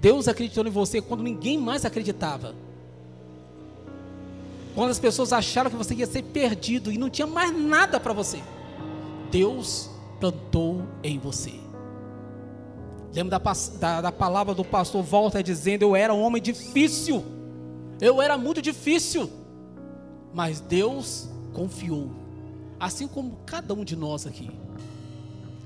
Deus 0.00 0.26
acreditou 0.26 0.66
em 0.66 0.70
você 0.70 1.00
quando 1.00 1.22
ninguém 1.22 1.56
mais 1.56 1.84
acreditava. 1.84 2.54
Quando 4.74 4.90
as 4.90 4.98
pessoas 4.98 5.32
acharam 5.32 5.70
que 5.70 5.76
você 5.76 5.94
ia 5.94 6.06
ser 6.06 6.22
perdido 6.22 6.90
e 6.90 6.98
não 6.98 7.10
tinha 7.10 7.26
mais 7.26 7.56
nada 7.56 8.00
para 8.00 8.12
você. 8.12 8.42
Deus 9.30 9.90
plantou 10.18 10.82
em 11.02 11.18
você. 11.18 11.52
Lembra 13.14 13.38
da, 13.38 13.52
da, 13.78 14.00
da, 14.00 14.12
palavra 14.12 14.54
do 14.54 14.64
pastor 14.64 15.02
Walter 15.02 15.42
dizendo: 15.42 15.82
Eu 15.82 15.94
era 15.94 16.14
um 16.14 16.22
homem 16.22 16.40
difícil, 16.40 17.22
eu 18.00 18.22
era 18.22 18.38
muito 18.38 18.62
difícil, 18.62 19.30
mas 20.32 20.60
Deus 20.60 21.28
confiou, 21.52 22.10
assim 22.78 23.06
como 23.06 23.38
cada 23.46 23.74
um 23.74 23.84
de 23.84 23.96
nós 23.96 24.26
aqui. 24.26 24.50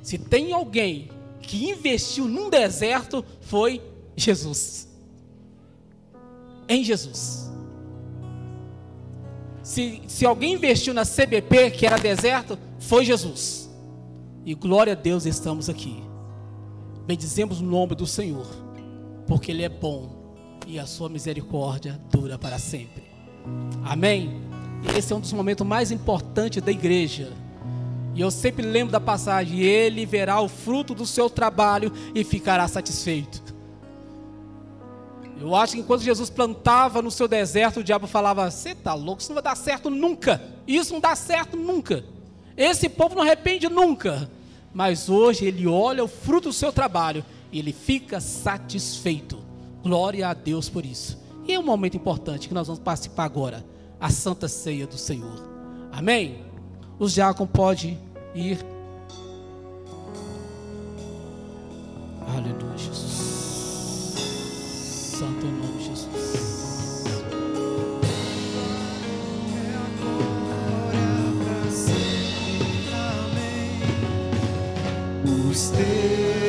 Se 0.02 0.18
tem 0.18 0.52
alguém 0.52 1.10
que 1.40 1.70
investiu 1.70 2.26
num 2.26 2.50
deserto, 2.50 3.24
foi 3.40 3.82
Jesus. 4.16 4.88
Em 6.68 6.82
Jesus. 6.84 7.50
Se, 9.62 10.02
se 10.06 10.24
alguém 10.24 10.54
investiu 10.54 10.94
na 10.94 11.04
CBP, 11.04 11.72
que 11.72 11.86
era 11.86 11.98
deserto, 11.98 12.58
foi 12.78 13.04
Jesus. 13.04 13.68
E 14.44 14.54
glória 14.54 14.92
a 14.92 14.96
Deus, 14.96 15.26
estamos 15.26 15.68
aqui. 15.68 16.02
Bendizemos 17.04 17.60
o 17.60 17.64
nome 17.64 17.94
do 17.94 18.06
Senhor, 18.06 18.46
porque 19.26 19.50
Ele 19.50 19.64
é 19.64 19.68
bom 19.68 20.16
e 20.66 20.78
a 20.78 20.86
sua 20.86 21.08
misericórdia 21.08 22.00
dura 22.10 22.38
para 22.38 22.58
sempre. 22.58 23.04
Amém? 23.84 24.40
Esse 24.96 25.12
é 25.12 25.16
um 25.16 25.20
dos 25.20 25.32
momentos 25.32 25.66
mais 25.66 25.90
importantes 25.90 26.62
da 26.62 26.70
igreja. 26.70 27.32
E 28.14 28.20
eu 28.20 28.30
sempre 28.30 28.64
lembro 28.64 28.92
da 28.92 29.00
passagem: 29.00 29.60
Ele 29.60 30.06
verá 30.06 30.40
o 30.40 30.48
fruto 30.48 30.94
do 30.94 31.06
seu 31.06 31.28
trabalho 31.28 31.92
e 32.14 32.24
ficará 32.24 32.66
satisfeito. 32.66 33.42
Eu 35.38 35.54
acho 35.54 35.74
que 35.74 35.80
enquanto 35.80 36.02
Jesus 36.02 36.30
plantava 36.30 37.02
no 37.02 37.10
seu 37.10 37.28
deserto, 37.28 37.80
o 37.80 37.84
diabo 37.84 38.06
falava: 38.06 38.50
Você 38.50 38.70
está 38.70 38.94
louco, 38.94 39.20
isso 39.20 39.30
não 39.30 39.34
vai 39.34 39.44
dar 39.44 39.56
certo 39.56 39.90
nunca. 39.90 40.42
Isso 40.66 40.92
não 40.92 41.00
dá 41.00 41.14
certo 41.14 41.56
nunca. 41.56 42.04
Esse 42.56 42.88
povo 42.88 43.14
não 43.14 43.22
arrepende 43.22 43.68
nunca 43.68 44.30
mas 44.76 45.08
hoje 45.08 45.46
ele 45.46 45.66
olha 45.66 46.04
o 46.04 46.08
fruto 46.08 46.50
do 46.50 46.52
seu 46.52 46.70
trabalho 46.70 47.24
e 47.50 47.58
ele 47.58 47.72
fica 47.72 48.20
satisfeito. 48.20 49.38
Glória 49.82 50.28
a 50.28 50.34
Deus 50.34 50.68
por 50.68 50.84
isso. 50.84 51.18
E 51.48 51.54
é 51.54 51.58
um 51.58 51.62
momento 51.62 51.96
importante 51.96 52.46
que 52.46 52.52
nós 52.52 52.66
vamos 52.66 52.82
participar 52.82 53.24
agora, 53.24 53.64
a 54.00 54.10
Santa 54.10 54.48
Ceia 54.48 54.86
do 54.86 54.98
Senhor. 54.98 55.42
Amém? 55.92 56.44
Os 56.98 57.12
diáconos 57.14 57.52
podem 57.52 57.98
ir. 58.34 58.58
Aleluia, 62.26 62.76
Jesus. 62.76 63.16
Santo 65.18 65.46
nome, 65.46 65.82
Jesus. 65.82 66.46
stay. 75.56 76.45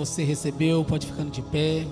você 0.00 0.24
recebeu, 0.24 0.82
pode 0.82 1.06
ficando 1.06 1.30
de 1.30 1.42
pé. 1.42 1.86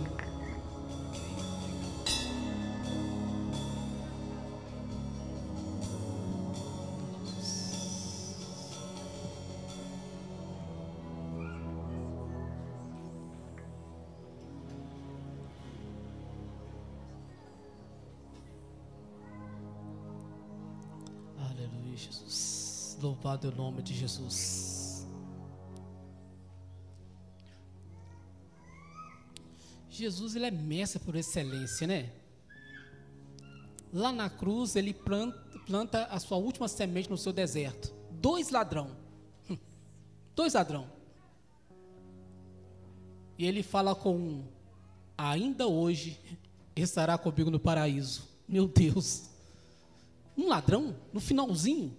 Aleluia, 21.36 21.94
Jesus. 21.94 22.96
Louvado 23.02 23.48
é 23.48 23.50
o 23.50 23.54
nome 23.54 23.82
de 23.82 23.92
Jesus. 23.92 24.77
Jesus 29.98 30.36
ele 30.36 30.46
é 30.46 30.50
mestre 30.50 30.98
por 30.98 31.14
excelência, 31.16 31.86
né? 31.86 32.12
Lá 33.92 34.12
na 34.12 34.28
cruz 34.28 34.76
ele 34.76 34.92
planta, 34.92 35.38
planta 35.66 36.04
a 36.04 36.18
sua 36.20 36.36
última 36.36 36.68
semente 36.68 37.08
no 37.08 37.16
seu 37.16 37.32
deserto. 37.32 37.92
Dois 38.10 38.50
ladrão. 38.50 38.96
Dois 40.36 40.54
ladrão. 40.54 40.90
E 43.38 43.46
ele 43.46 43.62
fala 43.62 43.94
com 43.94 44.16
um, 44.16 44.44
ainda 45.16 45.66
hoje 45.66 46.20
estará 46.74 47.16
comigo 47.16 47.50
no 47.50 47.60
paraíso. 47.60 48.28
Meu 48.48 48.66
Deus. 48.66 49.28
Um 50.36 50.48
ladrão, 50.48 50.96
no 51.12 51.20
finalzinho, 51.20 51.96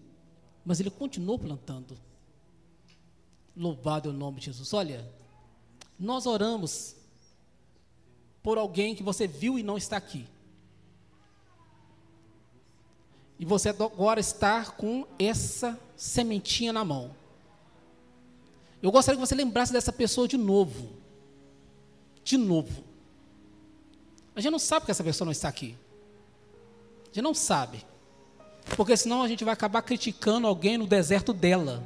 mas 0.66 0.80
ele 0.80 0.89
continuou 0.89 1.38
plantando. 1.38 1.97
Louvado 3.56 4.10
é 4.10 4.12
o 4.12 4.16
nome 4.16 4.39
de 4.39 4.45
Jesus. 4.45 4.74
Olha, 4.74 5.12
nós 6.00 6.26
oramos 6.26 6.95
por 8.41 8.57
alguém 8.57 8.95
que 8.95 9.03
você 9.03 9.27
viu 9.27 9.57
e 9.59 9.63
não 9.63 9.77
está 9.77 9.97
aqui. 9.97 10.25
E 13.39 13.45
você 13.45 13.69
agora 13.69 14.19
está 14.19 14.65
com 14.65 15.05
essa 15.17 15.79
sementinha 15.95 16.73
na 16.73 16.83
mão. 16.83 17.15
Eu 18.81 18.91
gostaria 18.91 19.19
que 19.19 19.25
você 19.25 19.35
lembrasse 19.35 19.71
dessa 19.71 19.93
pessoa 19.93 20.27
de 20.27 20.37
novo. 20.37 20.89
De 22.23 22.37
novo. 22.37 22.83
A 24.35 24.41
gente 24.41 24.51
não 24.51 24.59
sabe 24.59 24.85
que 24.85 24.91
essa 24.91 25.03
pessoa 25.03 25.25
não 25.25 25.31
está 25.31 25.47
aqui. 25.47 25.75
A 27.03 27.05
gente 27.07 27.21
não 27.21 27.33
sabe. 27.33 27.85
Porque 28.75 28.95
senão 28.95 29.23
a 29.23 29.27
gente 29.27 29.43
vai 29.43 29.53
acabar 29.53 29.81
criticando 29.81 30.47
alguém 30.47 30.77
no 30.77 30.85
deserto 30.85 31.33
dela. 31.33 31.83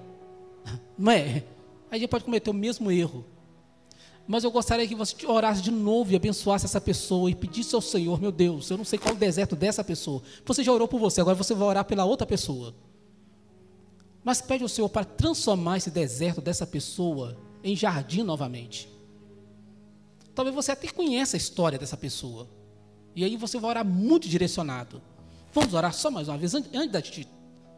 Não 0.97 1.11
é? 1.11 1.25
Aí 1.25 1.43
a 1.91 1.97
gente 1.97 2.09
pode 2.09 2.25
cometer 2.25 2.49
o 2.49 2.53
mesmo 2.53 2.91
erro. 2.91 3.25
Mas 4.25 4.43
eu 4.43 4.51
gostaria 4.51 4.87
que 4.87 4.95
você 4.95 5.25
orasse 5.25 5.61
de 5.61 5.71
novo 5.71 6.11
e 6.11 6.15
abençoasse 6.15 6.65
essa 6.65 6.79
pessoa 6.79 7.29
e 7.29 7.35
pedisse 7.35 7.75
ao 7.75 7.81
Senhor, 7.81 8.21
meu 8.21 8.31
Deus, 8.31 8.69
eu 8.69 8.77
não 8.77 8.85
sei 8.85 8.97
qual 8.97 9.13
o 9.13 9.17
deserto 9.17 9.55
dessa 9.55 9.83
pessoa. 9.83 10.21
Você 10.45 10.63
já 10.63 10.71
orou 10.71 10.87
por 10.87 10.99
você, 10.99 11.19
agora 11.19 11.35
você 11.35 11.53
vai 11.53 11.67
orar 11.67 11.83
pela 11.83 12.05
outra 12.05 12.25
pessoa. 12.25 12.73
Mas 14.23 14.41
pede 14.41 14.63
ao 14.63 14.69
Senhor 14.69 14.87
para 14.87 15.03
transformar 15.03 15.77
esse 15.77 15.91
deserto 15.91 16.39
dessa 16.39 16.65
pessoa 16.65 17.37
em 17.61 17.75
jardim 17.75 18.23
novamente. 18.23 18.89
Talvez 20.33 20.55
você 20.55 20.71
até 20.71 20.87
conheça 20.87 21.35
a 21.35 21.37
história 21.37 21.77
dessa 21.77 21.97
pessoa. 21.97 22.47
E 23.15 23.23
aí 23.25 23.35
você 23.35 23.59
vai 23.59 23.71
orar 23.71 23.85
muito 23.85 24.27
direcionado. 24.27 25.01
Vamos 25.53 25.73
orar 25.73 25.93
só 25.93 26.09
mais 26.09 26.29
uma 26.29 26.37
vez, 26.37 26.53
antes 26.55 26.91
da 26.91 26.99
gente 27.01 27.27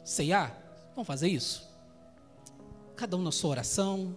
ceiar? 0.04 0.56
Vamos 0.96 1.08
fazer 1.08 1.28
isso? 1.28 1.68
Cada 2.96 3.18
um 3.18 3.22
na 3.22 3.32
sua 3.32 3.50
oração, 3.50 4.16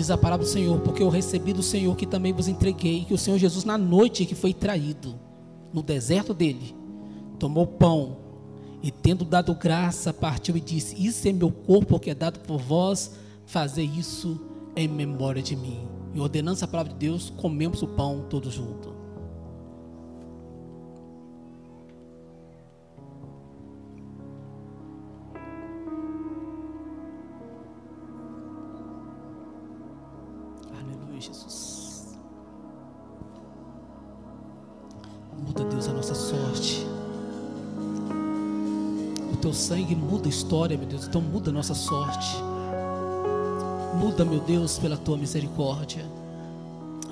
diz 0.00 0.10
a 0.10 0.16
palavra 0.16 0.46
do 0.46 0.50
Senhor, 0.50 0.80
porque 0.80 1.02
eu 1.02 1.10
recebi 1.10 1.52
do 1.52 1.62
Senhor 1.62 1.94
que 1.94 2.06
também 2.06 2.32
vos 2.32 2.48
entreguei, 2.48 3.04
que 3.04 3.12
o 3.12 3.18
Senhor 3.18 3.36
Jesus, 3.36 3.66
na 3.66 3.76
noite 3.76 4.24
que 4.24 4.34
foi 4.34 4.54
traído, 4.54 5.14
no 5.74 5.82
deserto 5.82 6.32
dele, 6.32 6.74
tomou 7.38 7.66
pão 7.66 8.16
e, 8.82 8.90
tendo 8.90 9.26
dado 9.26 9.54
graça, 9.54 10.10
partiu 10.10 10.56
e 10.56 10.60
disse: 10.60 10.96
Isso 10.98 11.28
é 11.28 11.32
meu 11.32 11.52
corpo 11.52 12.00
que 12.00 12.08
é 12.08 12.14
dado 12.14 12.40
por 12.40 12.58
vós, 12.58 13.12
fazer 13.44 13.82
isso 13.82 14.40
em 14.74 14.88
memória 14.88 15.42
de 15.42 15.54
mim. 15.54 15.80
E 16.14 16.18
ordenando 16.18 16.64
a 16.64 16.66
palavra 16.66 16.94
de 16.94 16.98
Deus, 16.98 17.30
comemos 17.36 17.82
o 17.82 17.86
pão 17.86 18.24
todos 18.30 18.54
juntos. 18.54 18.99
Sangue 39.70 39.94
muda 39.94 40.26
a 40.26 40.28
história, 40.28 40.76
meu 40.76 40.86
Deus. 40.86 41.06
Então 41.06 41.20
muda 41.20 41.50
a 41.50 41.52
nossa 41.52 41.74
sorte. 41.74 42.36
Muda, 43.94 44.24
meu 44.24 44.40
Deus, 44.40 44.80
pela 44.80 44.96
tua 44.96 45.16
misericórdia. 45.16 46.04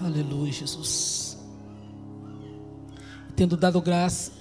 Aleluia, 0.04 0.50
Jesus. 0.50 1.38
Tendo 3.36 3.56
dado 3.56 3.80
graça, 3.80 4.32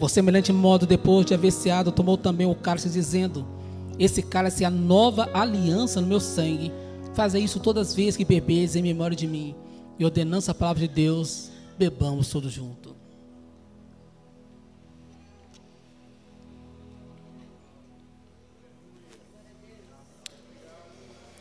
por 0.00 0.10
semelhante 0.10 0.52
modo, 0.52 0.84
depois 0.84 1.24
de 1.24 1.32
haver 1.32 1.52
ceado, 1.52 1.92
tomou 1.92 2.16
também 2.16 2.44
o 2.44 2.56
cálice, 2.56 2.88
dizendo: 2.88 3.46
Esse 4.00 4.20
cálice 4.20 4.64
é 4.64 4.66
a 4.66 4.70
nova 4.70 5.30
aliança 5.32 6.00
no 6.00 6.08
meu 6.08 6.18
sangue. 6.18 6.72
Fazer 7.14 7.38
isso 7.38 7.60
todas 7.60 7.90
as 7.90 7.94
vezes 7.94 8.16
que 8.16 8.24
bebeis 8.24 8.74
em 8.74 8.82
memória 8.82 9.16
de 9.16 9.28
mim. 9.28 9.54
E 9.96 10.04
ordenança 10.04 10.50
a 10.50 10.54
palavra 10.54 10.88
de 10.88 10.92
Deus, 10.92 11.52
bebamos 11.78 12.30
todos 12.30 12.52
juntos. 12.52 12.99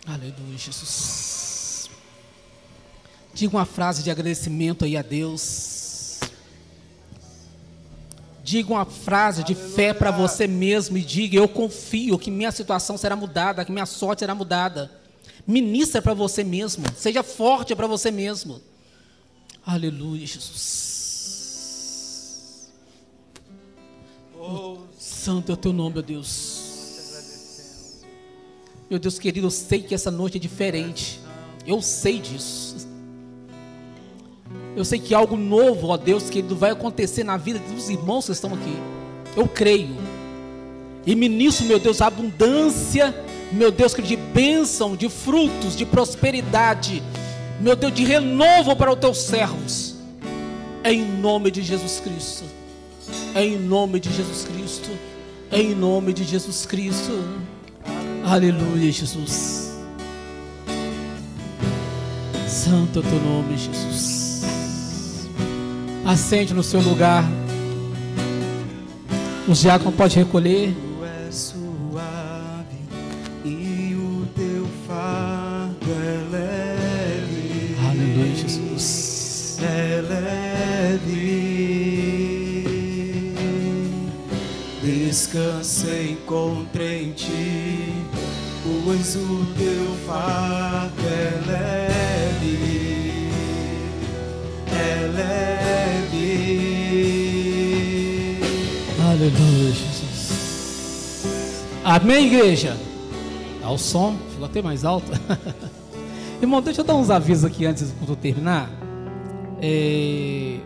Aleluia, 0.09 0.57
Jesus. 0.57 1.87
Diga 3.31 3.55
uma 3.55 3.65
frase 3.65 4.01
de 4.01 4.09
agradecimento 4.09 4.83
aí 4.83 4.97
a 4.97 5.03
Deus. 5.03 6.19
Diga 8.43 8.71
uma 8.71 8.85
frase 8.85 9.43
de 9.43 9.53
fé 9.53 9.93
para 9.93 10.09
você 10.09 10.47
mesmo 10.47 10.97
e 10.97 11.01
diga: 11.01 11.37
Eu 11.37 11.47
confio 11.47 12.17
que 12.17 12.31
minha 12.31 12.51
situação 12.51 12.97
será 12.97 13.15
mudada, 13.15 13.63
que 13.63 13.71
minha 13.71 13.85
sorte 13.85 14.21
será 14.21 14.33
mudada. 14.33 14.91
Ministra 15.45 16.01
para 16.01 16.15
você 16.15 16.43
mesmo. 16.43 16.85
Seja 16.97 17.21
forte 17.21 17.75
para 17.75 17.85
você 17.85 18.09
mesmo. 18.09 18.59
Aleluia, 19.63 20.25
Jesus. 20.25 20.89
Oh, 24.35 24.79
Santo 24.97 25.51
é 25.51 25.53
o 25.53 25.57
teu 25.57 25.71
nome, 25.71 25.93
meu 25.93 26.03
Deus. 26.03 26.58
Meu 28.89 28.97
Deus 28.97 29.19
querido, 29.19 29.47
eu 29.47 29.51
sei 29.51 29.83
que 29.83 29.93
essa 29.93 30.09
noite 30.09 30.37
é 30.37 30.39
diferente. 30.39 31.19
Eu 31.65 31.81
sei 31.81 32.17
disso. 32.17 32.87
Eu 34.75 34.83
sei 34.83 34.97
que 34.97 35.13
algo 35.13 35.37
novo, 35.37 35.89
ó 35.89 35.97
Deus 35.97 36.29
querido, 36.29 36.55
vai 36.55 36.71
acontecer 36.71 37.23
na 37.23 37.37
vida 37.37 37.59
dos 37.59 37.89
irmãos 37.89 38.25
que 38.25 38.31
estão 38.31 38.53
aqui. 38.53 38.75
Eu 39.35 39.47
creio. 39.47 39.95
E 41.05 41.15
ministro, 41.15 41.65
meu 41.65 41.79
Deus, 41.79 42.01
a 42.01 42.07
abundância, 42.07 43.15
meu 43.51 43.71
Deus, 43.71 43.93
de 43.93 44.15
bênção, 44.15 44.95
de 44.95 45.07
frutos, 45.07 45.75
de 45.75 45.85
prosperidade, 45.85 47.03
meu 47.59 47.75
Deus, 47.75 47.93
de 47.93 48.03
renovo 48.03 48.75
para 48.75 48.91
os 48.91 48.99
teus 48.99 49.17
servos. 49.19 49.95
Em 50.83 51.03
nome 51.03 51.51
de 51.51 51.61
Jesus 51.61 51.99
Cristo. 51.99 52.45
Em 53.35 53.57
nome 53.57 53.99
de 53.99 54.11
Jesus 54.11 54.45
Cristo. 54.45 54.89
Em 55.51 55.75
nome 55.75 56.13
de 56.13 56.23
Jesus 56.23 56.65
Cristo. 56.65 57.11
Aleluia, 58.25 58.91
Jesus. 58.91 59.73
Santo 62.47 62.99
é 62.99 63.01
o 63.01 63.03
teu 63.03 63.19
nome, 63.19 63.57
Jesus. 63.57 65.27
Acende 66.05 66.53
no 66.53 66.63
seu 66.63 66.81
lugar. 66.81 67.23
O 69.47 69.53
diácono 69.53 69.91
pode 69.91 70.15
recolher. 70.15 70.75
É 71.03 71.31
suave 71.31 72.77
e 73.45 73.95
o 73.95 74.27
teu 74.35 74.67
fardo 74.87 75.91
é 75.91 76.31
leve. 76.31 77.75
Aleluia, 77.87 78.35
Jesus. 78.35 79.57
É 79.61 80.01
leve. 80.01 80.59
Encontre 86.29 86.78
em 86.78 86.78
o 89.15 89.45
teu 89.57 89.95
fardo 90.05 91.01
é 91.07 91.41
leve, 91.47 93.31
é 94.71 95.07
leve. 95.15 95.59
Aleluia, 99.01 99.71
Jesus. 99.71 100.31
Amém, 101.83 102.27
igreja? 102.27 102.77
Ao 103.63 103.73
o 103.73 103.77
som, 103.77 104.15
Ficou 104.31 104.45
até 104.45 104.61
mais 104.61 104.85
alto. 104.85 105.11
Irmão, 106.41 106.61
deixa 106.61 106.81
eu 106.81 106.85
dar 106.85 106.95
uns 106.95 107.09
avisos 107.09 107.43
aqui 107.43 107.65
antes 107.65 107.91
de 107.91 108.09
eu 108.09 108.15
terminar. 108.15 108.69
É... 109.61 110.57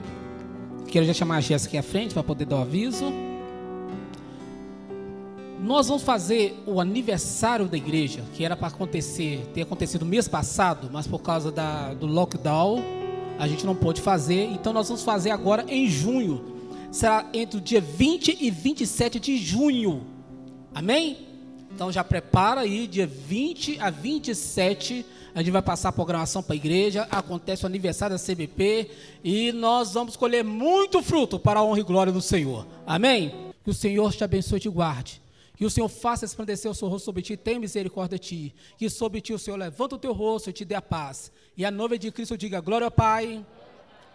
Quero 0.88 1.06
já 1.06 1.14
chamar 1.14 1.38
a 1.38 1.42
Jéssica 1.42 1.70
aqui 1.70 1.78
à 1.78 1.84
frente 1.84 2.14
para 2.14 2.24
poder 2.24 2.46
dar 2.46 2.58
o 2.58 2.62
aviso. 2.62 3.06
Nós 5.64 5.88
vamos 5.88 6.04
fazer 6.04 6.62
o 6.68 6.82
aniversário 6.82 7.68
da 7.70 7.78
igreja, 7.78 8.22
que 8.34 8.44
era 8.44 8.54
para 8.54 8.68
acontecer, 8.68 9.50
ter 9.54 9.62
acontecido 9.62 10.06
mês 10.06 10.28
passado, 10.28 10.90
mas 10.92 11.08
por 11.08 11.20
causa 11.20 11.54
da, 11.54 11.94
do 11.94 12.06
lockdown, 12.06 12.84
a 13.40 13.48
gente 13.48 13.66
não 13.66 13.74
pôde 13.74 14.02
fazer. 14.02 14.44
Então 14.52 14.74
nós 14.74 14.90
vamos 14.90 15.04
fazer 15.04 15.32
agora 15.32 15.64
em 15.70 15.88
junho. 15.88 16.44
Será 16.92 17.30
entre 17.34 17.60
o 17.60 17.62
dia 17.62 17.80
20 17.80 18.40
e 18.42 18.52
27 18.52 19.22
de 19.22 19.38
junho. 19.38 20.04
Amém? 20.76 21.30
Então 21.74 21.90
já 21.94 22.04
prepara 22.04 22.60
aí, 22.60 22.86
dia 22.86 23.08
20 23.08 23.80
a 23.80 23.90
27, 23.90 25.06
a 25.34 25.40
gente 25.40 25.52
vai 25.52 25.62
passar 25.62 25.90
a 25.90 25.94
programação 25.94 26.44
para 26.44 26.56
a 26.56 26.58
igreja, 26.58 27.08
acontece 27.10 27.64
o 27.64 27.68
aniversário 27.68 28.18
da 28.18 28.22
CBP 28.22 28.92
e 29.24 29.54
nós 29.54 29.94
vamos 29.94 30.18
colher 30.18 30.44
muito 30.44 31.02
fruto 31.02 31.40
para 31.40 31.62
a 31.62 31.64
honra 31.64 31.80
e 31.80 31.84
glória 31.84 32.12
do 32.12 32.22
Senhor. 32.22 32.68
Amém? 32.86 33.34
Que 33.64 33.70
o 33.70 33.74
Senhor 33.74 34.12
te 34.12 34.26
abençoe 34.26 34.58
e 34.58 34.62
te 34.62 34.70
guarde. 34.70 35.23
Que 35.56 35.66
o 35.66 35.70
Senhor 35.70 35.88
faça 35.88 36.26
resplandecer 36.26 36.70
o 36.70 36.74
seu 36.74 36.88
rosto 36.88 37.06
sobre 37.06 37.22
ti, 37.22 37.38
tenha 37.38 37.60
misericórdia 37.60 38.18
de 38.18 38.28
ti. 38.28 38.56
Que 38.78 38.90
sobre 38.90 39.22
ti 39.22 39.34
o 39.34 39.40
Senhor 39.40 39.58
levanta 39.58 39.96
o 39.96 40.00
teu 40.00 40.12
rosto 40.12 40.50
e 40.50 40.54
te 40.54 40.66
dê 40.66 40.76
a 40.76 40.82
paz. 40.82 41.32
E 41.56 41.64
a 41.64 41.72
noiva 41.72 41.98
de 41.98 42.12
Cristo 42.12 42.38
diga: 42.38 42.60
Glória 42.60 42.86
ao 42.86 42.92
Pai, 42.92 43.46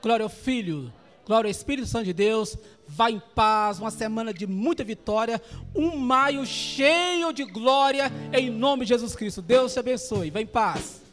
glória 0.02 0.24
ao 0.24 0.28
Filho, 0.28 0.92
glória 1.24 1.48
ao 1.48 1.50
Espírito 1.50 1.86
Santo 1.86 2.06
de 2.06 2.12
Deus. 2.12 2.56
Vá 2.86 3.10
em 3.10 3.22
paz, 3.34 3.78
uma 3.78 3.90
semana 3.90 4.34
de 4.34 4.46
muita 4.46 4.82
vitória, 4.82 5.40
um 5.74 5.96
maio 5.96 6.44
cheio 6.44 7.32
de 7.32 7.44
glória, 7.44 8.10
em 8.32 8.50
nome 8.50 8.84
de 8.84 8.88
Jesus 8.88 9.14
Cristo. 9.14 9.40
Deus 9.40 9.72
te 9.72 9.78
abençoe. 9.78 10.30
Vá 10.30 10.40
em 10.40 10.46
paz. 10.46 11.07